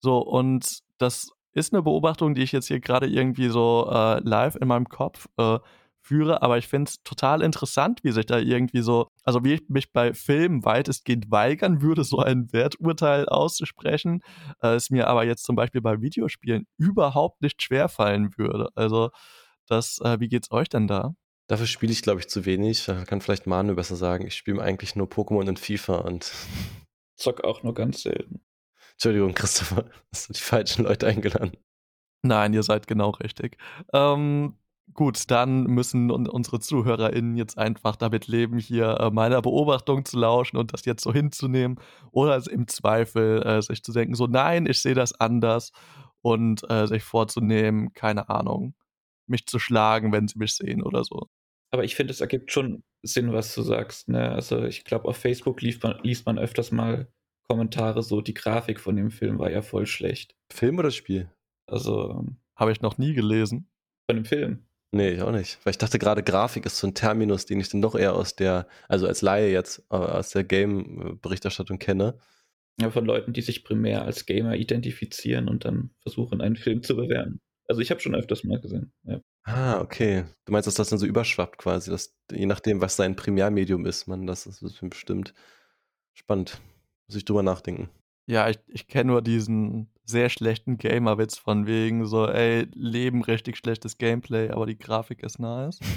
[0.01, 4.57] So, und das ist eine Beobachtung, die ich jetzt hier gerade irgendwie so äh, live
[4.57, 5.59] in meinem Kopf äh,
[6.07, 9.69] führe, aber ich finde es total interessant, wie sich da irgendwie so, also wie ich
[9.69, 14.21] mich bei Filmen weitestgehend weigern würde, so ein Werturteil auszusprechen,
[14.61, 18.69] äh, es mir aber jetzt zum Beispiel bei Videospielen überhaupt nicht schwerfallen würde.
[18.75, 19.09] Also
[19.67, 21.13] das, äh, wie geht's euch denn da?
[21.47, 22.85] Dafür spiele ich, glaube ich, zu wenig.
[22.85, 24.27] Da kann vielleicht Manu besser sagen.
[24.27, 26.31] Ich spiele eigentlich nur Pokémon und FIFA und.
[27.15, 28.41] Zock auch nur ganz selten.
[28.93, 31.55] Entschuldigung, Christopher, hast du die falschen Leute eingeladen?
[32.23, 33.57] Nein, ihr seid genau richtig.
[33.93, 34.57] Ähm,
[34.97, 40.57] Gut, dann müssen unsere ZuhörerInnen jetzt einfach damit leben, hier äh, meiner Beobachtung zu lauschen
[40.57, 41.79] und das jetzt so hinzunehmen.
[42.09, 45.71] Oder im Zweifel äh, sich zu denken, so nein, ich sehe das anders
[46.21, 48.73] und äh, sich vorzunehmen, keine Ahnung,
[49.27, 51.27] mich zu schlagen, wenn sie mich sehen oder so.
[51.69, 54.09] Aber ich finde, es ergibt schon Sinn, was du sagst.
[54.09, 54.31] Ne?
[54.31, 57.07] Also ich glaube, auf Facebook liest man, liest man öfters mal
[57.47, 60.35] Kommentare so, die Grafik von dem Film war ja voll schlecht.
[60.51, 61.31] Film oder Spiel?
[61.67, 62.09] Also.
[62.09, 63.69] Ähm, Habe ich noch nie gelesen.
[64.09, 64.66] Von dem Film.
[64.91, 65.59] Nee, ich auch nicht.
[65.63, 68.35] Weil ich dachte gerade, Grafik ist so ein Terminus, den ich dann doch eher aus
[68.35, 72.17] der, also als Laie jetzt, äh, aus der Game-Berichterstattung kenne.
[72.79, 76.95] Ja, von Leuten, die sich primär als Gamer identifizieren und dann versuchen, einen Film zu
[76.95, 77.41] bewerten.
[77.67, 78.93] Also ich habe schon öfters mal gesehen.
[79.03, 79.19] Ja.
[79.43, 80.25] Ah, okay.
[80.45, 84.07] Du meinst, dass das dann so überschwappt quasi, dass je nachdem, was sein Primärmedium ist,
[84.07, 85.33] man das ist bestimmt
[86.13, 86.61] spannend.
[87.07, 87.89] Muss ich drüber nachdenken.
[88.27, 93.57] Ja, ich, ich kenne nur diesen sehr schlechten Gamer-Witz von wegen so, ey, Leben richtig
[93.57, 95.79] schlechtes Gameplay, aber die Grafik ist nice.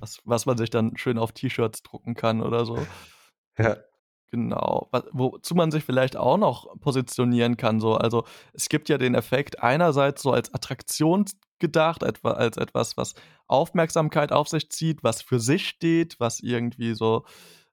[0.00, 2.76] Was, was man sich dann schön auf T-Shirts drucken kann oder so.
[3.56, 3.78] Ja.
[4.30, 4.90] Genau.
[5.12, 7.94] Wozu man sich vielleicht auch noch positionieren kann, so.
[7.94, 11.24] Also, es gibt ja den Effekt einerseits so als Attraktion
[11.58, 13.14] gedacht, etwa als etwas, was
[13.46, 17.24] Aufmerksamkeit auf sich zieht, was für sich steht, was irgendwie so,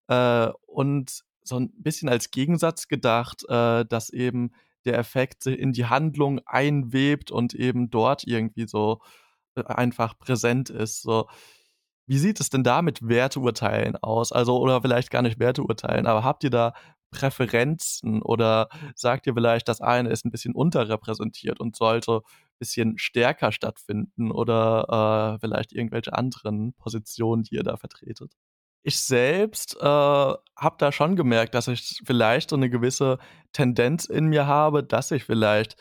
[0.07, 4.51] äh, und so ein bisschen als Gegensatz gedacht, äh, dass eben
[4.85, 9.01] der Effekt in die Handlung einwebt und eben dort irgendwie so
[9.55, 11.01] äh, einfach präsent ist.
[11.01, 11.27] So,
[12.07, 14.31] wie sieht es denn da mit Werteurteilen aus?
[14.31, 16.73] Also, oder vielleicht gar nicht Werteurteilen, aber habt ihr da
[17.11, 22.97] Präferenzen oder sagt ihr vielleicht, das eine ist ein bisschen unterrepräsentiert und sollte ein bisschen
[22.97, 28.33] stärker stattfinden oder äh, vielleicht irgendwelche anderen Positionen, die ihr da vertretet?
[28.83, 33.19] Ich selbst äh, habe da schon gemerkt, dass ich vielleicht so eine gewisse
[33.53, 35.75] Tendenz in mir habe, dass ich vielleicht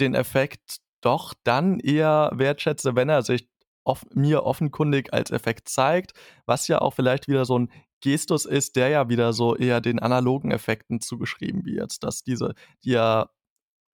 [0.00, 3.48] den Effekt doch dann eher wertschätze, wenn er sich
[3.84, 6.12] off mir offenkundig als Effekt zeigt,
[6.44, 9.98] was ja auch vielleicht wieder so ein Gestus ist, der ja wieder so eher den
[9.98, 12.54] analogen Effekten zugeschrieben wird, dass diese,
[12.84, 13.30] die ja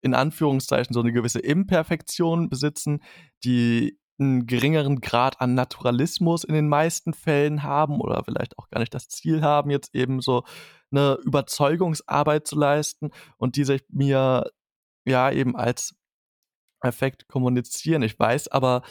[0.00, 3.02] in Anführungszeichen so eine gewisse Imperfektion besitzen,
[3.44, 8.80] die einen geringeren Grad an Naturalismus in den meisten Fällen haben oder vielleicht auch gar
[8.80, 10.44] nicht das Ziel haben, jetzt eben so
[10.90, 14.50] eine Überzeugungsarbeit zu leisten und die sich mir
[15.04, 15.94] ja eben als
[16.82, 18.02] Effekt kommunizieren.
[18.02, 18.82] Ich weiß aber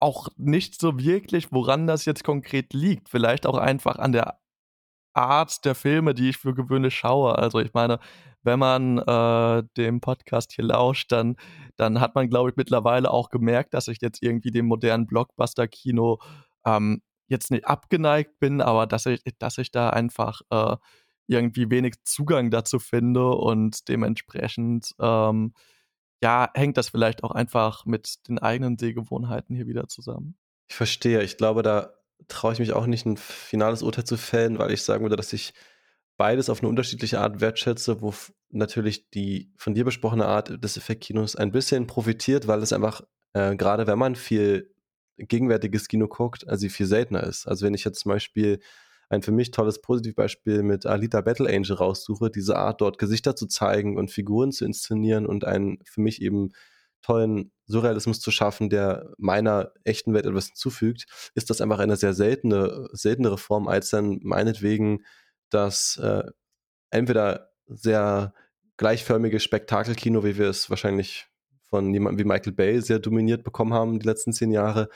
[0.00, 3.08] auch nicht so wirklich, woran das jetzt konkret liegt.
[3.08, 4.40] Vielleicht auch einfach an der
[5.14, 7.38] Art der Filme, die ich für gewöhnlich schaue.
[7.38, 8.00] Also ich meine,
[8.42, 11.36] wenn man äh, dem Podcast hier lauscht, dann,
[11.76, 16.18] dann hat man, glaube ich, mittlerweile auch gemerkt, dass ich jetzt irgendwie dem modernen Blockbuster-Kino
[16.66, 20.76] ähm, jetzt nicht abgeneigt bin, aber dass ich, dass ich da einfach äh,
[21.26, 25.54] irgendwie wenig Zugang dazu finde und dementsprechend ähm,
[26.22, 30.36] ja, hängt das vielleicht auch einfach mit den eigenen Sehgewohnheiten hier wieder zusammen.
[30.68, 31.22] Ich verstehe.
[31.22, 31.94] Ich glaube, da
[32.28, 35.32] traue ich mich auch nicht, ein finales Urteil zu fällen, weil ich sagen würde, dass
[35.32, 35.52] ich
[36.22, 38.14] beides auf eine unterschiedliche Art wertschätze, wo
[38.50, 43.00] natürlich die von dir besprochene Art des Effektkinos ein bisschen profitiert, weil es einfach,
[43.32, 44.72] äh, gerade wenn man viel
[45.18, 47.48] gegenwärtiges Kino guckt, also viel seltener ist.
[47.48, 48.60] Also wenn ich jetzt zum Beispiel
[49.08, 53.48] ein für mich tolles Positivbeispiel mit Alita Battle Angel raussuche, diese Art dort Gesichter zu
[53.48, 56.50] zeigen und Figuren zu inszenieren und einen für mich eben
[57.02, 62.14] tollen Surrealismus zu schaffen, der meiner echten Welt etwas hinzufügt, ist das einfach eine sehr
[62.14, 65.00] seltene, seltenere Form als dann meinetwegen
[65.54, 66.24] das äh,
[66.90, 68.34] entweder sehr
[68.76, 71.26] gleichförmige Spektakelkino, wie wir es wahrscheinlich
[71.68, 74.88] von jemandem wie Michael Bay sehr dominiert bekommen haben die letzten zehn Jahre,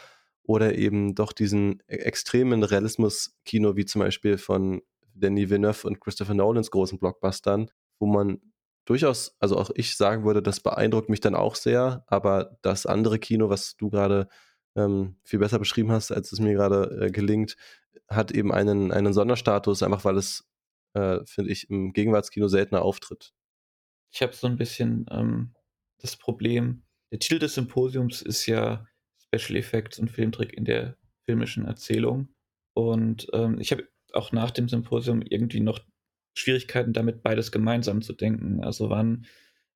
[0.46, 4.82] oder eben doch diesen e-, extremen Realismus-Kino, wie zum Beispiel von
[5.14, 8.40] Denis Villeneuve und Christopher Nolans großen Blockbustern, wo man
[8.84, 13.18] durchaus, also auch ich sagen würde, das beeindruckt mich dann auch sehr, aber das andere
[13.18, 14.28] Kino, was du gerade
[14.76, 17.56] ähm, viel besser beschrieben hast, als es mir gerade äh, gelingt,
[18.08, 20.48] hat eben einen, einen Sonderstatus, einfach weil es,
[20.94, 23.32] äh, finde ich, im Gegenwartskino seltener auftritt.
[24.12, 25.54] Ich habe so ein bisschen ähm,
[25.98, 28.86] das Problem, der Titel des Symposiums ist ja
[29.18, 32.28] Special Effects und Filmtrick in der filmischen Erzählung.
[32.74, 35.80] Und ähm, ich habe auch nach dem Symposium irgendwie noch
[36.34, 38.62] Schwierigkeiten damit, beides gemeinsam zu denken.
[38.62, 39.26] Also wann,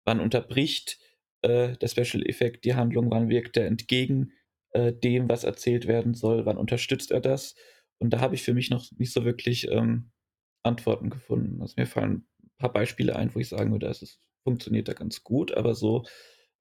[0.05, 0.99] wann unterbricht
[1.41, 4.34] äh, der Special Effect die Handlung, wann wirkt er entgegen
[4.72, 7.56] äh, dem, was erzählt werden soll, wann unterstützt er das?
[8.00, 10.12] Und da habe ich für mich noch nicht so wirklich ähm,
[10.64, 11.62] Antworten gefunden.
[11.62, 15.24] Also mir fallen ein paar Beispiele ein, wo ich sagen würde, es funktioniert da ganz
[15.24, 16.04] gut, aber so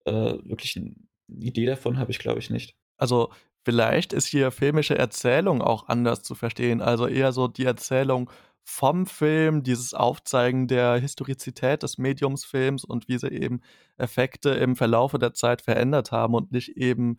[0.05, 0.95] äh, wirklich eine
[1.29, 2.77] Idee davon habe ich, glaube ich, nicht.
[2.97, 3.31] Also
[3.65, 6.81] vielleicht ist hier filmische Erzählung auch anders zu verstehen.
[6.81, 8.31] Also eher so die Erzählung
[8.65, 13.63] vom Film, dieses Aufzeigen der Historizität des Mediumsfilms und wie sie eben
[13.97, 17.17] Effekte im Verlaufe der Zeit verändert haben und nicht eben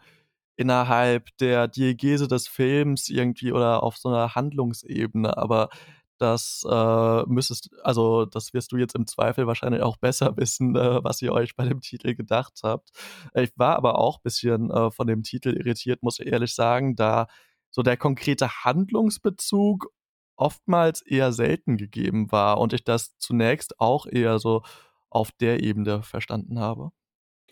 [0.60, 5.38] innerhalb der Diegese des Films irgendwie oder auf so einer Handlungsebene.
[5.38, 5.70] Aber
[6.18, 11.02] das äh, müsstest, also das wirst du jetzt im Zweifel wahrscheinlich auch besser wissen, äh,
[11.02, 12.90] was ihr euch bei dem Titel gedacht habt.
[13.34, 16.98] Ich war aber auch ein bisschen äh, von dem Titel irritiert, muss ich ehrlich sagen,
[16.98, 17.28] da
[17.72, 19.88] so der konkrete Handlungsbezug
[20.36, 24.64] oftmals eher selten gegeben war und ich das zunächst auch eher so
[25.10, 26.92] auf der Ebene verstanden habe.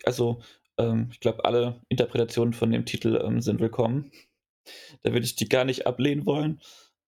[0.04, 0.42] Also,
[0.78, 4.10] ähm, ich glaube, alle Interpretationen von dem Titel ähm, sind willkommen.
[5.02, 6.60] Da würde ich die gar nicht ablehnen wollen.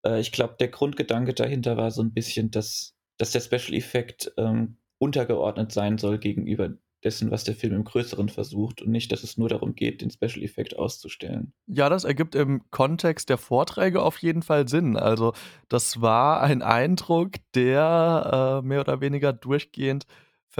[0.04, 4.32] Äh, ich glaube, der Grundgedanke dahinter war so ein bisschen, dass, dass der Special Effekt
[4.36, 6.70] ähm, untergeordnet sein soll gegenüber
[7.02, 10.10] dessen, was der Film im Größeren versucht und nicht, dass es nur darum geht, den
[10.10, 11.52] Special Effekt auszustellen.
[11.66, 14.96] Ja, das ergibt im Kontext der Vorträge auf jeden Fall Sinn.
[14.96, 15.32] Also
[15.68, 20.04] das war ein Eindruck, der äh, mehr oder weniger durchgehend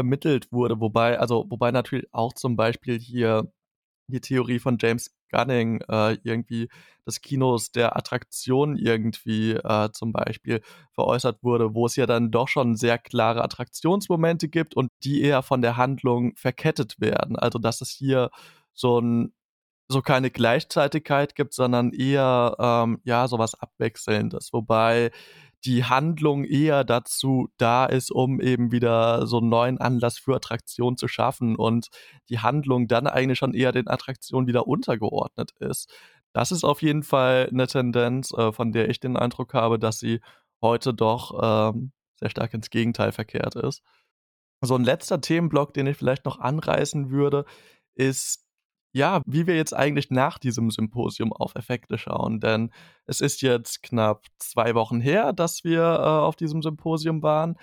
[0.01, 3.52] vermittelt wurde, wobei, also wobei natürlich auch zum Beispiel hier
[4.06, 6.68] die Theorie von James Gunning äh, irgendwie
[7.06, 10.62] des Kinos der Attraktion irgendwie äh, zum Beispiel
[10.94, 15.43] veräußert wurde, wo es ja dann doch schon sehr klare Attraktionsmomente gibt und die eher
[15.43, 17.36] von der Handlung verkettet werden.
[17.36, 18.31] Also dass es hier
[18.72, 19.35] so ein
[19.89, 24.52] so keine Gleichzeitigkeit gibt, sondern eher ähm, ja sowas Abwechselndes.
[24.52, 25.10] Wobei
[25.65, 30.97] die Handlung eher dazu da ist, um eben wieder so einen neuen Anlass für Attraktion
[30.97, 31.89] zu schaffen und
[32.28, 35.93] die Handlung dann eigentlich schon eher den Attraktionen wieder untergeordnet ist.
[36.32, 39.99] Das ist auf jeden Fall eine Tendenz, äh, von der ich den Eindruck habe, dass
[39.99, 40.20] sie
[40.62, 43.82] heute doch ähm, sehr stark ins Gegenteil verkehrt ist.
[44.62, 47.45] So ein letzter Themenblock, den ich vielleicht noch anreißen würde,
[47.95, 48.47] ist
[48.93, 52.41] ja, wie wir jetzt eigentlich nach diesem Symposium auf Effekte schauen.
[52.41, 52.73] Denn
[53.07, 57.57] es ist jetzt knapp zwei Wochen her, dass wir äh, auf diesem Symposium waren.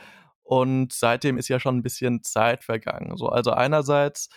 [0.44, 3.18] Und seitdem ist ja schon ein bisschen Zeit vergangen.
[3.18, 4.30] So, also einerseits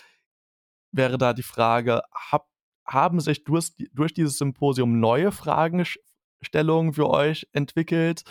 [0.91, 2.49] wäre da die Frage, hab,
[2.85, 8.25] haben sich durch, durch dieses Symposium neue Fragestellungen für euch entwickelt?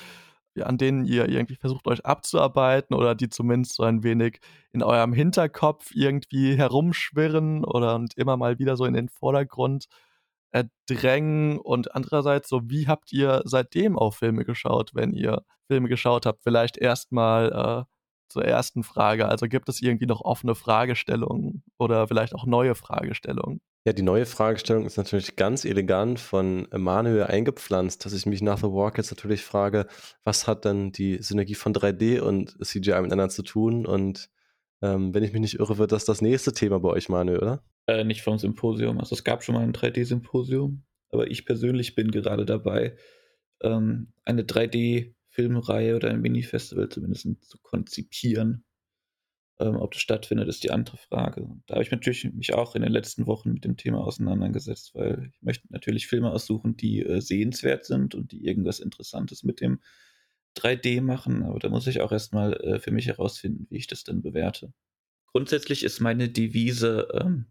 [0.64, 4.40] An denen ihr irgendwie versucht euch abzuarbeiten oder die zumindest so ein wenig
[4.72, 9.88] in eurem Hinterkopf irgendwie herumschwirren oder und immer mal wieder so in den Vordergrund
[10.52, 15.90] äh, drängen und andererseits so, wie habt ihr seitdem auf Filme geschaut, wenn ihr Filme
[15.90, 16.42] geschaut habt?
[16.44, 17.86] Vielleicht erstmal
[18.30, 19.28] zur ersten Frage.
[19.28, 23.62] Also gibt es irgendwie noch offene Fragestellungen oder vielleicht auch neue Fragestellungen?
[23.86, 28.58] Ja, die neue Fragestellung ist natürlich ganz elegant von Emanuel eingepflanzt, dass ich mich nach
[28.58, 29.88] The Walk jetzt natürlich frage,
[30.24, 33.86] was hat denn die Synergie von 3D und CGI miteinander zu tun?
[33.86, 34.30] Und
[34.82, 37.64] ähm, wenn ich mich nicht irre, wird das das nächste Thema bei euch, Manuel, oder?
[37.88, 39.00] Äh, nicht vom Symposium.
[39.00, 42.96] Also es gab schon mal ein 3D-Symposium, aber ich persönlich bin gerade dabei,
[43.62, 44.44] ähm, eine
[45.40, 48.64] 3D-Filmreihe oder ein Mini-Festival zumindest zu konzipieren.
[49.60, 51.48] Ähm, ob das stattfindet, ist die andere Frage.
[51.68, 55.30] Da habe ich natürlich mich auch in den letzten Wochen mit dem Thema auseinandergesetzt, weil
[55.34, 59.82] ich möchte natürlich Filme aussuchen, die äh, sehenswert sind und die irgendwas Interessantes mit dem
[60.58, 61.44] 3D machen.
[61.44, 64.74] Aber da muss ich auch erstmal äh, für mich herausfinden, wie ich das denn bewerte.
[65.32, 67.48] Grundsätzlich ist meine Devise, ähm,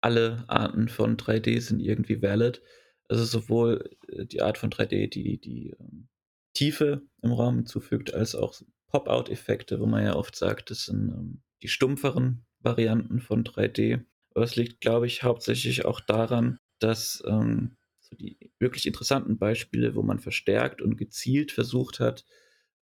[0.00, 2.62] alle Arten von 3D sind irgendwie valid.
[3.08, 6.08] Also sowohl äh, die Art von 3D, die die ähm,
[6.54, 8.54] Tiefe im Raum zufügt, als auch
[8.88, 14.04] Pop-out-Effekte, wo man ja oft sagt, das sind ähm, die stumpferen Varianten von 3D.
[14.34, 19.94] Aber es liegt, glaube ich, hauptsächlich auch daran, dass ähm, so die wirklich interessanten Beispiele,
[19.94, 22.24] wo man verstärkt und gezielt versucht hat,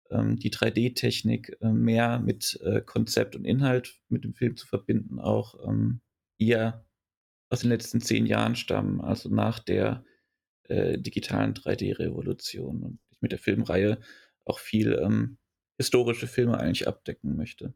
[0.09, 5.19] ähm, die 3D-Technik äh, mehr mit äh, Konzept und Inhalt mit dem Film zu verbinden,
[5.19, 6.01] auch ähm,
[6.37, 6.85] eher
[7.49, 10.03] aus den letzten zehn Jahren stammen, also nach der
[10.63, 13.99] äh, digitalen 3D-Revolution und mit der Filmreihe
[14.45, 15.37] auch viel ähm,
[15.77, 17.73] historische Filme eigentlich abdecken möchte.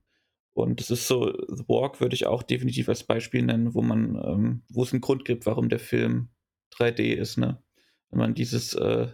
[0.53, 4.15] Und es ist so, The Walk würde ich auch definitiv als Beispiel nennen, wo man,
[4.15, 6.29] ähm, wo es einen Grund gibt, warum der Film
[6.73, 7.61] 3D ist, ne?
[8.09, 9.09] Wenn man dieses äh,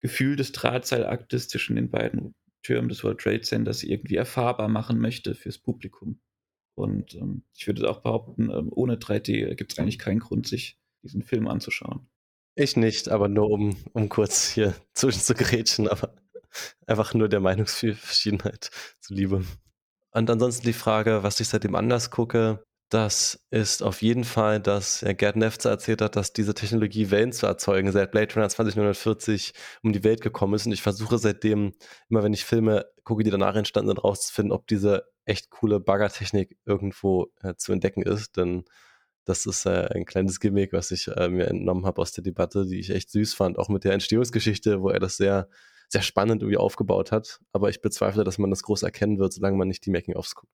[0.00, 5.34] Gefühl des Drahtseilaktes zwischen den beiden Türmen des World Trade Centers irgendwie erfahrbar machen möchte
[5.34, 6.20] fürs Publikum.
[6.74, 10.78] Und ähm, ich würde auch behaupten, ähm, ohne 3D gibt es eigentlich keinen Grund, sich
[11.02, 12.08] diesen Film anzuschauen.
[12.58, 16.12] Ich nicht, aber nur um, um kurz hier zwischen zu grätschen, aber
[16.86, 18.70] Einfach nur der Meinungsverschiedenheit
[19.00, 19.44] zuliebe.
[20.12, 25.04] Und ansonsten die Frage, was ich seitdem anders gucke, das ist auf jeden Fall, dass
[25.18, 29.52] Gerd Nefzer erzählt hat, dass diese Technologie Wellen zu erzeugen seit Blade Runner 2049
[29.82, 30.64] um die Welt gekommen ist.
[30.64, 31.74] Und ich versuche seitdem,
[32.08, 36.56] immer wenn ich Filme gucke, die danach entstanden sind, rauszufinden, ob diese echt coole Baggertechnik
[36.64, 38.38] irgendwo äh, zu entdecken ist.
[38.38, 38.64] Denn
[39.28, 42.66] das ist äh, ein kleines Gimmick, was ich äh, mir entnommen habe aus der Debatte,
[42.66, 45.48] die ich echt süß fand, auch mit der Entstehungsgeschichte, wo er das sehr
[45.88, 47.40] sehr spannend irgendwie aufgebaut hat.
[47.52, 50.52] Aber ich bezweifle, dass man das groß erkennen wird, solange man nicht die Making-ofs guckt.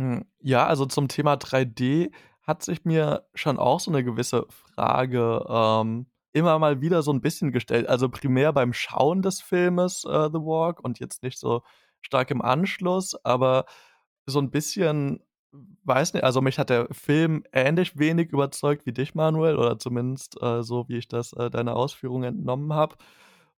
[0.00, 2.10] Hm, ja, also zum Thema 3D
[2.42, 7.20] hat sich mir schon auch so eine gewisse Frage ähm, immer mal wieder so ein
[7.20, 7.88] bisschen gestellt.
[7.88, 11.62] Also primär beim Schauen des Filmes uh, The Walk und jetzt nicht so
[12.00, 13.66] stark im Anschluss, aber
[14.26, 15.22] so ein bisschen,
[15.84, 20.40] weiß nicht, also mich hat der Film ähnlich wenig überzeugt wie dich, Manuel, oder zumindest
[20.42, 22.96] äh, so, wie ich das äh, deiner Ausführung entnommen habe.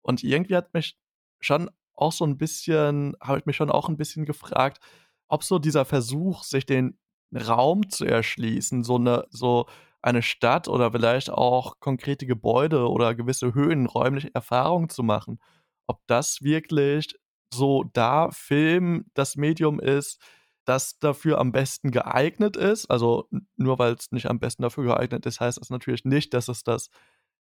[0.02, 0.98] Und irgendwie hat mich
[1.40, 4.80] schon auch so ein bisschen habe ich mich schon auch ein bisschen gefragt,
[5.28, 6.98] ob so dieser Versuch, sich den
[7.34, 9.66] Raum zu erschließen, so eine so
[10.02, 15.40] eine Stadt oder vielleicht auch konkrete Gebäude oder gewisse Höhen, räumliche Erfahrungen zu machen,
[15.88, 17.16] ob das wirklich
[17.52, 20.20] so da Film das Medium ist,
[20.66, 22.90] das dafür am besten geeignet ist.
[22.90, 26.48] Also nur weil es nicht am besten dafür geeignet ist, heißt das natürlich nicht, dass
[26.48, 26.90] es das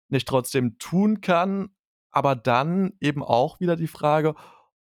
[0.10, 1.70] nicht trotzdem tun kann
[2.16, 4.36] aber dann eben auch wieder die Frage,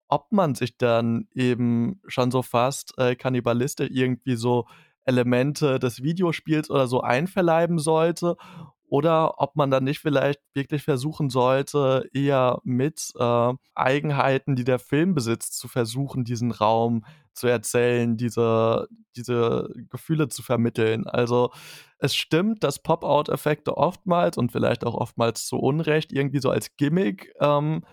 [0.09, 4.67] ob man sich dann eben schon so fast äh, kannibalistisch irgendwie so
[5.05, 8.35] Elemente des Videospiels oder so einverleiben sollte
[8.83, 14.79] oder ob man dann nicht vielleicht wirklich versuchen sollte, eher mit äh, Eigenheiten, die der
[14.79, 21.07] Film besitzt, zu versuchen, diesen Raum zu erzählen, diese, diese Gefühle zu vermitteln.
[21.07, 21.51] Also
[21.97, 27.33] es stimmt, dass Pop-out-Effekte oftmals und vielleicht auch oftmals zu Unrecht irgendwie so als Gimmick
[27.39, 27.83] ähm,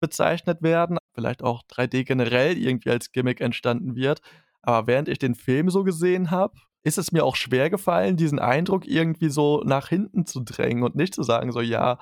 [0.00, 4.20] bezeichnet werden, vielleicht auch 3D generell irgendwie als Gimmick entstanden wird.
[4.62, 8.38] Aber während ich den Film so gesehen habe, ist es mir auch schwer gefallen, diesen
[8.38, 11.98] Eindruck irgendwie so nach hinten zu drängen und nicht zu sagen, so ja,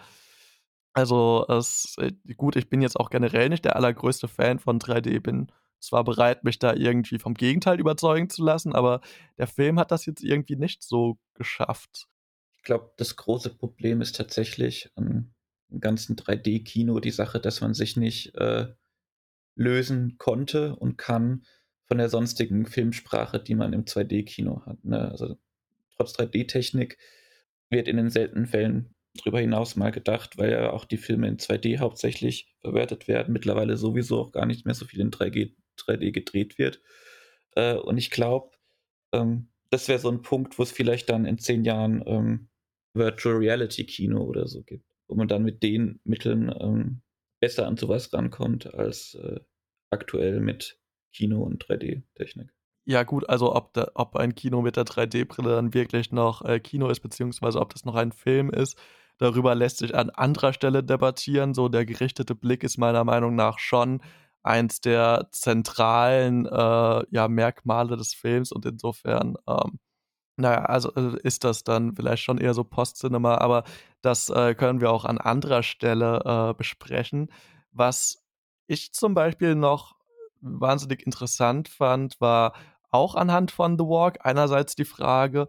[0.93, 5.21] also es, äh, gut, ich bin jetzt auch generell nicht der allergrößte Fan von 3D,
[5.21, 5.49] bin
[5.81, 9.01] zwar bereit, mich da irgendwie vom Gegenteil überzeugen zu lassen, aber
[9.39, 12.09] der Film hat das jetzt irgendwie nicht so geschafft.
[12.57, 15.33] Ich glaube, das große Problem ist tatsächlich am
[15.81, 18.69] ganzen 3D-Kino die Sache, dass man sich nicht äh,
[19.55, 21.45] lösen konnte und kann
[21.85, 24.85] von der sonstigen Filmsprache, die man im 2D-Kino hat.
[24.85, 25.11] Ne?
[25.11, 25.37] Also
[25.97, 26.99] trotz 3D-Technik
[27.71, 31.39] wird in den seltenen Fällen darüber hinaus mal gedacht, weil ja auch die Filme in
[31.39, 36.13] 2D hauptsächlich verwertet werden, mittlerweile sowieso auch gar nicht mehr so viel in 3D, 3D
[36.13, 36.81] gedreht wird.
[37.53, 38.51] Äh, und ich glaube,
[39.13, 42.49] ähm, das wäre so ein Punkt, wo es vielleicht dann in zehn Jahren ähm,
[42.95, 47.03] Virtual Reality Kino oder so gibt, wo man dann mit den Mitteln ähm,
[47.41, 49.41] besser an sowas rankommt als äh,
[49.91, 50.79] aktuell mit
[51.13, 52.53] Kino und 3D-Technik.
[52.85, 56.59] Ja, gut, also ob, da, ob ein Kino mit der 3D-Brille dann wirklich noch äh,
[56.59, 58.79] Kino ist, beziehungsweise ob das noch ein Film ist,
[59.19, 61.53] darüber lässt sich an anderer Stelle debattieren.
[61.53, 64.01] So der gerichtete Blick ist meiner Meinung nach schon
[64.49, 69.79] eins der zentralen äh, ja, Merkmale des Films und insofern, ähm,
[70.37, 73.65] naja, also äh, ist das dann vielleicht schon eher so Post-Cinema, aber
[74.03, 77.31] das äh, können wir auch an anderer Stelle äh, besprechen.
[77.73, 78.25] Was
[78.67, 79.97] ich zum Beispiel noch
[80.41, 82.55] wahnsinnig interessant fand, war
[82.91, 85.49] auch anhand von The Walk einerseits die Frage,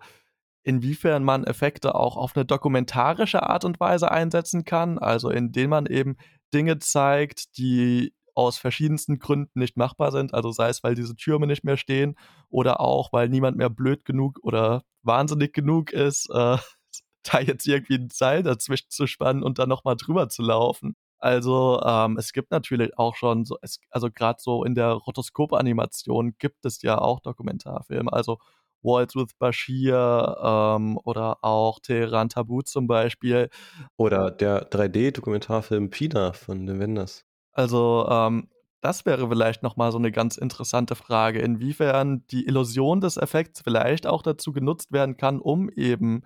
[0.64, 5.86] inwiefern man Effekte auch auf eine dokumentarische Art und Weise einsetzen kann, also indem man
[5.86, 6.18] eben
[6.54, 10.34] Dinge zeigt, die aus verschiedensten Gründen nicht machbar sind.
[10.34, 12.16] Also sei es, weil diese Türme nicht mehr stehen
[12.50, 16.58] oder auch, weil niemand mehr blöd genug oder wahnsinnig genug ist, äh,
[17.24, 20.96] da jetzt irgendwie ein Seil dazwischen zu spannen und dann nochmal drüber zu laufen.
[21.20, 26.36] Also ähm, es gibt natürlich auch schon so, es, also gerade so in der Rotoskop-Animation
[26.40, 28.12] gibt es ja auch Dokumentarfilme.
[28.12, 28.38] Also
[28.82, 33.50] Waltz with Bashir ähm, oder auch Teheran Tabu zum Beispiel.
[33.98, 37.26] Oder der 3D-Dokumentarfilm Pina von den Wenders.
[37.60, 38.48] Also, ähm,
[38.82, 43.62] das wäre vielleicht noch mal so eine ganz interessante Frage, inwiefern die Illusion des Effekts
[43.62, 46.24] vielleicht auch dazu genutzt werden kann, um eben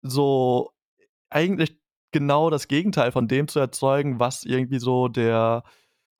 [0.00, 0.70] so
[1.28, 1.78] eigentlich
[2.12, 5.64] genau das Gegenteil von dem zu erzeugen, was irgendwie so der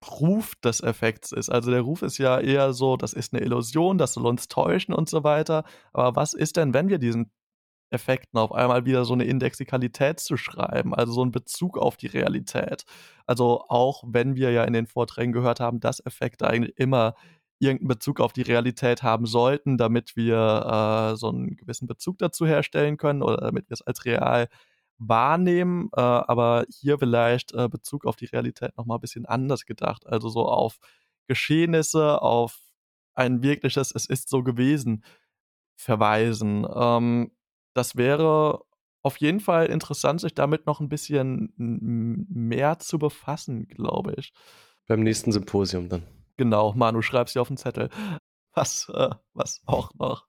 [0.06, 1.48] Ruf des Effekts ist.
[1.48, 4.94] Also, der Ruf ist ja eher so, das ist eine Illusion, das soll uns täuschen
[4.94, 5.64] und so weiter.
[5.94, 7.31] Aber was ist denn, wenn wir diesen
[7.97, 12.06] Effekten auf einmal wieder so eine Indexikalität zu schreiben, also so einen Bezug auf die
[12.06, 12.85] Realität.
[13.27, 17.14] Also auch wenn wir ja in den Vorträgen gehört haben, dass Effekte eigentlich immer
[17.59, 22.47] irgendeinen Bezug auf die Realität haben sollten, damit wir äh, so einen gewissen Bezug dazu
[22.47, 24.48] herstellen können oder damit wir es als real
[24.98, 30.06] wahrnehmen, äh, aber hier vielleicht äh, Bezug auf die Realität nochmal ein bisschen anders gedacht,
[30.06, 30.78] also so auf
[31.28, 32.59] Geschehnisse, auf
[33.14, 35.02] ein wirkliches Es ist so gewesen
[35.77, 36.66] verweisen.
[36.74, 37.31] Ähm,
[37.77, 38.62] das wäre
[39.03, 44.32] auf jeden Fall interessant, sich damit noch ein bisschen mehr zu befassen, glaube ich.
[44.89, 46.03] Beim nächsten Symposium dann.
[46.36, 47.90] Genau, Manu, schreib's dir auf den Zettel.
[48.55, 50.27] Was, äh, was auch noch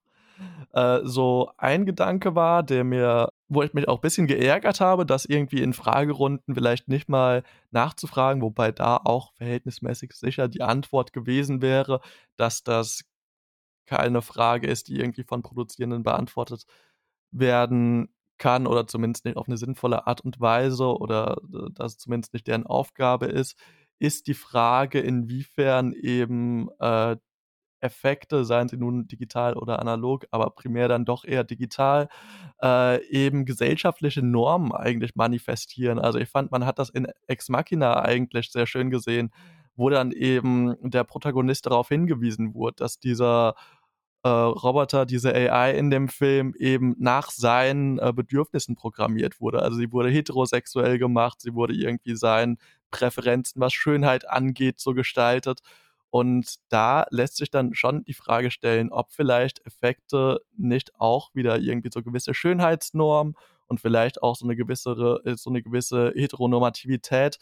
[0.74, 5.06] äh, so ein Gedanke war, der mir, wo ich mich auch ein bisschen geärgert habe,
[5.06, 11.14] dass irgendwie in Fragerunden vielleicht nicht mal nachzufragen, wobei da auch verhältnismäßig sicher die Antwort
[11.14, 12.02] gewesen wäre,
[12.36, 13.06] dass das
[13.86, 16.66] keine Frage ist, die irgendwie von Produzierenden beantwortet
[17.32, 22.34] werden kann oder zumindest nicht auf eine sinnvolle Art und Weise oder äh, dass zumindest
[22.34, 23.58] nicht deren Aufgabe ist,
[24.00, 27.18] ist die Frage, inwiefern eben äh,
[27.80, 32.10] Effekte, seien sie nun digital oder analog, aber primär dann doch eher digital,
[32.62, 36.00] äh, eben gesellschaftliche Normen eigentlich manifestieren.
[36.00, 39.32] Also ich fand, man hat das in Ex Machina eigentlich sehr schön gesehen,
[39.76, 43.54] wo dann eben der Protagonist darauf hingewiesen wurde, dass dieser
[44.24, 49.62] äh, Roboter, diese AI in dem Film eben nach seinen äh, Bedürfnissen programmiert wurde.
[49.62, 52.58] Also sie wurde heterosexuell gemacht, sie wurde irgendwie seinen
[52.92, 55.62] Präferenzen, was Schönheit angeht, so gestaltet.
[56.10, 61.60] Und da lässt sich dann schon die Frage stellen, ob vielleicht Effekte nicht auch wieder
[61.60, 63.36] irgendwie so gewisse Schönheitsnormen
[63.68, 67.38] und vielleicht auch so eine gewisse, äh, so eine gewisse Heteronormativität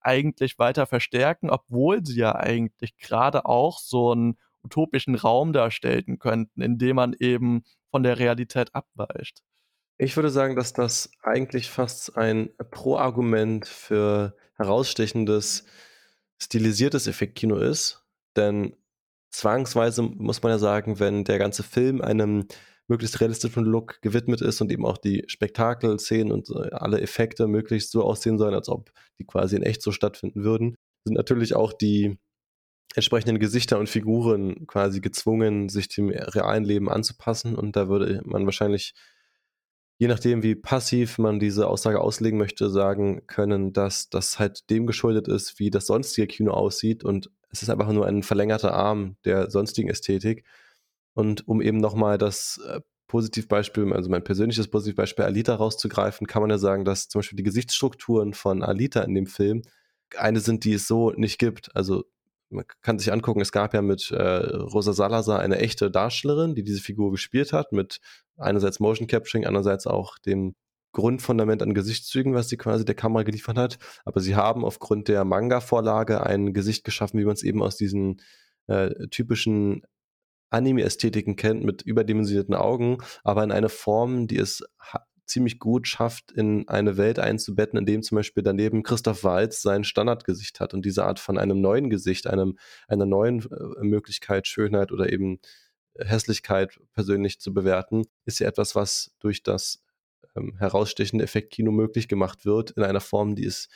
[0.00, 6.62] eigentlich weiter verstärken, obwohl sie ja eigentlich gerade auch so einen utopischen Raum darstellen könnten,
[6.62, 9.42] in dem man eben von der Realität abweicht.
[9.98, 15.66] Ich würde sagen, dass das eigentlich fast ein Pro-Argument für herausstechendes,
[16.38, 18.02] stilisiertes Effektkino ist.
[18.36, 18.74] Denn
[19.30, 22.46] zwangsweise muss man ja sagen, wenn der ganze Film einem
[22.88, 28.02] möglichst realistischen Look gewidmet ist und eben auch die Spektakelszenen und alle Effekte möglichst so
[28.02, 32.18] aussehen sollen, als ob die quasi in echt so stattfinden würden, sind natürlich auch die
[32.94, 37.54] entsprechenden Gesichter und Figuren quasi gezwungen, sich dem realen Leben anzupassen.
[37.54, 38.94] Und da würde man wahrscheinlich,
[39.98, 44.86] je nachdem, wie passiv man diese Aussage auslegen möchte, sagen können, dass das halt dem
[44.86, 49.16] geschuldet ist, wie das sonstige Kino aussieht und es ist einfach nur ein verlängerter Arm
[49.24, 50.44] der sonstigen Ästhetik.
[51.14, 56.50] Und um eben nochmal das äh, Positivbeispiel, also mein persönliches Positivbeispiel Alita rauszugreifen, kann man
[56.50, 59.62] ja sagen, dass zum Beispiel die Gesichtsstrukturen von Alita in dem Film
[60.16, 61.74] eine sind, die es so nicht gibt.
[61.74, 62.04] Also
[62.50, 66.64] man kann sich angucken, es gab ja mit äh, Rosa Salazar eine echte Darstellerin, die
[66.64, 68.00] diese Figur gespielt hat, mit
[68.36, 70.54] einerseits Motion Capturing, andererseits auch dem
[70.92, 73.78] Grundfundament an Gesichtszügen, was sie quasi der Kamera geliefert hat.
[74.04, 78.20] Aber sie haben aufgrund der Manga-Vorlage ein Gesicht geschaffen, wie man es eben aus diesen
[78.66, 79.82] äh, typischen
[80.50, 84.64] Anime-Ästhetiken kennt, mit überdimensionierten Augen, aber in eine Form, die es
[85.30, 89.84] ziemlich gut schafft, in eine Welt einzubetten, in dem zum Beispiel daneben Christoph Walz sein
[89.84, 92.58] Standardgesicht hat und diese Art von einem neuen Gesicht, einem,
[92.88, 95.40] einer neuen äh, Möglichkeit, Schönheit oder eben
[95.98, 99.82] Hässlichkeit persönlich zu bewerten, ist ja etwas, was durch das
[100.36, 103.68] ähm, herausstechende Effektkino möglich gemacht wird, in einer Form, die es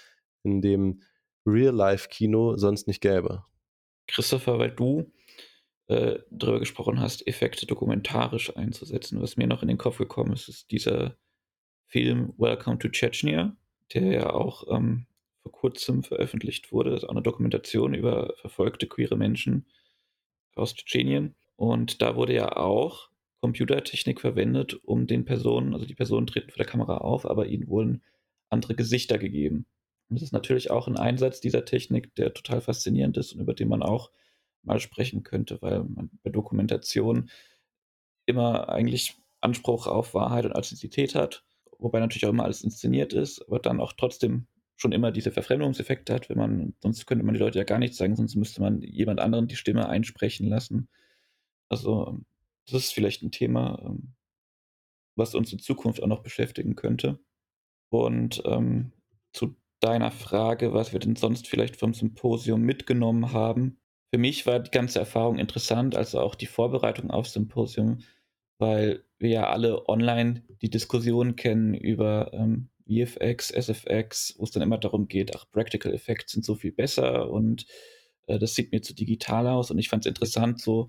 [0.43, 1.03] in dem
[1.47, 3.45] Real-Life-Kino sonst nicht gäbe.
[4.07, 5.13] Christopher, weil du
[5.87, 9.21] äh, darüber gesprochen hast, Effekte dokumentarisch einzusetzen.
[9.21, 11.17] Was mir noch in den Kopf gekommen ist, ist dieser
[11.87, 13.57] Film Welcome to Chechnya,
[13.93, 15.07] der ja auch ähm,
[15.43, 16.91] vor kurzem veröffentlicht wurde.
[16.91, 19.67] Das ist auch eine Dokumentation über verfolgte queere Menschen
[20.55, 21.35] aus Tschetschenien.
[21.57, 26.57] Und da wurde ja auch Computertechnik verwendet, um den Personen, also die Personen treten vor
[26.57, 28.03] der Kamera auf, aber ihnen wurden
[28.49, 29.67] andere Gesichter gegeben.
[30.09, 33.55] Und das ist natürlich auch ein Einsatz dieser Technik, der total faszinierend ist und über
[33.55, 34.11] den man auch
[34.63, 37.31] mal sprechen könnte, weil man bei Dokumentation
[38.27, 41.45] immer eigentlich Anspruch auf Wahrheit und Authentizität hat,
[41.85, 44.47] wobei natürlich auch immer alles inszeniert ist, aber dann auch trotzdem
[44.77, 47.99] schon immer diese Verfremdungseffekte hat, wenn man, sonst könnte man die Leute ja gar nichts
[47.99, 50.89] sagen, sonst müsste man jemand anderen die Stimme einsprechen lassen.
[51.69, 52.19] Also,
[52.67, 54.15] das ist vielleicht ein Thema, ähm,
[55.15, 57.21] was uns in Zukunft auch noch beschäftigen könnte.
[57.91, 58.93] Und ähm,
[59.33, 63.79] zu deiner Frage, was wir denn sonst vielleicht vom Symposium mitgenommen haben,
[64.13, 67.99] für mich war die ganze Erfahrung interessant, also auch die Vorbereitung aufs Symposium,
[68.59, 74.63] weil wir ja alle online die Diskussion kennen über ähm, VFX, SFX, wo es dann
[74.63, 77.67] immer darum geht, ach, Practical Effects sind so viel besser und
[78.27, 79.71] äh, das sieht mir zu digital aus.
[79.71, 80.89] Und ich fand es interessant, so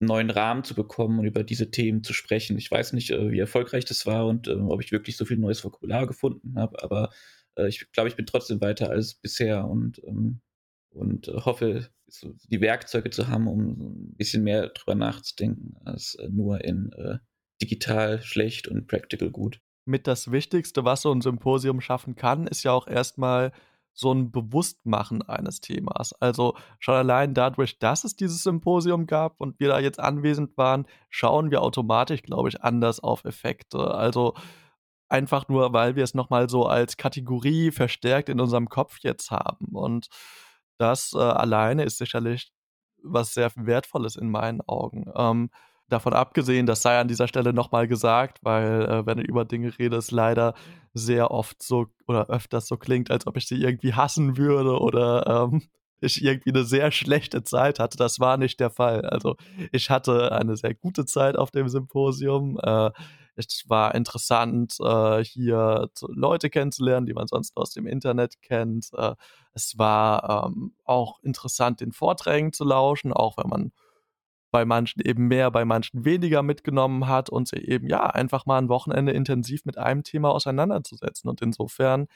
[0.00, 2.58] einen neuen Rahmen zu bekommen und über diese Themen zu sprechen.
[2.58, 5.38] Ich weiß nicht, äh, wie erfolgreich das war und äh, ob ich wirklich so viel
[5.38, 7.10] neues Vokabular gefunden habe, aber
[7.56, 10.40] äh, ich glaube, ich bin trotzdem weiter als bisher und ähm,
[10.94, 11.88] und äh, hoffe,
[12.48, 17.18] die Werkzeuge zu haben, um ein bisschen mehr drüber nachzudenken, als äh, nur in äh,
[17.60, 19.60] digital schlecht und practical gut.
[19.86, 23.52] Mit das Wichtigste, was so ein Symposium schaffen kann, ist ja auch erstmal
[23.92, 26.12] so ein Bewusstmachen eines Themas.
[26.14, 30.86] Also schon allein dadurch, dass es dieses Symposium gab und wir da jetzt anwesend waren,
[31.10, 33.94] schauen wir automatisch, glaube ich, anders auf Effekte.
[33.94, 34.34] Also
[35.08, 39.66] einfach nur, weil wir es nochmal so als Kategorie verstärkt in unserem Kopf jetzt haben.
[39.72, 40.08] Und
[40.78, 42.52] das äh, alleine ist sicherlich
[43.02, 45.10] was sehr Wertvolles in meinen Augen.
[45.14, 45.50] Ähm,
[45.88, 49.78] davon abgesehen, das sei an dieser Stelle nochmal gesagt, weil äh, wenn ich über Dinge
[49.78, 50.54] rede, es leider
[50.94, 55.48] sehr oft so oder öfters so klingt, als ob ich sie irgendwie hassen würde oder
[55.52, 55.62] ähm,
[56.00, 57.96] ich irgendwie eine sehr schlechte Zeit hatte.
[57.96, 59.04] Das war nicht der Fall.
[59.06, 59.36] Also
[59.72, 62.58] ich hatte eine sehr gute Zeit auf dem Symposium.
[62.62, 62.90] Äh,
[63.36, 68.90] es war interessant, äh, hier Leute kennenzulernen, die man sonst aus dem Internet kennt.
[68.94, 69.14] Äh,
[69.52, 73.72] es war ähm, auch interessant, den Vorträgen zu lauschen, auch wenn man
[74.50, 78.58] bei manchen eben mehr, bei manchen weniger mitgenommen hat und sie eben ja einfach mal
[78.58, 81.28] ein Wochenende intensiv mit einem Thema auseinanderzusetzen.
[81.28, 82.06] Und insofern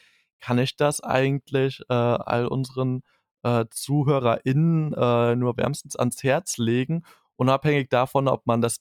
[0.41, 3.03] kann ich das eigentlich äh, all unseren
[3.43, 7.03] äh, ZuhörerInnen äh, nur wärmstens ans Herz legen,
[7.37, 8.79] unabhängig davon, ob man das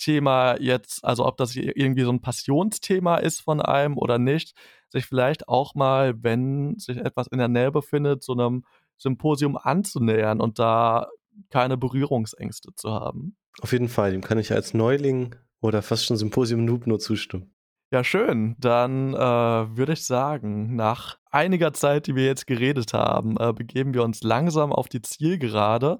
[0.00, 4.54] Thema jetzt, also ob das irgendwie so ein Passionsthema ist von einem oder nicht,
[4.88, 8.64] sich vielleicht auch mal, wenn sich etwas in der Nähe befindet, so einem
[8.96, 11.08] Symposium anzunähern und da
[11.50, 13.36] keine Berührungsängste zu haben.
[13.60, 17.54] Auf jeden Fall, dem kann ich als Neuling oder fast schon Symposium-Noob nur zustimmen.
[17.92, 18.54] Ja, schön.
[18.58, 23.94] Dann äh, würde ich sagen, nach einiger Zeit, die wir jetzt geredet haben, äh, begeben
[23.94, 25.98] wir uns langsam auf die Zielgerade.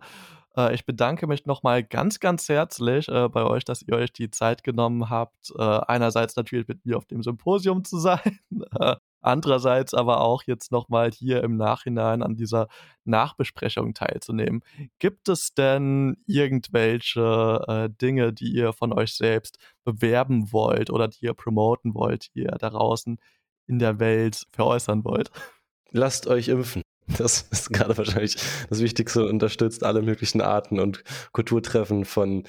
[0.61, 4.31] Äh, ich bedanke mich nochmal ganz, ganz herzlich äh, bei euch, dass ihr euch die
[4.31, 8.39] Zeit genommen habt, äh, einerseits natürlich mit mir auf dem Symposium zu sein,
[9.21, 12.69] andererseits aber auch jetzt nochmal hier im Nachhinein an dieser
[13.05, 14.63] Nachbesprechung teilzunehmen.
[14.99, 21.35] Gibt es denn irgendwelche Dinge, die ihr von euch selbst bewerben wollt oder die ihr
[21.35, 23.19] promoten wollt, die ihr da draußen
[23.67, 25.31] in der Welt veräußern wollt?
[25.91, 26.83] Lasst euch impfen.
[27.19, 28.37] Das ist gerade wahrscheinlich
[28.69, 32.45] das Wichtigste, unterstützt alle möglichen Arten und Kulturtreffen von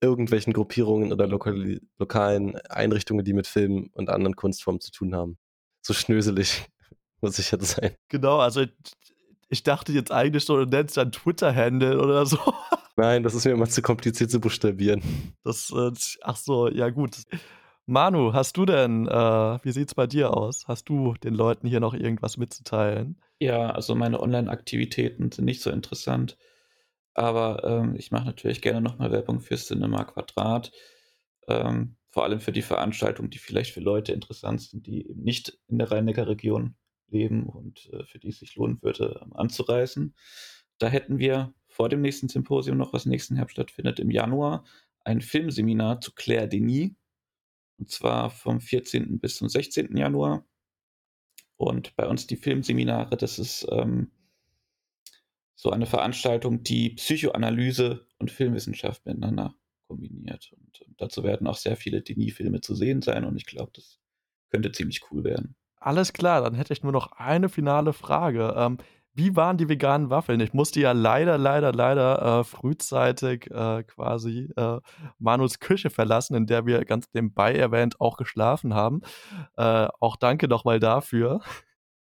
[0.00, 5.38] irgendwelchen Gruppierungen oder lokal lokalen Einrichtungen, die mit Film und anderen Kunstformen zu tun haben.
[5.82, 6.66] So schnöselig
[7.20, 7.94] muss ich jetzt sein.
[8.08, 8.64] Genau, also
[9.48, 12.38] ich dachte jetzt eigentlich so, du nennst dein Twitter-Handle oder so.
[12.96, 15.02] Nein, das ist mir immer zu kompliziert zu buchstabieren.
[15.44, 15.92] Das, äh,
[16.22, 17.16] ach so, ja gut.
[17.86, 20.66] Manu, hast du denn, äh, wie sieht's bei dir aus?
[20.66, 23.20] Hast du den Leuten hier noch irgendwas mitzuteilen?
[23.40, 26.38] Ja, also meine Online-Aktivitäten sind nicht so interessant,
[27.14, 30.72] aber ähm, ich mache natürlich gerne nochmal Werbung für Cinema Quadrat.
[31.48, 35.58] Ähm, vor allem für die Veranstaltungen, die vielleicht für Leute interessant sind, die eben nicht
[35.68, 36.76] in der Rhein-Neckar-Region
[37.08, 40.14] leben und äh, für die es sich lohnen würde, ähm, anzureisen.
[40.78, 44.64] Da hätten wir vor dem nächsten Symposium noch, was nächsten Herbst stattfindet, im Januar,
[45.04, 46.92] ein Filmseminar zu Claire Denis.
[47.78, 49.20] Und zwar vom 14.
[49.20, 49.96] bis zum 16.
[49.96, 50.46] Januar.
[51.56, 54.10] Und bei uns die Filmseminare, das ist ähm,
[55.54, 59.54] so eine Veranstaltung, die Psychoanalyse und Filmwissenschaft miteinander
[59.86, 60.52] kombiniert.
[60.52, 63.98] Und äh, dazu werden auch sehr viele Denis-Filme zu sehen sein und ich glaube, das
[64.50, 65.56] könnte ziemlich cool werden.
[65.76, 68.54] Alles klar, dann hätte ich nur noch eine finale Frage.
[68.56, 68.78] Ähm,
[69.16, 70.40] wie waren die veganen Waffeln?
[70.40, 74.80] Ich musste ja leider, leider, leider äh, frühzeitig äh, quasi äh,
[75.18, 79.00] Manus Küche verlassen, in der wir ganz nebenbei erwähnt auch geschlafen haben.
[79.56, 81.40] Äh, auch danke nochmal dafür.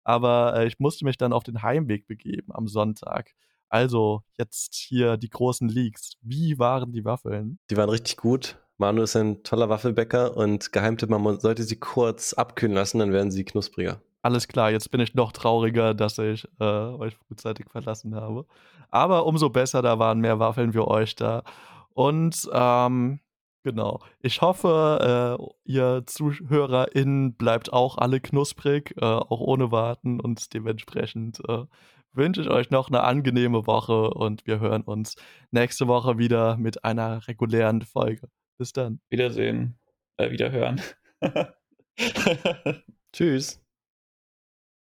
[0.04, 3.32] Aber äh, ich musste mich dann auf den Heimweg begeben am Sonntag.
[3.70, 6.18] Also jetzt hier die großen Leaks.
[6.22, 7.60] Wie waren die Waffeln?
[7.70, 8.58] Die waren richtig gut.
[8.78, 13.32] Manu ist ein toller Waffelbäcker und Geheimtipp, man sollte sie kurz abkühlen lassen, dann werden
[13.32, 14.02] sie knuspriger.
[14.28, 18.46] Alles klar, jetzt bin ich noch trauriger, dass ich äh, euch frühzeitig verlassen habe.
[18.90, 21.44] Aber umso besser, da waren mehr Waffeln für euch da.
[21.94, 23.22] Und ähm,
[23.64, 30.54] genau, ich hoffe, äh, ihr ZuhörerInnen bleibt auch alle knusprig, äh, auch ohne Warten und
[30.54, 31.64] dementsprechend äh,
[32.12, 35.16] wünsche ich euch noch eine angenehme Woche und wir hören uns
[35.52, 38.28] nächste Woche wieder mit einer regulären Folge.
[38.58, 39.00] Bis dann.
[39.10, 39.80] Wiedersehen.
[40.18, 40.82] Äh, wiederhören.
[43.14, 43.62] Tschüss.